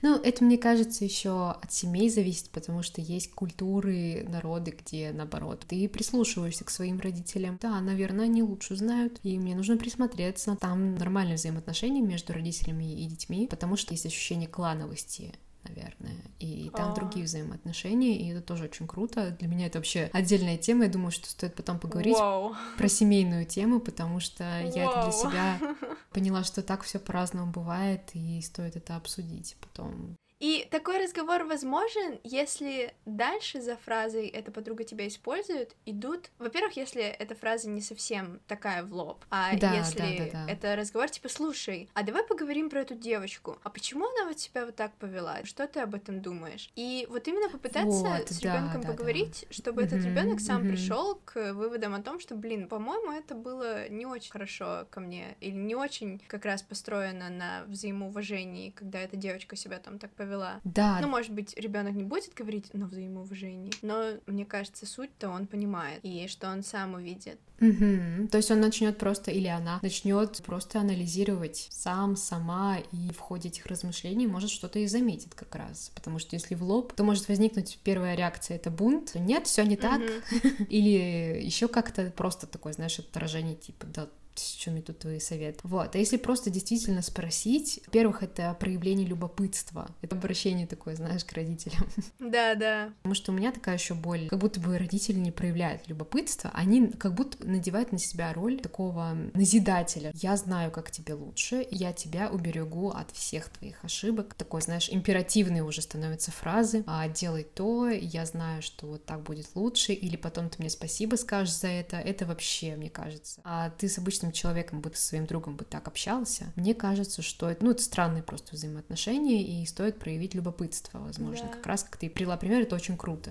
Ну, 0.00 0.14
это, 0.16 0.44
мне 0.44 0.56
кажется, 0.58 1.04
еще 1.04 1.50
от 1.50 1.72
семей 1.72 2.08
зависит, 2.08 2.50
потому 2.50 2.82
что 2.82 3.00
есть 3.00 3.32
культуры, 3.32 4.24
народы, 4.28 4.70
где, 4.70 5.10
наоборот, 5.12 5.64
ты 5.66 5.88
прислушиваешься 5.88 6.64
к 6.64 6.70
своим 6.70 7.00
родителям. 7.00 7.58
Да, 7.60 7.80
наверное, 7.80 8.26
они 8.26 8.42
лучше 8.42 8.76
знают, 8.76 9.18
и 9.24 9.36
мне 9.38 9.56
нужно 9.56 9.76
присмотреться. 9.76 10.56
Там 10.60 10.94
нормальные 10.94 11.34
взаимоотношения 11.34 12.00
между 12.00 12.32
родителями 12.32 12.92
и 12.92 13.06
детьми, 13.06 13.48
потому 13.48 13.76
что 13.76 13.92
есть 13.92 14.06
ощущение 14.06 14.48
клановости 14.48 15.34
наверное. 15.64 16.16
И 16.38 16.70
там 16.74 16.94
другие 16.94 17.24
взаимоотношения, 17.24 18.16
и 18.16 18.28
это 18.28 18.40
тоже 18.40 18.64
очень 18.64 18.86
круто. 18.86 19.36
Для 19.38 19.48
меня 19.48 19.66
это 19.66 19.78
вообще 19.78 20.10
отдельная 20.12 20.56
тема. 20.56 20.84
Я 20.84 20.90
думаю, 20.90 21.10
что 21.10 21.28
стоит 21.28 21.54
потом 21.54 21.78
поговорить 21.78 22.16
Вау. 22.16 22.54
про 22.76 22.88
семейную 22.88 23.44
тему, 23.46 23.80
потому 23.80 24.20
что 24.20 24.44
я 24.44 24.84
это 24.84 24.96
Вау. 24.96 25.02
для 25.04 25.12
себя 25.12 25.60
поняла, 26.12 26.44
что 26.44 26.62
так 26.62 26.82
все 26.82 26.98
по-разному 26.98 27.52
бывает, 27.52 28.10
и 28.14 28.40
стоит 28.42 28.76
это 28.76 28.96
обсудить 28.96 29.56
потом. 29.60 30.16
И 30.40 30.68
такой 30.70 31.02
разговор 31.02 31.44
возможен, 31.44 32.20
если 32.22 32.94
дальше 33.06 33.60
за 33.60 33.76
фразой 33.76 34.28
«эта 34.28 34.52
подруга 34.52 34.84
тебя 34.84 35.08
использует» 35.08 35.74
идут... 35.84 36.30
Во-первых, 36.38 36.76
если 36.76 37.02
эта 37.02 37.34
фраза 37.34 37.68
не 37.68 37.80
совсем 37.80 38.40
такая 38.46 38.84
в 38.84 38.92
лоб, 38.94 39.24
а 39.30 39.56
Да, 39.56 39.74
если 39.76 39.98
да, 39.98 40.26
да, 40.26 40.30
да. 40.46 40.52
это 40.52 40.76
разговор 40.76 41.08
типа 41.10 41.28
«слушай, 41.28 41.88
а 41.92 42.04
давай 42.04 42.22
поговорим 42.24 42.70
про 42.70 42.82
эту 42.82 42.94
девочку, 42.94 43.58
а 43.64 43.70
почему 43.70 44.06
она 44.06 44.28
вот 44.28 44.38
себя 44.38 44.64
вот 44.64 44.76
так 44.76 44.94
повела? 44.96 45.44
Что 45.44 45.66
ты 45.66 45.80
об 45.80 45.94
этом 45.96 46.22
думаешь?» 46.22 46.70
И 46.76 47.06
вот 47.10 47.26
именно 47.26 47.48
попытаться 47.50 47.88
Вот, 47.88 48.28
с 48.28 48.38
да, 48.40 48.54
ребенком 48.54 48.80
да, 48.82 48.88
да. 48.88 48.94
поговорить, 48.94 49.46
чтобы 49.50 49.82
этот 49.82 50.04
Мгм, 50.04 50.14
ребенок 50.14 50.40
сам 50.40 50.58
мгм. 50.62 50.68
пришел 50.68 51.16
к 51.24 51.52
выводам 51.52 51.94
о 51.94 52.02
том, 52.02 52.20
что, 52.20 52.36
блин, 52.36 52.68
по-моему, 52.68 53.10
это 53.10 53.34
было 53.34 53.88
не 53.88 54.06
очень 54.06 54.30
хорошо 54.30 54.86
ко 54.90 55.00
мне, 55.00 55.36
или 55.40 55.56
не 55.56 55.74
очень 55.74 56.20
как 56.28 56.44
раз 56.44 56.62
построено 56.62 57.28
на 57.28 57.64
взаимоуважении, 57.66 58.70
когда 58.70 59.00
эта 59.00 59.16
девочка 59.16 59.56
себя 59.56 59.78
там 59.78 59.98
так 59.98 60.12
повела. 60.12 60.27
Да, 60.64 60.98
Ну, 61.00 61.08
может 61.08 61.32
быть, 61.32 61.56
ребенок 61.56 61.94
не 61.94 62.04
будет 62.04 62.34
говорить 62.34 62.72
на 62.74 62.86
взаимоуважении, 62.86 63.72
но 63.82 64.12
мне 64.26 64.44
кажется, 64.44 64.86
суть-то 64.86 65.28
он 65.28 65.46
понимает, 65.46 66.00
и 66.02 66.26
что 66.28 66.48
он 66.48 66.62
сам 66.62 66.94
увидит. 66.94 67.38
Мгм. 67.60 68.28
То 68.28 68.36
есть 68.36 68.50
он 68.50 68.60
начнет 68.60 68.98
просто, 68.98 69.30
или 69.30 69.48
она 69.48 69.80
начнет 69.82 70.40
просто 70.44 70.80
анализировать 70.80 71.66
сам, 71.70 72.16
сама, 72.16 72.78
и 72.92 73.10
в 73.10 73.18
ходе 73.18 73.48
этих 73.48 73.66
размышлений 73.66 74.26
может 74.26 74.50
что-то 74.50 74.78
и 74.78 74.86
заметит 74.86 75.34
как 75.34 75.54
раз. 75.56 75.90
Потому 75.94 76.18
что 76.18 76.36
если 76.36 76.54
в 76.54 76.62
лоб, 76.62 76.92
то 76.92 77.02
может 77.02 77.28
возникнуть 77.28 77.78
первая 77.82 78.14
реакция 78.14 78.56
это 78.56 78.70
бунт. 78.70 79.14
Нет, 79.16 79.46
все 79.46 79.64
не 79.64 79.76
так. 79.76 80.00
Мгм. 80.00 80.66
Или 80.68 81.40
еще 81.42 81.66
как-то 81.68 82.12
просто 82.16 82.46
такое, 82.46 82.72
знаешь, 82.72 82.98
отражение 82.98 83.56
типа, 83.56 83.86
да, 83.86 84.08
с 84.38 84.52
чем 84.52 84.74
мне 84.74 84.82
тут 84.82 84.98
твои 84.98 85.20
советы? 85.20 85.60
Вот. 85.62 85.94
А 85.94 85.98
если 85.98 86.16
просто 86.16 86.50
действительно 86.50 87.02
спросить, 87.02 87.80
во-первых, 87.86 88.22
это 88.22 88.54
проявление 88.58 89.06
любопытства. 89.06 89.88
Это 90.02 90.16
обращение 90.16 90.66
такое, 90.66 90.96
знаешь, 90.96 91.24
к 91.24 91.32
родителям. 91.32 91.86
Да, 92.18 92.54
да. 92.54 92.92
Потому 92.98 93.14
что 93.14 93.32
у 93.32 93.34
меня 93.34 93.52
такая 93.52 93.76
еще 93.76 93.94
боль, 93.94 94.28
как 94.28 94.38
будто 94.38 94.60
бы 94.60 94.76
родители 94.76 95.18
не 95.18 95.30
проявляют 95.30 95.88
любопытства, 95.88 96.50
они 96.54 96.88
как 96.88 97.14
будто 97.14 97.46
надевают 97.46 97.92
на 97.92 97.98
себя 97.98 98.32
роль 98.32 98.60
такого 98.60 99.16
назидателя. 99.34 100.12
Я 100.14 100.36
знаю, 100.36 100.70
как 100.70 100.90
тебе 100.90 101.14
лучше, 101.14 101.66
я 101.70 101.92
тебя 101.92 102.30
уберегу 102.30 102.90
от 102.90 103.10
всех 103.12 103.48
твоих 103.48 103.84
ошибок. 103.84 104.34
Такой, 104.34 104.62
знаешь, 104.62 104.88
императивные 104.90 105.62
уже 105.62 105.82
становятся 105.82 106.30
фразы. 106.30 106.84
А, 106.86 107.08
делай 107.08 107.44
то, 107.44 107.88
я 107.88 108.26
знаю, 108.26 108.62
что 108.62 108.86
вот 108.86 109.04
так 109.04 109.22
будет 109.22 109.48
лучше, 109.54 109.92
или 109.92 110.16
потом 110.16 110.50
ты 110.50 110.56
мне 110.58 110.70
спасибо 110.70 111.16
скажешь 111.16 111.54
за 111.54 111.68
это. 111.68 111.96
Это 111.96 112.26
вообще, 112.26 112.76
мне 112.76 112.90
кажется. 112.90 113.40
А 113.44 113.70
ты 113.70 113.88
с 113.88 113.98
обычным 113.98 114.27
человеком, 114.32 114.80
бы, 114.80 114.90
со 114.94 115.08
своим 115.08 115.26
другом 115.26 115.56
бы 115.56 115.64
так 115.64 115.88
общался, 115.88 116.52
мне 116.56 116.74
кажется, 116.74 117.22
что 117.22 117.48
это, 117.50 117.64
ну, 117.64 117.72
это 117.72 117.82
странные 117.82 118.22
просто 118.22 118.54
взаимоотношения, 118.54 119.42
и 119.42 119.66
стоит 119.66 119.98
проявить 119.98 120.34
любопытство, 120.34 120.98
возможно. 120.98 121.46
Да. 121.46 121.52
Как 121.54 121.66
раз, 121.66 121.84
как 121.84 121.96
ты 121.96 122.08
привела 122.08 122.36
пример, 122.36 122.62
это 122.62 122.74
очень 122.76 122.96
круто. 122.96 123.30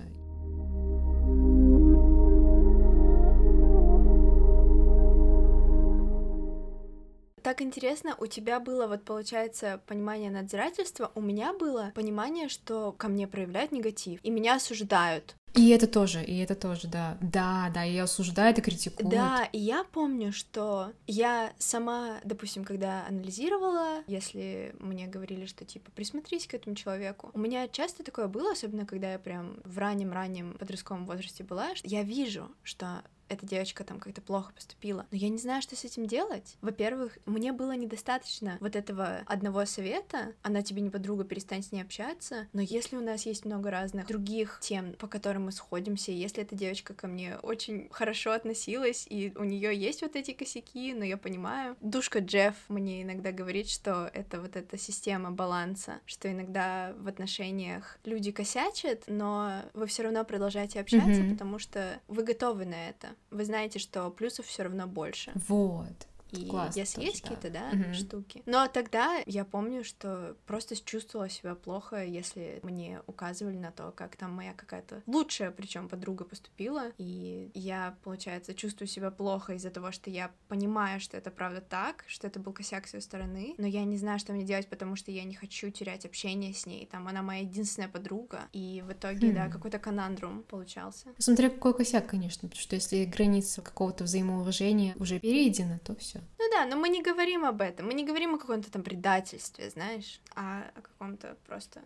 Так 7.48 7.62
интересно, 7.62 8.14
у 8.18 8.26
тебя 8.26 8.60
было, 8.60 8.86
вот 8.86 9.06
получается, 9.06 9.80
понимание 9.86 10.30
надзирательства, 10.30 11.10
у 11.14 11.22
меня 11.22 11.54
было 11.54 11.92
понимание, 11.94 12.50
что 12.50 12.92
ко 12.92 13.08
мне 13.08 13.26
проявляют 13.26 13.72
негатив, 13.72 14.20
и 14.22 14.30
меня 14.30 14.56
осуждают. 14.56 15.34
И 15.54 15.70
это 15.70 15.86
тоже, 15.86 16.22
и 16.22 16.36
это 16.38 16.54
тоже, 16.54 16.88
да. 16.88 17.18
Да, 17.20 17.70
да, 17.74 17.82
ее 17.82 18.04
осуждают 18.04 18.58
и 18.58 18.62
критикуют. 18.62 19.10
Да, 19.10 19.48
и 19.52 19.58
я 19.58 19.84
помню, 19.84 20.32
что 20.32 20.92
я 21.06 21.52
сама, 21.58 22.20
допустим, 22.24 22.64
когда 22.64 23.06
анализировала, 23.06 24.02
если 24.06 24.74
мне 24.78 25.06
говорили, 25.06 25.46
что 25.46 25.64
типа 25.64 25.90
присмотрись 25.92 26.46
к 26.46 26.54
этому 26.54 26.76
человеку, 26.76 27.30
у 27.34 27.38
меня 27.38 27.68
часто 27.68 28.04
такое 28.04 28.28
было, 28.28 28.52
особенно 28.52 28.86
когда 28.86 29.12
я 29.12 29.18
прям 29.18 29.58
в 29.64 29.78
раннем-раннем 29.78 30.54
подростковом 30.58 31.06
возрасте 31.06 31.44
была, 31.44 31.74
что 31.74 31.88
я 31.88 32.02
вижу, 32.02 32.48
что 32.62 33.02
эта 33.28 33.46
девочка 33.46 33.84
там 33.84 34.00
как-то 34.00 34.20
плохо 34.20 34.52
поступила, 34.54 35.06
но 35.10 35.16
я 35.16 35.28
не 35.28 35.38
знаю, 35.38 35.62
что 35.62 35.76
с 35.76 35.84
этим 35.84 36.06
делать. 36.06 36.56
Во-первых, 36.60 37.18
мне 37.26 37.52
было 37.52 37.72
недостаточно 37.76 38.56
вот 38.60 38.76
этого 38.76 39.22
одного 39.26 39.64
совета, 39.64 40.34
она 40.42 40.62
тебе 40.62 40.80
не 40.82 40.90
подруга, 40.90 41.24
перестань 41.24 41.62
с 41.62 41.72
ней 41.72 41.82
общаться, 41.82 42.48
но 42.52 42.60
если 42.60 42.96
у 42.96 43.00
нас 43.00 43.26
есть 43.26 43.44
много 43.44 43.70
разных 43.70 44.06
других 44.06 44.58
тем, 44.62 44.92
по 44.94 45.06
которым 45.06 45.46
мы 45.46 45.52
сходимся, 45.52 46.10
если 46.12 46.42
эта 46.42 46.54
девочка 46.54 46.94
ко 46.94 47.06
мне 47.06 47.36
очень 47.42 47.88
хорошо 47.90 48.32
относилась, 48.32 49.06
и 49.08 49.32
у 49.36 49.44
нее 49.44 49.76
есть 49.76 50.02
вот 50.02 50.16
эти 50.16 50.32
косяки, 50.32 50.94
но 50.94 51.04
я 51.04 51.16
понимаю. 51.16 51.76
Душка 51.80 52.20
Джефф 52.20 52.54
мне 52.68 53.02
иногда 53.02 53.32
говорит, 53.32 53.68
что 53.68 54.10
это 54.12 54.40
вот 54.40 54.56
эта 54.56 54.78
система 54.78 55.30
баланса, 55.30 56.00
что 56.06 56.30
иногда 56.30 56.94
в 56.98 57.08
отношениях 57.08 57.98
люди 58.04 58.32
косячат, 58.32 59.04
но 59.06 59.62
вы 59.74 59.86
все 59.86 60.02
равно 60.04 60.24
продолжаете 60.24 60.80
общаться, 60.80 61.22
Мгм. 61.22 61.32
потому 61.32 61.58
что 61.58 62.00
вы 62.08 62.22
готовы 62.22 62.64
на 62.64 62.88
это. 62.88 63.08
Вы 63.30 63.44
знаете, 63.44 63.78
что 63.78 64.10
плюсов 64.10 64.46
все 64.46 64.62
равно 64.64 64.86
больше. 64.86 65.32
Вот. 65.34 66.06
И 66.32 66.48
Классно 66.48 66.78
если 66.80 66.94
тоже, 66.96 67.06
есть 67.08 67.22
да. 67.22 67.28
какие-то, 67.28 67.50
да, 67.50 67.70
Мгм. 67.72 67.94
штуки. 67.94 68.42
Но 68.46 68.66
тогда 68.68 69.22
я 69.26 69.44
помню, 69.44 69.84
что 69.84 70.36
просто 70.46 70.76
чувствовала 70.76 71.28
себя 71.28 71.54
плохо, 71.54 72.04
если 72.04 72.60
мне 72.62 73.00
указывали 73.06 73.56
на 73.56 73.70
то, 73.72 73.92
как 73.92 74.16
там 74.16 74.32
моя 74.32 74.52
какая-то 74.52 75.02
лучшая, 75.06 75.50
причем 75.50 75.88
подруга 75.88 76.24
поступила. 76.24 76.92
И 76.98 77.50
я, 77.54 77.96
получается, 78.04 78.54
чувствую 78.54 78.88
себя 78.88 79.10
плохо 79.10 79.54
из-за 79.54 79.70
того, 79.70 79.90
что 79.92 80.10
я 80.10 80.30
понимаю, 80.48 81.00
что 81.00 81.16
это 81.16 81.30
правда 81.30 81.60
так, 81.60 82.04
что 82.06 82.26
это 82.26 82.40
был 82.40 82.52
косяк 82.52 82.86
с 82.86 82.94
ее 82.94 83.00
стороны, 83.00 83.54
но 83.58 83.66
я 83.66 83.84
не 83.84 83.96
знаю, 83.96 84.18
что 84.18 84.32
мне 84.32 84.44
делать, 84.44 84.68
потому 84.68 84.96
что 84.96 85.10
я 85.10 85.24
не 85.24 85.34
хочу 85.34 85.70
терять 85.70 86.04
общение 86.04 86.52
с 86.52 86.66
ней. 86.66 86.86
Там 86.90 87.08
она 87.08 87.22
моя 87.22 87.40
единственная 87.42 87.88
подруга. 87.88 88.40
И 88.52 88.82
в 88.86 88.92
итоге, 88.92 89.32
да, 89.32 89.46
Хм. 89.46 89.50
какой-то 89.50 89.78
конандрум 89.78 90.42
получался. 90.42 91.08
Смотря 91.18 91.48
какой 91.50 91.74
косяк, 91.74 92.06
конечно, 92.06 92.48
потому 92.48 92.60
что 92.60 92.74
если 92.76 93.04
граница 93.04 93.62
какого-то 93.62 94.04
взаимоуважения 94.04 94.94
уже 94.98 95.18
перейдена, 95.20 95.78
то 95.84 95.94
все. 95.96 96.17
Ну 96.38 96.44
да, 96.52 96.66
но 96.66 96.76
мы 96.76 96.88
не 96.88 97.02
говорим 97.02 97.44
об 97.44 97.60
этом. 97.60 97.86
Мы 97.86 97.94
не 97.94 98.04
говорим 98.04 98.34
о 98.34 98.38
каком-то 98.38 98.70
там 98.70 98.82
предательстве, 98.82 99.70
знаешь, 99.70 100.20
а 100.34 100.64
о 100.74 100.80
каком-то 100.80 101.36
просто... 101.46 101.82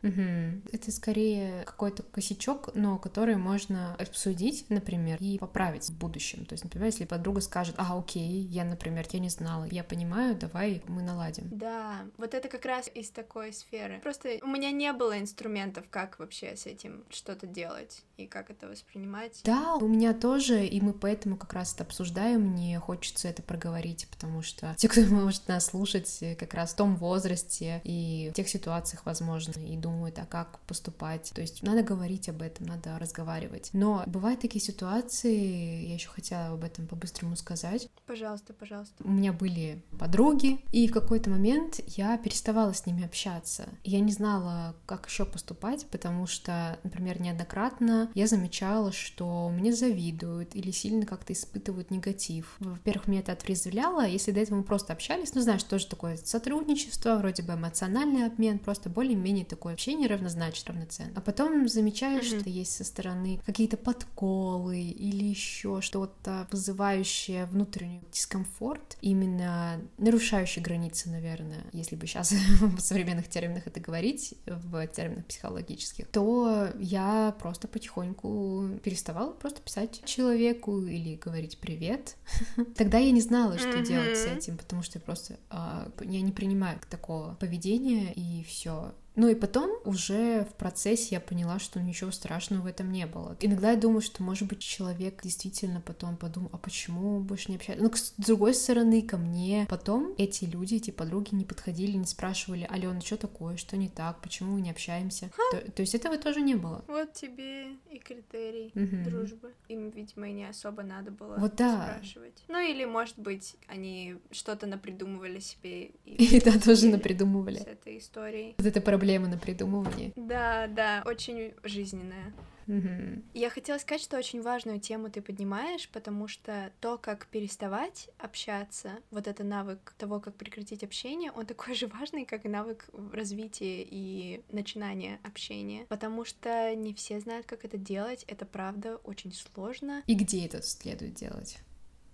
Это 0.72 0.91
скорее 0.91 1.64
какой-то 1.64 2.03
косячок, 2.03 2.74
но 2.74 2.99
который 2.99 3.37
можно 3.37 3.95
обсудить, 3.97 4.66
например, 4.68 5.18
и 5.20 5.39
поправить 5.39 5.89
в 5.89 5.99
будущем. 5.99 6.45
То 6.45 6.55
есть, 6.55 6.64
например, 6.64 6.87
если 6.87 7.05
подруга 7.05 7.41
скажет, 7.41 7.74
а, 7.78 7.99
окей, 7.99 8.43
я, 8.43 8.64
например, 8.64 9.07
я 9.11 9.20
не 9.20 9.28
знала, 9.28 9.64
я 9.70 9.85
понимаю, 9.85 10.37
давай 10.37 10.83
мы 10.87 11.03
наладим. 11.03 11.49
Да, 11.51 12.07
вот 12.18 12.35
это 12.35 12.49
как 12.49 12.64
раз 12.64 12.91
из 12.95 13.11
такой 13.11 13.53
сферы. 13.53 14.01
Просто 14.03 14.39
у 14.43 14.47
меня 14.47 14.70
не 14.70 14.93
было 14.93 15.18
инструментов, 15.18 15.85
как 15.91 16.18
вообще 16.18 16.57
с 16.57 16.66
этим 16.66 17.05
что-то 17.11 17.47
делать 17.47 18.05
и 18.16 18.26
как 18.26 18.51
это 18.51 18.68
воспринимать. 18.68 19.41
Да, 19.45 19.74
у 19.74 19.89
меня 19.89 20.14
тоже, 20.14 20.66
и 20.66 20.80
мы 20.80 20.93
поэтому 20.93 21.37
как 21.37 21.53
раз 21.53 21.74
это 21.74 21.85
обсуждаем, 21.85 22.43
мне 22.43 22.78
хочется 22.78 23.28
это 23.28 23.43
проговорить, 23.43 24.09
потому 24.23 24.43
что 24.43 24.75
те, 24.79 24.89
кто 24.89 25.01
может 25.11 25.49
нас 25.49 25.66
слушать 25.66 26.18
э, 26.20 26.37
как 26.37 26.55
раз 26.55 26.73
в 26.73 26.77
том 26.77 26.97
возрасте 26.97 27.81
и 27.85 28.31
в 28.33 28.35
тех 28.35 28.49
ситуациях, 28.49 29.03
возможно, 29.05 29.53
и 29.61 29.77
думают, 29.77 30.18
а 30.18 30.27
как 30.27 30.61
поступать. 30.61 31.33
То 31.35 31.41
есть 31.41 31.62
надо 31.62 31.83
говорить 31.83 32.29
об 32.29 32.41
этом, 32.41 32.66
надо 32.66 32.99
разговаривать. 32.99 33.70
Но 33.73 34.05
бывают 34.07 34.41
такие 34.41 34.62
ситуации, 34.62 35.87
я 35.89 35.95
еще 35.95 36.09
хотела 36.09 36.55
об 36.55 36.62
этом 36.62 36.87
по-быстрому 36.87 37.35
сказать. 37.35 37.89
Пожалуйста, 38.07 38.53
пожалуйста. 38.53 38.95
У 39.03 39.11
меня 39.11 39.33
были 39.33 39.83
подруги, 39.99 40.61
и 40.70 40.87
в 40.87 40.93
какой-то 40.93 41.29
момент 41.29 41.81
я 41.89 42.16
переставала 42.16 42.73
с 42.73 42.87
ними 42.87 43.05
общаться. 43.05 43.68
Я 43.83 43.99
не 44.01 44.12
знала, 44.12 44.77
как 44.87 45.09
еще 45.09 45.25
поступать, 45.25 45.87
потому 45.87 46.29
что, 46.29 46.79
например, 46.85 47.20
неоднократно 47.20 48.11
я 48.14 48.29
замечала, 48.29 48.93
что 48.93 49.49
мне 49.49 49.73
завидуют 49.73 50.55
или 50.55 50.70
сильно 50.70 51.07
как-то 51.07 51.33
испытывают 51.33 51.91
негатив. 51.91 52.55
Во-первых, 52.61 53.09
меня 53.09 53.20
это 53.20 53.33
отрезвляло, 53.33 54.07
если 54.13 54.31
до 54.33 54.41
этого 54.41 54.59
мы 54.59 54.65
просто 54.65 54.93
общались, 54.93 55.35
ну, 55.35 55.41
знаешь, 55.41 55.63
тоже 55.65 55.87
такое 55.87 56.17
сотрудничество, 56.17 57.17
вроде 57.17 57.43
бы 57.43 57.55
эмоциональный 57.55 58.27
обмен, 58.27 58.59
просто 58.59 58.89
более-менее 58.89 59.45
такое 59.45 59.73
общение 59.75 60.09
равнозначно, 60.09 60.73
равноценно. 60.73 61.13
А 61.17 61.21
потом 61.21 61.69
замечаешь, 61.69 62.31
Мгм. 62.33 62.41
что 62.41 62.51
есть 62.51 62.73
со 62.77 62.85
стороны 62.85 63.41
какие-то 63.47 63.77
подколы 63.77 64.81
или 64.81 65.25
еще 65.25 65.81
что-то 65.81 66.47
вызывающее 66.51 67.47
внутренний 67.47 68.03
дискомфорт, 68.13 68.97
именно 69.01 69.81
нарушающий 69.99 70.63
границы, 70.63 71.11
наверное, 71.11 71.65
если 71.73 71.97
бы 71.97 72.07
сейчас 72.07 72.33
в 72.61 72.81
современных 72.81 73.29
терминах 73.29 73.67
это 73.67 73.81
говорить, 73.81 74.35
в 74.47 74.87
терминах 74.89 75.27
психологических, 75.27 76.07
то 76.09 76.69
я 76.79 77.35
просто 77.41 77.69
потихоньку 77.69 78.69
переставала 78.83 79.33
просто 79.33 79.61
писать 79.63 80.03
человеку 80.05 80.81
или 80.83 81.17
говорить 81.17 81.59
привет. 81.59 82.17
Тогда 82.77 82.99
я 82.99 83.11
не 83.11 83.21
знала, 83.21 83.59
что 83.59 83.81
делать 83.81 84.01
с 84.05 84.26
Мгм. 84.26 84.36
этим, 84.36 84.57
потому 84.59 84.82
что 84.82 84.98
я 84.98 85.05
просто 85.05 85.38
а, 85.50 85.90
я 86.00 86.20
не 86.20 86.32
принимаю 86.32 86.78
такого 86.90 87.34
поведения, 87.34 88.12
и 88.12 88.44
все. 88.44 88.94
Ну 89.15 89.29
и 89.29 89.35
потом 89.35 89.71
уже 89.85 90.45
в 90.45 90.55
процессе 90.55 91.15
я 91.15 91.21
поняла, 91.21 91.59
что 91.59 91.81
ничего 91.81 92.11
страшного 92.11 92.63
в 92.63 92.67
этом 92.67 92.91
не 92.91 93.07
было. 93.07 93.37
Иногда 93.41 93.73
я 93.73 93.77
думаю, 93.77 94.01
что, 94.01 94.23
может 94.23 94.49
быть, 94.49 94.61
человек 94.61 95.23
действительно 95.23 95.81
потом 95.81 96.17
подумал, 96.17 96.51
а 96.53 96.59
почему 96.59 97.21
больше 97.21 97.51
не 97.51 97.57
общается? 97.57 97.85
Ну, 97.85 97.93
с 97.93 98.15
другой 98.17 98.55
стороны, 98.55 99.03
ко 99.03 99.17
мне 99.17 99.67
потом 99.69 100.15
эти 100.19 100.45
люди, 100.45 100.77
эти 100.77 100.91
подруги 100.91 101.35
не 101.35 101.45
подходили, 101.45 101.97
не 101.97 102.07
спрашивали, 102.07 102.67
Алена, 102.71 103.01
что 103.01 103.17
такое, 103.17 103.57
что 103.57 103.77
не 103.77 103.89
так, 103.89 104.21
почему 104.23 104.55
мы 104.55 104.61
не 104.61 104.71
общаемся? 104.71 105.31
То, 105.51 105.71
то 105.73 105.83
есть 105.83 105.95
этого 105.95 106.17
тоже 106.17 106.41
не 106.41 106.55
было. 106.55 106.85
Вот 106.89 107.13
тебе 107.13 107.73
и 107.91 107.99
критерий 107.99 108.73
угу. 108.75 109.11
дружбы. 109.11 109.53
Им, 109.69 109.91
видимо, 109.91 110.29
и 110.29 110.33
не 110.33 110.45
особо 110.49 110.83
надо 110.83 111.11
было 111.11 111.37
вот 111.37 111.55
да. 111.57 111.97
спрашивать. 111.97 112.45
Ну 112.49 112.59
или, 112.59 112.85
может 112.85 113.19
быть, 113.19 113.57
они 113.67 114.17
что-то 114.31 114.67
напридумывали 114.67 115.41
себе. 115.41 115.87
И, 116.05 116.37
и 116.37 116.41
да, 116.41 116.59
тоже 116.59 116.89
напридумывали. 116.89 117.59
С 117.59 117.67
этой 117.67 117.99
историей. 117.99 118.55
Вот 118.59 118.67
это 118.67 118.81
проблема 119.03 119.28
на 119.28 119.36
придумывании. 119.36 120.12
Да, 120.14 120.68
да, 120.68 121.03
очень 121.05 121.55
жизненная. 121.64 122.32
Угу. 122.68 123.22
Я 123.34 123.50
хотела 123.50 123.78
сказать, 123.78 124.00
что 124.00 124.16
очень 124.16 124.40
важную 124.40 124.78
тему 124.78 125.11
ты 125.11 125.20
поднимаешь, 125.20 125.88
потому 125.88 126.28
что 126.28 126.70
то, 126.80 126.96
как 126.96 127.26
переставать 127.26 128.09
общаться, 128.18 128.92
вот 129.11 129.26
это 129.26 129.42
навык 129.42 129.92
того, 129.98 130.20
как 130.20 130.36
прекратить 130.36 130.84
общение, 130.84 131.32
он 131.32 131.46
такой 131.46 131.74
же 131.74 131.88
важный, 131.88 132.24
как 132.24 132.44
и 132.44 132.48
навык 132.48 132.88
развития 133.12 133.82
и 133.82 134.42
начинания 134.53 135.18
общения, 135.24 135.86
потому 135.88 136.24
что 136.24 136.72
не 136.76 136.94
все 136.94 137.18
знают, 137.18 137.46
как 137.46 137.64
это 137.64 137.76
делать, 137.76 138.24
это 138.28 138.46
правда 138.46 138.98
очень 138.98 139.32
сложно. 139.32 140.05
И 140.07 140.14
где 140.14 140.46
это 140.46 140.62
следует 140.62 141.14
делать? 141.14 141.59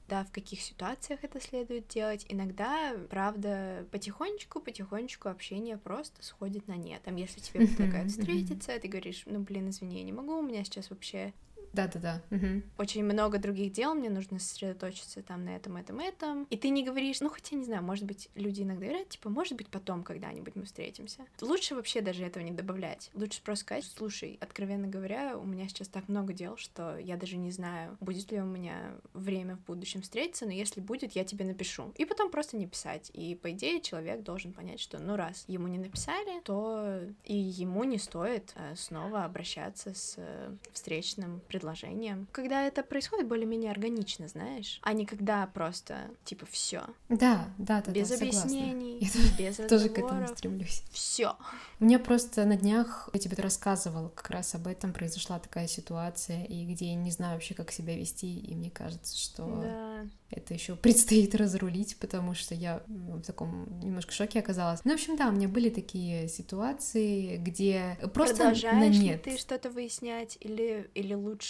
Да, 0.08 0.24
в 0.24 0.32
каких 0.32 0.60
ситуациях 0.60 1.20
это 1.22 1.40
следует 1.40 1.86
делать. 1.88 2.24
Иногда, 2.28 2.94
правда, 3.10 3.86
потихонечку-потихонечку 3.90 5.28
общение 5.28 5.76
просто 5.76 6.22
сходит 6.22 6.66
на 6.66 6.76
нет. 6.76 7.02
Там, 7.02 7.16
если 7.16 7.40
тебе 7.40 7.66
предлагают 7.66 8.10
встретиться, 8.10 8.78
ты 8.78 8.88
говоришь, 8.88 9.22
ну, 9.26 9.40
блин, 9.40 9.68
извини, 9.68 9.98
я 9.98 10.04
не 10.04 10.12
могу, 10.12 10.38
у 10.38 10.42
меня 10.42 10.64
сейчас 10.64 10.90
вообще 10.90 11.32
да-да-да. 11.72 12.22
Угу. 12.30 12.62
Очень 12.78 13.04
много 13.04 13.38
других 13.38 13.72
дел, 13.72 13.94
мне 13.94 14.10
нужно 14.10 14.38
сосредоточиться 14.38 15.22
там 15.22 15.44
на 15.44 15.50
этом, 15.50 15.76
этом, 15.76 16.00
этом. 16.00 16.44
И 16.44 16.56
ты 16.56 16.70
не 16.70 16.84
говоришь, 16.84 17.20
ну 17.20 17.28
хотя 17.28 17.56
не 17.56 17.64
знаю, 17.64 17.82
может 17.82 18.04
быть, 18.04 18.28
люди 18.34 18.62
иногда 18.62 18.86
говорят, 18.86 19.08
типа, 19.08 19.28
может 19.28 19.56
быть, 19.56 19.68
потом 19.68 20.02
когда-нибудь 20.02 20.54
мы 20.56 20.64
встретимся. 20.64 21.24
Лучше 21.40 21.74
вообще 21.74 22.00
даже 22.00 22.24
этого 22.24 22.42
не 22.42 22.52
добавлять. 22.52 23.10
Лучше 23.14 23.42
просто 23.42 23.64
сказать, 23.64 23.84
слушай, 23.84 24.38
откровенно 24.40 24.86
говоря, 24.86 25.36
у 25.36 25.44
меня 25.44 25.68
сейчас 25.68 25.88
так 25.88 26.08
много 26.08 26.32
дел, 26.32 26.56
что 26.56 26.96
я 26.98 27.16
даже 27.16 27.36
не 27.36 27.50
знаю, 27.50 27.96
будет 28.00 28.30
ли 28.32 28.40
у 28.40 28.44
меня 28.44 28.92
время 29.12 29.56
в 29.56 29.64
будущем 29.64 30.02
встретиться, 30.02 30.46
но 30.46 30.52
если 30.52 30.80
будет, 30.80 31.12
я 31.12 31.24
тебе 31.24 31.44
напишу. 31.44 31.92
И 31.96 32.04
потом 32.04 32.30
просто 32.30 32.56
не 32.56 32.66
писать. 32.66 33.10
И 33.12 33.34
по 33.34 33.50
идее 33.50 33.80
человек 33.80 34.22
должен 34.22 34.52
понять, 34.52 34.80
что 34.80 34.98
ну 34.98 35.16
раз 35.16 35.44
ему 35.48 35.68
не 35.68 35.78
написали, 35.78 36.40
то 36.44 37.00
и 37.24 37.34
ему 37.34 37.84
не 37.84 37.98
стоит 37.98 38.52
э, 38.56 38.74
снова 38.76 39.24
обращаться 39.24 39.94
с 39.94 40.14
э, 40.16 40.56
встречным 40.72 41.40
предложением 41.40 41.57
предложением. 41.58 42.28
Когда 42.32 42.66
это 42.66 42.82
происходит 42.82 43.26
более-менее 43.26 43.70
органично, 43.70 44.28
знаешь, 44.28 44.78
а 44.82 44.92
не 44.92 45.06
когда 45.06 45.46
просто 45.46 46.10
типа 46.24 46.46
все. 46.50 46.82
Да, 47.08 47.48
да, 47.58 47.82
да. 47.84 47.92
Без 47.92 48.10
да, 48.10 48.16
объяснений, 48.16 48.98
я 49.00 49.08
без 49.36 49.56
тоже 49.68 49.88
к 49.88 49.98
этому 49.98 50.26
стремлюсь. 50.28 50.82
Все. 50.92 51.36
Мне 51.80 51.98
просто 51.98 52.44
на 52.44 52.56
днях, 52.56 53.08
я 53.12 53.20
тебе 53.20 53.36
рассказывала 53.42 54.08
как 54.08 54.30
раз 54.30 54.54
об 54.54 54.66
этом, 54.66 54.92
произошла 54.92 55.38
такая 55.38 55.66
ситуация, 55.66 56.44
и 56.44 56.64
где 56.64 56.90
я 56.90 56.94
не 56.94 57.10
знаю 57.10 57.34
вообще, 57.34 57.54
как 57.54 57.72
себя 57.72 57.96
вести, 57.96 58.38
и 58.38 58.54
мне 58.54 58.70
кажется, 58.70 59.16
что 59.16 59.46
да. 59.46 60.06
это 60.30 60.54
еще 60.54 60.76
предстоит 60.76 61.34
разрулить, 61.34 61.96
потому 61.98 62.34
что 62.34 62.54
я 62.54 62.82
в 62.86 63.22
таком 63.22 63.80
немножко 63.80 64.12
шоке 64.12 64.38
оказалась. 64.38 64.80
Ну, 64.84 64.92
в 64.92 64.94
общем, 64.94 65.16
да, 65.16 65.28
у 65.28 65.32
меня 65.32 65.48
были 65.48 65.70
такие 65.70 66.28
ситуации, 66.28 67.36
где 67.36 67.98
просто 68.14 68.36
Продолжаешь 68.36 68.76
на 68.76 68.88
нет. 68.88 69.26
ли 69.26 69.32
ты 69.32 69.38
что-то 69.38 69.70
выяснять, 69.70 70.36
или, 70.40 70.90
или 70.94 71.14
лучше 71.14 71.47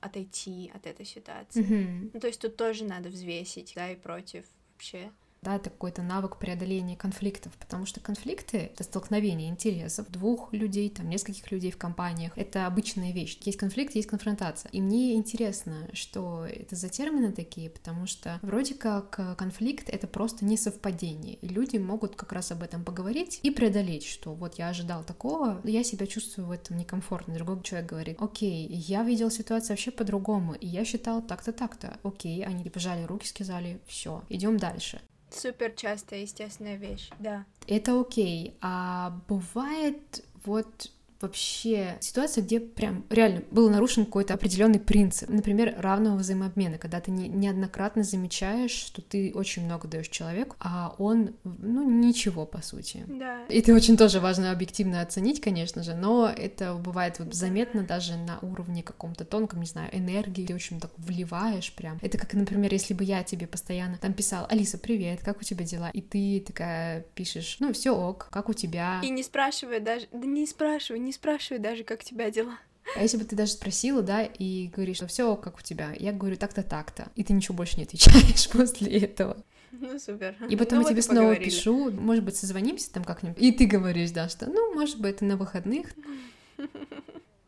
отойти 0.00 0.70
от 0.74 0.86
этой 0.86 1.06
ситуации? 1.06 1.62
Угу. 1.62 2.10
Ну, 2.14 2.20
то 2.20 2.26
есть 2.26 2.40
тут 2.40 2.56
тоже 2.56 2.84
надо 2.84 3.08
взвесить, 3.08 3.72
да, 3.74 3.90
и 3.90 3.96
против 3.96 4.44
вообще 4.72 5.10
да, 5.44 5.56
это 5.56 5.70
какой-то 5.70 6.02
навык 6.02 6.38
преодоления 6.38 6.96
конфликтов, 6.96 7.52
потому 7.58 7.86
что 7.86 8.00
конфликты— 8.00 8.56
это 8.74 8.82
столкновение 8.82 9.48
интересов 9.48 10.10
двух 10.10 10.52
людей, 10.52 10.90
там, 10.90 11.08
нескольких 11.08 11.52
людей 11.52 11.70
в 11.70 11.76
компаниях. 11.76 12.32
Это 12.36 12.66
обычная 12.66 13.12
вещь. 13.12 13.38
Есть 13.44 13.58
конфликт, 13.58 13.94
есть 13.94 14.08
конфронтация. 14.08 14.70
И 14.72 14.80
мне 14.80 15.14
интересно, 15.14 15.88
что 15.92 16.46
это 16.46 16.74
за 16.74 16.88
термины 16.88 17.30
такие, 17.32 17.70
потому 17.70 18.06
что 18.06 18.38
вроде 18.42 18.74
как 18.74 19.36
конфликт— 19.36 19.88
это 19.90 20.06
просто 20.06 20.44
не 20.44 20.56
совпадение, 20.56 21.34
и 21.34 21.48
люди 21.48 21.76
могут 21.76 22.16
как 22.16 22.32
раз 22.32 22.50
об 22.50 22.62
этом 22.62 22.84
поговорить 22.84 23.40
и 23.42 23.50
преодолеть, 23.50 24.06
что 24.06 24.34
вот 24.34 24.54
я 24.54 24.68
ожидал 24.68 25.04
такого, 25.04 25.60
я 25.64 25.84
себя 25.84 26.06
чувствую 26.06 26.48
в 26.48 26.50
этом 26.50 26.78
некомфортно. 26.78 27.34
Другой 27.34 27.62
человек 27.62 27.90
говорит, 27.90 28.16
окей, 28.20 28.66
я 28.66 29.02
видел 29.02 29.30
ситуацию 29.30 29.70
вообще 29.70 29.90
по-другому, 29.90 30.54
и 30.54 30.66
я 30.66 30.84
считал 30.84 31.20
так-то, 31.20 31.52
так-то. 31.52 31.98
Окей, 32.02 32.44
они 32.44 32.68
пожали 32.70 33.04
руки, 33.04 33.26
сказали, 33.26 33.80
все, 33.86 34.22
идем 34.30 34.56
дальше. 34.56 35.00
Супер 35.34 35.72
частая, 35.72 36.20
естественная 36.20 36.76
вещь, 36.76 37.10
да. 37.18 37.44
Это 37.66 38.00
окей. 38.00 38.56
А 38.60 39.20
бывает 39.28 40.24
вот 40.44 40.90
вообще 41.24 41.96
ситуация, 42.00 42.42
где 42.44 42.60
прям 42.60 43.04
реально 43.10 43.42
был 43.50 43.70
нарушен 43.70 44.04
какой-то 44.04 44.34
определенный 44.34 44.78
принцип. 44.78 45.28
Например, 45.28 45.74
равного 45.78 46.16
взаимообмена, 46.16 46.78
когда 46.78 47.00
ты 47.00 47.10
не, 47.10 47.28
неоднократно 47.28 48.02
замечаешь, 48.02 48.70
что 48.70 49.02
ты 49.02 49.32
очень 49.34 49.64
много 49.64 49.88
даешь 49.88 50.08
человеку, 50.08 50.56
а 50.60 50.94
он, 50.98 51.34
ну, 51.44 51.88
ничего, 51.88 52.46
по 52.46 52.62
сути. 52.62 53.04
Да. 53.08 53.44
И 53.48 53.58
это 53.58 53.72
очень 53.72 53.96
тоже 53.96 54.20
важно 54.20 54.50
объективно 54.50 55.00
оценить, 55.00 55.40
конечно 55.40 55.82
же, 55.82 55.94
но 55.94 56.28
это 56.28 56.74
бывает 56.74 57.18
вот 57.18 57.34
заметно 57.34 57.82
даже 57.82 58.16
на 58.16 58.38
уровне 58.40 58.82
каком-то 58.82 59.24
тонком, 59.24 59.60
не 59.60 59.66
знаю, 59.66 59.88
энергии, 59.92 60.46
ты 60.46 60.54
очень 60.54 60.80
так 60.80 60.90
вливаешь 60.98 61.72
прям. 61.74 61.98
Это 62.02 62.18
как, 62.18 62.34
например, 62.34 62.72
если 62.72 62.94
бы 62.94 63.04
я 63.04 63.22
тебе 63.22 63.46
постоянно 63.46 63.96
там 63.98 64.12
писал, 64.12 64.46
Алиса, 64.50 64.78
привет, 64.78 65.20
как 65.24 65.40
у 65.40 65.44
тебя 65.44 65.64
дела? 65.64 65.90
И 65.90 66.00
ты 66.00 66.44
такая 66.46 67.06
пишешь, 67.14 67.56
ну, 67.60 67.72
все 67.72 67.90
ок, 67.96 68.28
как 68.30 68.48
у 68.48 68.52
тебя? 68.52 69.00
И 69.02 69.10
не 69.10 69.22
спрашивая 69.22 69.80
даже, 69.80 70.06
да 70.12 70.26
не 70.26 70.46
спрашивай, 70.46 70.98
не 70.98 71.12
спрашиваю 71.14 71.62
даже, 71.62 71.84
как 71.84 72.04
тебя 72.04 72.30
дела. 72.30 72.58
А 72.96 73.02
если 73.02 73.16
бы 73.16 73.24
ты 73.24 73.34
даже 73.34 73.52
спросила, 73.52 74.02
да, 74.02 74.24
и 74.24 74.68
говоришь, 74.68 74.96
что 74.96 75.06
все 75.06 75.36
как 75.36 75.58
у 75.58 75.62
тебя, 75.62 75.94
я 75.98 76.12
говорю 76.12 76.36
так-то, 76.36 76.62
так-то, 76.62 77.08
и 77.16 77.24
ты 77.24 77.32
ничего 77.32 77.54
больше 77.56 77.76
не 77.78 77.84
отвечаешь 77.84 78.48
после 78.52 78.98
этого. 78.98 79.36
Ну, 79.72 79.98
супер. 79.98 80.36
И 80.48 80.56
потом 80.56 80.80
ну, 80.80 80.84
я 80.84 80.92
тебе 80.92 81.02
снова 81.02 81.20
поговорили. 81.20 81.44
пишу, 81.44 81.90
может 81.90 82.24
быть, 82.24 82.36
созвонимся 82.36 82.92
там 82.92 83.04
как-нибудь, 83.04 83.42
и 83.42 83.50
ты 83.52 83.66
говоришь, 83.66 84.12
да, 84.12 84.28
что, 84.28 84.46
ну, 84.46 84.74
может 84.74 85.00
быть, 85.00 85.20
на 85.20 85.36
выходных 85.36 85.88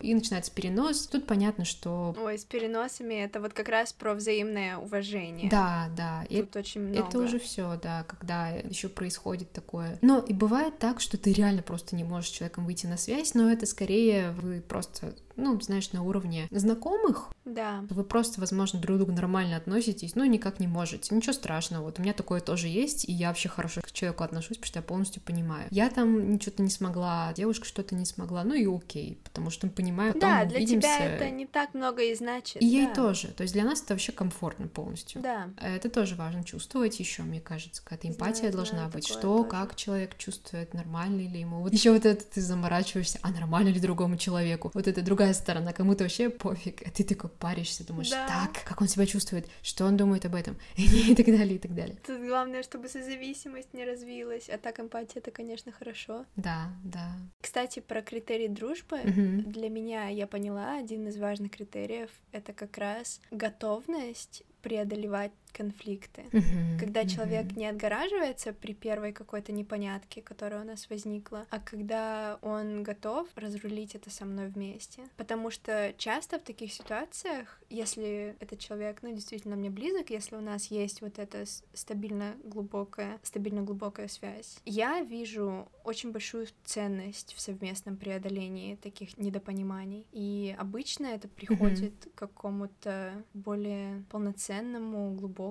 и 0.07 0.15
начинается 0.15 0.53
перенос. 0.53 1.07
Тут 1.07 1.27
понятно, 1.27 1.65
что... 1.65 2.15
Ой, 2.23 2.39
с 2.39 2.45
переносами 2.45 3.15
это 3.15 3.41
вот 3.41 3.53
как 3.53 3.69
раз 3.69 3.93
про 3.93 4.15
взаимное 4.15 4.79
уважение. 4.79 5.51
Да, 5.51 5.91
да. 5.97 6.25
Тут 6.29 6.57
и 6.57 6.59
очень 6.59 6.81
много. 6.83 7.09
Это 7.09 7.19
уже 7.19 7.39
все, 7.39 7.79
да, 7.83 8.05
когда 8.05 8.49
еще 8.49 8.89
происходит 8.89 9.53
такое. 9.53 9.99
Но 10.03 10.21
и 10.21 10.33
бывает 10.33 10.79
так, 10.79 11.01
что 11.01 11.19
ты 11.19 11.33
реально 11.33 11.63
просто 11.63 11.97
не 11.97 12.05
можешь 12.05 12.31
с 12.31 12.33
человеком 12.33 12.67
выйти 12.67 12.87
на 12.87 12.97
связь, 12.97 13.35
но 13.35 13.51
это 13.51 13.67
скорее 13.67 14.31
вы 14.31 14.61
просто 14.61 15.15
ну, 15.37 15.61
знаешь, 15.61 15.93
на 15.93 16.03
уровне 16.03 16.49
знакомых, 16.51 17.29
да. 17.45 17.85
вы 17.91 18.05
просто, 18.05 18.41
возможно, 18.41 18.81
друг 18.81 18.97
к 18.97 18.99
другу 18.99 19.13
нормально 19.13 19.57
относитесь, 19.57 20.15
но 20.15 20.25
никак 20.25 20.61
не 20.61 20.67
можете. 20.67 21.15
Ничего 21.15 21.33
страшного, 21.33 21.85
вот 21.85 21.99
у 21.99 22.03
меня 22.03 22.13
такое 22.13 22.41
тоже 22.41 22.69
есть, 22.69 23.09
и 23.09 23.13
я 23.13 23.29
вообще 23.29 23.49
хорошо 23.49 23.81
к 23.83 23.93
человеку 23.93 24.25
отношусь, 24.25 24.57
потому 24.57 24.67
что 24.67 24.79
я 24.79 24.83
полностью 24.83 25.23
понимаю. 25.23 25.69
Я 25.71 25.91
там 25.91 26.41
что-то 26.41 26.63
не 26.63 26.71
смогла, 26.71 27.33
девушка 27.35 27.67
что-то 27.67 27.95
не 27.95 28.05
смогла, 28.05 28.45
ну 28.45 28.55
и 28.55 28.67
окей, 28.67 29.19
потому 29.25 29.51
что 29.51 29.67
мы 29.67 29.73
понимаем, 29.73 30.15
потом 30.15 30.31
Да, 30.31 30.45
для 30.45 30.59
увидимся. 30.59 30.89
тебя 30.89 31.05
это 31.07 31.31
не 31.31 31.47
так 31.47 31.75
много 31.75 32.03
и 32.03 32.15
значит. 32.15 32.57
И 32.57 32.61
да. 32.61 32.67
ей 32.67 32.95
тоже, 32.95 33.29
то 33.29 33.43
есть 33.43 33.55
для 33.55 33.65
нас 33.65 33.83
это 33.83 33.95
вообще 33.95 34.13
комфортно 34.13 34.69
полностью. 34.69 35.21
Да. 35.21 35.49
Это 35.61 35.89
тоже 35.89 36.15
важно 36.17 36.45
чувствовать 36.45 36.99
еще, 36.99 37.23
мне 37.23 37.41
кажется, 37.41 37.83
какая-то 37.83 38.09
эмпатия 38.09 38.39
знаю, 38.39 38.53
должна 38.53 38.79
знаю, 38.79 38.93
быть, 38.93 39.07
что, 39.07 39.21
тоже. 39.21 39.49
как 39.49 39.77
человек 39.77 40.17
чувствует, 40.17 40.75
нормально 40.75 41.21
ли 41.21 41.41
ему. 41.41 41.61
Вот 41.61 41.73
еще 41.73 41.93
вот 41.93 42.05
это 42.05 42.25
ты 42.25 42.41
заморачиваешься, 42.41 43.19
а 43.23 43.31
нормально 43.31 43.69
ли 43.69 43.81
другому 43.81 44.17
человеку. 44.17 44.71
Вот 44.75 44.87
это 44.87 45.03
другая 45.03 45.26
сторона 45.35 45.73
кому-то 45.73 46.05
вообще 46.05 46.31
пофиг, 46.31 46.83
а 46.87 46.91
ты 46.91 47.05
такой 47.05 47.31
паришься, 47.31 47.87
думаешь, 47.87 48.11
Да. 48.11 48.27
так, 48.27 48.65
как 48.65 48.81
он 48.81 48.89
себя 48.89 49.07
чувствует, 49.07 49.47
что 49.63 49.85
он 49.85 49.97
думает 49.97 50.25
об 50.25 50.35
этом, 50.35 50.57
и 50.77 51.15
так 51.15 51.27
далее, 51.27 51.57
и 51.57 51.59
так 51.59 51.75
далее. 51.75 51.97
Тут 52.07 52.21
главное, 52.21 52.63
чтобы 52.63 52.89
созависимость 52.89 53.75
не 53.75 53.85
развилась, 53.85 54.49
а 54.49 54.59
так 54.59 54.81
эмпатия 54.81 55.21
это, 55.21 55.31
конечно, 55.31 55.73
хорошо. 55.73 56.25
Да, 56.37 56.73
да. 56.85 57.17
Кстати, 57.41 57.81
про 57.81 58.03
критерий 58.03 58.49
дружбы. 58.49 58.99
Мгм. 58.99 59.51
Для 59.53 59.69
меня, 59.69 60.09
я 60.09 60.27
поняла, 60.27 60.77
один 60.79 61.09
из 61.09 61.17
важных 61.17 61.53
критериев— 61.53 62.11
это 62.33 62.53
как 62.53 62.77
раз 62.79 63.21
готовность 63.31 64.43
преодолевать 64.63 65.31
конфликты. 65.57 66.25
Мгм, 66.33 66.79
Когда 66.79 67.01
мгм. 67.01 67.09
человек 67.09 67.57
не 67.57 67.67
отгораживается 67.67 68.53
при 68.53 68.75
первой 68.75 69.13
какой-то 69.13 69.53
непонятке, 69.53 70.21
которая 70.21 70.63
у 70.63 70.65
нас 70.65 70.89
возникла, 70.91 71.47
а 71.51 71.59
когда 71.61 72.39
он 72.43 72.83
готов 72.83 73.29
разрулить 73.37 73.95
это 73.95 74.11
со 74.11 74.25
мной 74.25 74.49
вместе. 74.49 75.03
Потому 75.17 75.51
что 75.51 75.95
часто 75.97 76.39
в 76.39 76.43
таких 76.43 76.73
ситуациях, 76.73 77.61
если 77.71 78.37
этот 78.41 78.59
человек, 78.59 78.99
ну, 79.03 79.13
действительно 79.13 79.57
мне 79.57 79.71
близок, 79.71 80.11
если 80.11 80.37
у 80.37 80.41
нас 80.41 80.67
есть 80.67 81.01
вот 81.01 81.19
эта 81.19 81.45
стабильно 81.73 82.35
глубокая, 82.45 83.19
стабильно 83.23 83.63
глубокая 83.63 84.09
связь, 84.09 84.59
я 84.67 85.01
вижу 85.01 85.69
очень 85.85 86.13
большую 86.13 86.47
ценность 86.65 87.35
в 87.35 87.41
совместном 87.41 87.97
преодолении 87.97 88.77
таких 88.77 89.17
недопониманий. 89.17 90.07
И 90.13 90.55
обычно 90.59 91.07
это 91.07 91.29
приходит 91.29 91.95
к 92.15 92.19
какому-то 92.19 93.25
более 93.33 94.05
полноценному, 94.11 95.15
глубокому, 95.15 95.46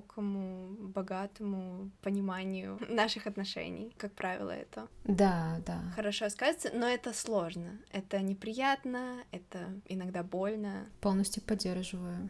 богатому 0.79 1.89
пониманию 2.01 2.79
наших 2.89 3.27
отношений. 3.27 3.93
Как 3.97 4.13
правило, 4.13 4.51
это 4.51 4.87
Да, 5.03 5.61
да. 5.65 5.81
хорошо 5.95 6.29
сказывается, 6.29 6.71
но 6.73 6.87
это 6.87 7.13
сложно. 7.13 7.79
Это 7.91 8.19
неприятно, 8.21 9.23
это 9.31 9.59
иногда 9.87 10.23
больно, 10.23 10.87
Полностью 11.01 11.43
поддерживаю. 11.43 12.29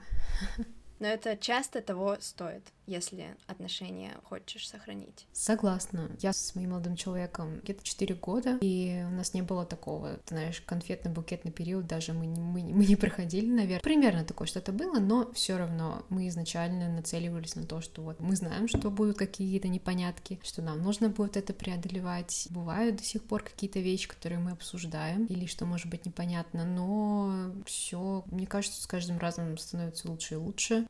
но 0.99 1.07
это 1.07 1.36
часто 1.38 1.82
того 1.82 2.18
стоит, 2.20 2.63
если 2.88 3.36
отношения 3.47 4.11
хочешь 4.23 4.67
сохранить. 4.67 5.27
Согласна. 5.33 6.11
Я 6.19 6.33
с 6.33 6.55
моим 6.55 6.71
молодым 6.71 6.95
человеком 6.95 7.59
где-то 7.63 7.83
4 7.83 8.15
года, 8.15 8.57
и 8.61 9.03
у 9.07 9.11
нас 9.11 9.33
не 9.33 9.41
было 9.41 9.65
такого, 9.65 10.17
ты 10.25 10.36
знаешь, 10.36 10.63
конфетно-букетный 10.65 11.51
период, 11.51 11.88
даже 11.88 12.13
мы 12.13 12.25
не, 12.25 12.41
мы, 12.41 12.63
мы 12.63 12.86
не 12.86 12.95
проходили, 12.95 13.49
наверное. 13.49 13.81
Примерно 13.81 14.23
такое 14.23 14.47
что-то 14.47 14.71
было, 14.71 14.99
но 14.99 15.31
все 15.33 15.57
равно 15.57 16.05
мы 16.09 16.27
изначально 16.27 16.89
нацеливались 16.89 17.55
на 17.55 17.65
то, 17.65 17.81
что 17.81 18.01
вот 18.01 18.19
мы 18.19 18.36
знаем, 18.36 18.67
что 18.67 18.89
будут 18.89 19.17
какие-то 19.17 19.67
непонятки, 19.67 20.39
что 20.43 20.61
нам 20.61 20.81
нужно 20.81 21.09
будет 21.09 21.38
это 21.38 21.53
преодолевать. 21.53 22.47
Бывают 22.49 22.97
до 22.97 23.03
сих 23.03 23.23
пор 23.23 23.43
какие-то 23.43 23.79
вещи, 23.79 24.07
которые 24.07 24.39
мы 24.39 24.51
обсуждаем, 24.51 25.25
или 25.25 25.45
что 25.45 25.65
может 25.65 25.88
быть 25.89 26.05
непонятно, 26.05 26.65
но 26.65 27.53
все, 27.65 28.23
мне 28.31 28.47
кажется, 28.47 28.81
с 28.81 28.88
каждым 28.88 29.17
разом 29.17 29.57
становится 29.57 30.09
лучше 30.09 30.36
и 30.36 30.38
лучше. 30.38 30.88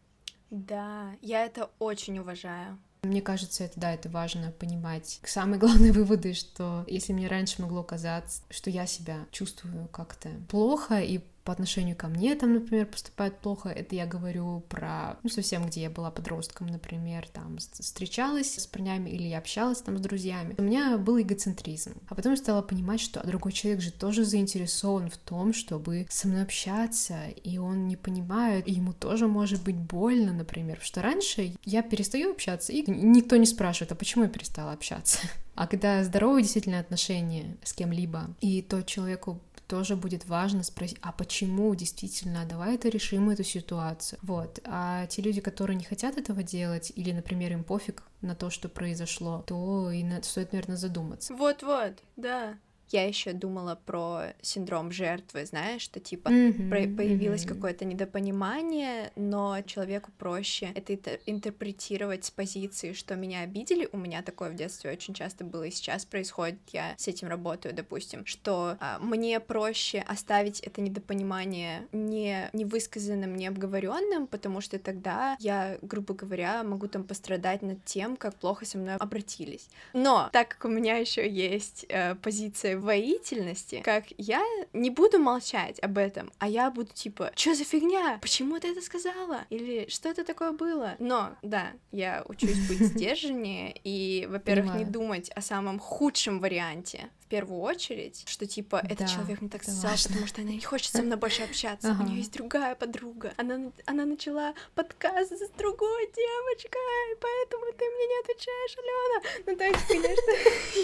Да, 0.49 1.11
я 1.21 1.45
это 1.45 1.69
очень 1.79 2.19
уважаю. 2.19 2.77
Мне 3.03 3.21
кажется, 3.21 3.63
это 3.63 3.79
да, 3.79 3.93
это 3.93 4.09
важно 4.09 4.51
понимать. 4.51 5.19
Самые 5.23 5.59
главные 5.59 5.91
выводы, 5.93 6.33
что 6.33 6.83
если 6.87 7.13
мне 7.13 7.27
раньше 7.27 7.61
могло 7.61 7.83
казаться, 7.83 8.41
что 8.49 8.69
я 8.69 8.85
себя 8.85 9.25
чувствую 9.31 9.87
как-то 9.89 10.29
плохо 10.49 10.99
и 10.99 11.21
по 11.45 11.53
отношению 11.53 11.95
ко 11.95 12.07
мне 12.07 12.35
там, 12.35 12.53
например, 12.53 12.87
поступают 12.87 13.37
плохо, 13.37 13.69
это 13.69 13.95
я 13.95 14.07
говорю 14.07 14.63
про, 14.67 15.17
ну, 15.21 15.29
совсем, 15.29 15.67
где 15.67 15.83
я 15.83 15.89
была 15.91 16.09
подростком, 16.09 16.65
например, 16.67 17.27
там, 17.31 17.59
встречалась 17.59 18.55
с 18.55 18.65
парнями 18.65 19.11
или 19.11 19.27
я 19.27 19.37
общалась 19.37 19.79
там 19.81 19.97
с 19.97 20.01
друзьями. 20.01 20.55
У 20.57 20.63
меня 20.63 20.97
был 20.97 21.21
эгоцентризм. 21.21 21.93
А 22.09 22.15
потом 22.15 22.31
я 22.31 22.37
стала 22.37 22.63
понимать, 22.63 22.99
что 22.99 23.21
а 23.21 23.27
другой 23.27 23.51
человек 23.51 23.81
же 23.81 23.91
тоже 23.91 24.25
заинтересован 24.25 25.11
в 25.11 25.17
том, 25.17 25.53
чтобы 25.53 26.07
со 26.09 26.27
мной 26.27 26.41
общаться, 26.41 27.27
и 27.43 27.59
он 27.59 27.87
не 27.87 27.95
понимает, 27.95 28.67
и 28.67 28.71
ему 28.71 28.93
тоже 28.93 29.27
может 29.27 29.63
быть 29.63 29.77
больно, 29.77 30.33
например, 30.33 30.79
что 30.81 31.03
раньше 31.03 31.53
я 31.63 31.83
перестаю 31.83 32.31
общаться, 32.31 32.73
и 32.73 32.83
никто 32.89 33.37
не 33.37 33.45
спрашивает, 33.45 33.91
а 33.91 33.95
почему 33.95 34.23
я 34.23 34.29
перестала 34.29 34.71
общаться. 34.71 35.19
А 35.55 35.67
когда 35.67 36.03
здоровые 36.03 36.43
действительно 36.43 36.79
отношения 36.79 37.55
с 37.63 37.71
кем-либо, 37.71 38.35
и 38.41 38.61
то 38.61 38.83
человеку 38.83 39.39
тоже 39.68 39.95
будет 39.95 40.26
важно 40.28 40.63
спросить, 40.63 40.97
а 41.01 41.11
почему 41.11 41.74
действительно, 41.76 42.45
давай 42.45 42.76
это 42.76 42.89
решим 42.89 43.30
эту 43.30 43.43
ситуацию. 43.43 44.20
Вот. 44.22 44.59
А 44.66 45.07
те 45.07 45.22
люди, 45.22 45.41
которые 45.41 45.76
не 45.78 45.84
хотят 45.84 46.18
этого 46.18 46.43
делать, 46.43 46.91
или, 46.95 47.11
например, 47.11 47.53
им 47.53 47.63
пофиг 47.63 48.03
на 48.22 48.36
то, 48.36 48.49
что 48.49 48.70
произошло, 48.70 49.43
то 49.47 49.91
и 49.91 50.03
на- 50.03 50.22
стоит, 50.24 50.51
наверное, 50.53 50.78
задуматься. 50.78 51.34
Вот-вот, 51.34 51.93
да. 52.16 52.57
Я 52.91 53.07
еще 53.07 53.33
думала 53.33 53.79
про 53.86 54.33
синдром 54.41 54.91
жертвы, 54.91 55.45
знаешь, 55.45 55.81
что 55.81 55.99
типа 55.99 56.29
про- 56.69 56.88
появилось 56.88 57.45
мгм. 57.45 57.55
какое-то 57.55 57.86
недопонимание, 57.86 59.11
но 59.15 59.61
человеку 59.65 60.11
проще 60.17 60.71
это 60.75 61.19
интерпретировать 61.25 62.25
с 62.25 62.31
позиции, 62.31 62.93
что 62.93 63.15
меня 63.15 63.41
обидели. 63.41 63.89
У 63.91 63.97
меня 63.97 64.21
такое 64.21 64.49
в 64.49 64.55
детстве 64.55 64.91
очень 64.91 65.13
часто 65.13 65.43
было 65.43 65.63
и 65.63 65.71
сейчас 65.71 66.05
происходит. 66.05 66.59
Я 66.71 66.95
с 66.97 67.07
этим 67.07 67.27
работаю, 67.27 67.73
допустим, 67.73 68.25
что 68.25 68.77
а, 68.79 68.99
мне 68.99 69.39
проще 69.39 69.99
оставить 69.99 70.59
это 70.59 70.81
недопонимание 70.81 71.88
не 71.91 72.49
невысказанным, 72.53 73.36
не 73.36 73.47
обговоренным, 73.47 74.27
потому 74.27 74.61
что 74.61 74.79
тогда 74.79 75.36
я, 75.39 75.77
грубо 75.81 76.13
говоря, 76.13 76.63
могу 76.63 76.88
там 76.88 77.03
пострадать 77.03 77.61
над 77.61 77.83
тем, 77.86 78.15
как 78.17 78.36
плохо 78.36 78.65
со 78.65 78.77
мной 78.77 78.95
обратились. 78.95 79.69
Но 79.93 80.29
так 80.31 80.49
как 80.49 80.65
у 80.65 80.67
меня 80.69 80.97
еще 80.97 81.29
есть 81.29 81.86
э, 81.89 82.15
позиция 82.15 82.74
воительности, 82.80 83.82
как 83.84 84.05
я 84.17 84.43
не 84.73 84.89
буду 84.89 85.19
молчать 85.19 85.80
об 85.80 85.97
этом, 85.97 86.32
а 86.39 86.47
я 86.47 86.71
буду 86.71 86.89
типа, 86.93 87.32
что 87.36 87.55
за 87.55 87.63
фигня? 87.63 88.19
Почему 88.21 88.59
ты 88.59 88.69
это 88.71 88.82
сказала? 88.82 89.41
Или 89.49 89.88
что 89.89 90.09
это 90.09 90.23
такое 90.23 90.51
было? 90.51 90.95
Но, 90.99 91.36
да, 91.41 91.73
я 91.91 92.23
учусь 92.28 92.67
быть 92.67 92.80
сдержаннее 92.80 93.76
и, 93.84 94.28
во-первых, 94.30 94.76
не 94.76 94.86
думать 94.86 95.30
о 95.32 95.41
самом 95.41 95.80
худшем 95.80 96.39
варианте 96.39 97.09
в 97.26 97.28
первую 97.28 97.59
очередь, 97.61 98.23
что 98.28 98.45
типа 98.45 98.82
этот 98.84 98.99
Да, 98.99 99.07
человек 99.07 99.41
мне 99.41 99.49
так 99.49 99.63
это 99.63 99.71
сказал, 99.71 99.91
важно. 99.91 100.07
потому 100.09 100.28
что 100.28 100.41
она 100.41 100.51
не 100.51 100.61
хочет 100.61 100.91
со 100.91 101.01
мной 101.01 101.17
больше 101.17 101.41
общаться. 101.41 101.88
У 101.88 101.91
Ага. 101.91 102.03
нее 102.03 102.17
есть 102.19 102.32
другая 102.34 102.76
подруга. 102.76 103.34
Она, 103.38 103.71
она 103.88 104.05
начала 104.05 104.53
подкаст 104.76 105.32
с 105.32 105.49
другой 105.57 106.05
девочкой, 106.15 107.17
поэтому 107.19 107.65
ты 107.78 107.84
мне 107.86 108.05
не 108.07 108.19
отвечаешь, 108.21 108.78
Алена. 108.78 109.43
Ну, 109.47 109.55
то 109.57 109.63
есть, 109.63 109.88
конечно, 109.88 110.32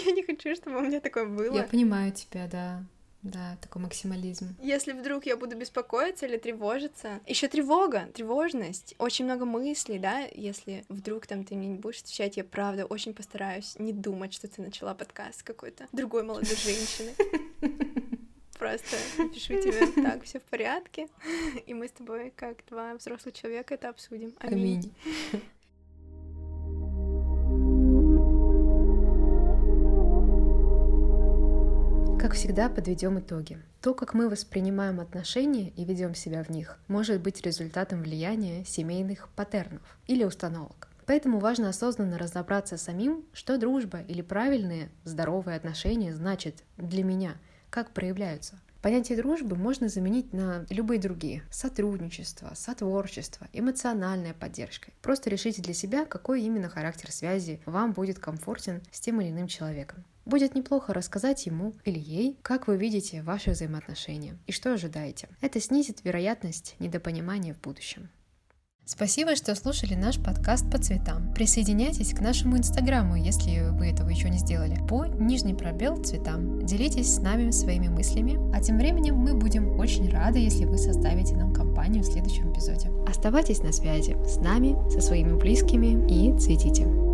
я 0.06 0.12
не 0.12 0.22
хочу, 0.24 0.54
чтобы 0.56 0.78
у 0.78 0.80
меня 0.80 1.00
такое 1.00 1.26
было. 1.26 1.54
Я 1.56 1.62
понимаю 1.62 2.10
тебя, 2.12 2.48
да. 2.48 2.82
Да, 3.22 3.56
такой 3.60 3.82
максимализм. 3.82 4.56
Если 4.60 4.92
вдруг 4.92 5.26
я 5.26 5.36
буду 5.36 5.56
беспокоиться 5.56 6.26
или 6.26 6.36
тревожиться, 6.36 7.20
еще 7.26 7.46
тревога, 7.46 8.08
тревожность, 8.14 8.96
очень 8.98 9.24
много 9.26 9.44
мыслей, 9.44 9.98
да, 9.98 10.26
если 10.34 10.84
вдруг 10.88 11.26
там 11.28 11.44
ты 11.44 11.54
мне 11.54 11.68
не 11.68 11.78
будешь 11.78 12.00
отвечать, 12.00 12.36
я 12.36 12.42
правда 12.42 12.84
очень 12.84 13.14
постараюсь 13.14 13.78
не 13.78 13.92
думать, 13.92 14.34
что 14.34 14.48
ты 14.48 14.60
начала 14.60 14.94
подкаст 14.94 15.40
с 15.40 15.42
какой-то 15.44 15.86
другой 15.92 16.24
молодой 16.24 16.56
женщины. 16.56 17.12
Просто 18.58 18.96
пишу 19.32 19.54
тебе, 19.60 19.86
так, 20.02 20.24
все 20.24 20.40
в 20.40 20.44
порядке, 20.44 21.08
и 21.66 21.74
мы 21.74 21.88
с 21.88 21.92
тобой, 21.92 22.32
как 22.34 22.64
два 22.68 22.94
взрослых 22.94 23.34
человека, 23.34 23.74
это 23.74 23.88
обсудим. 23.88 24.34
Аминь. 24.40 24.92
Аминь. 25.32 25.42
Как 32.32 32.38
всегда, 32.38 32.70
подведем 32.70 33.20
итоги. 33.20 33.58
То, 33.82 33.92
как 33.92 34.14
мы 34.14 34.30
воспринимаем 34.30 35.00
отношения 35.00 35.68
и 35.68 35.84
ведем 35.84 36.14
себя 36.14 36.42
в 36.42 36.48
них, 36.48 36.78
может 36.88 37.20
быть 37.20 37.42
результатом 37.42 38.00
влияния 38.00 38.64
семейных 38.64 39.28
паттернов 39.36 39.82
или 40.06 40.24
установок. 40.24 40.88
Поэтому 41.04 41.40
важно 41.40 41.68
осознанно 41.68 42.16
разобраться 42.16 42.78
самим, 42.78 43.26
что 43.34 43.58
дружба 43.58 44.00
или 44.08 44.22
правильные, 44.22 44.88
здоровые 45.04 45.58
отношения 45.58 46.14
значит 46.14 46.64
для 46.78 47.04
меня, 47.04 47.36
как 47.68 47.90
проявляются. 47.90 48.58
Понятие 48.80 49.18
дружбы 49.18 49.54
можно 49.54 49.90
заменить 49.90 50.32
на 50.32 50.64
любые 50.70 50.98
другие. 50.98 51.42
Сотрудничество, 51.50 52.52
сотворчество, 52.54 53.46
эмоциональная 53.52 54.32
поддержка. 54.32 54.90
Просто 55.02 55.28
решите 55.28 55.60
для 55.60 55.74
себя, 55.74 56.06
какой 56.06 56.40
именно 56.40 56.70
характер 56.70 57.12
связи 57.12 57.60
вам 57.66 57.92
будет 57.92 58.18
комфортен 58.18 58.80
с 58.90 59.00
тем 59.00 59.20
или 59.20 59.28
иным 59.28 59.48
человеком. 59.48 60.06
Будет 60.24 60.54
неплохо 60.54 60.94
рассказать 60.94 61.46
ему 61.46 61.74
или 61.84 61.98
ей, 61.98 62.38
как 62.42 62.68
вы 62.68 62.76
видите 62.76 63.22
ваши 63.22 63.50
взаимоотношения 63.50 64.38
и 64.46 64.52
что 64.52 64.72
ожидаете. 64.72 65.28
Это 65.40 65.60
снизит 65.60 66.04
вероятность 66.04 66.76
недопонимания 66.78 67.54
в 67.54 67.60
будущем. 67.60 68.08
Спасибо, 68.84 69.36
что 69.36 69.54
слушали 69.54 69.94
наш 69.94 70.18
подкаст 70.18 70.70
по 70.70 70.76
цветам. 70.76 71.32
Присоединяйтесь 71.34 72.12
к 72.12 72.20
нашему 72.20 72.58
инстаграму, 72.58 73.14
если 73.14 73.70
вы 73.70 73.86
этого 73.86 74.08
еще 74.08 74.28
не 74.28 74.38
сделали, 74.38 74.76
по 74.88 75.06
нижний 75.06 75.54
пробел 75.54 76.02
цветам. 76.02 76.64
Делитесь 76.66 77.14
с 77.14 77.18
нами 77.20 77.52
своими 77.52 77.88
мыслями, 77.88 78.38
а 78.54 78.60
тем 78.60 78.78
временем 78.78 79.16
мы 79.16 79.34
будем 79.34 79.78
очень 79.78 80.10
рады, 80.10 80.40
если 80.40 80.64
вы 80.64 80.78
составите 80.78 81.36
нам 81.36 81.54
компанию 81.54 82.02
в 82.02 82.06
следующем 82.06 82.52
эпизоде. 82.52 82.90
Оставайтесь 83.06 83.62
на 83.62 83.72
связи 83.72 84.16
с 84.26 84.36
нами, 84.38 84.76
со 84.90 85.00
своими 85.00 85.38
близкими 85.38 86.04
и 86.10 86.36
цветите. 86.38 87.11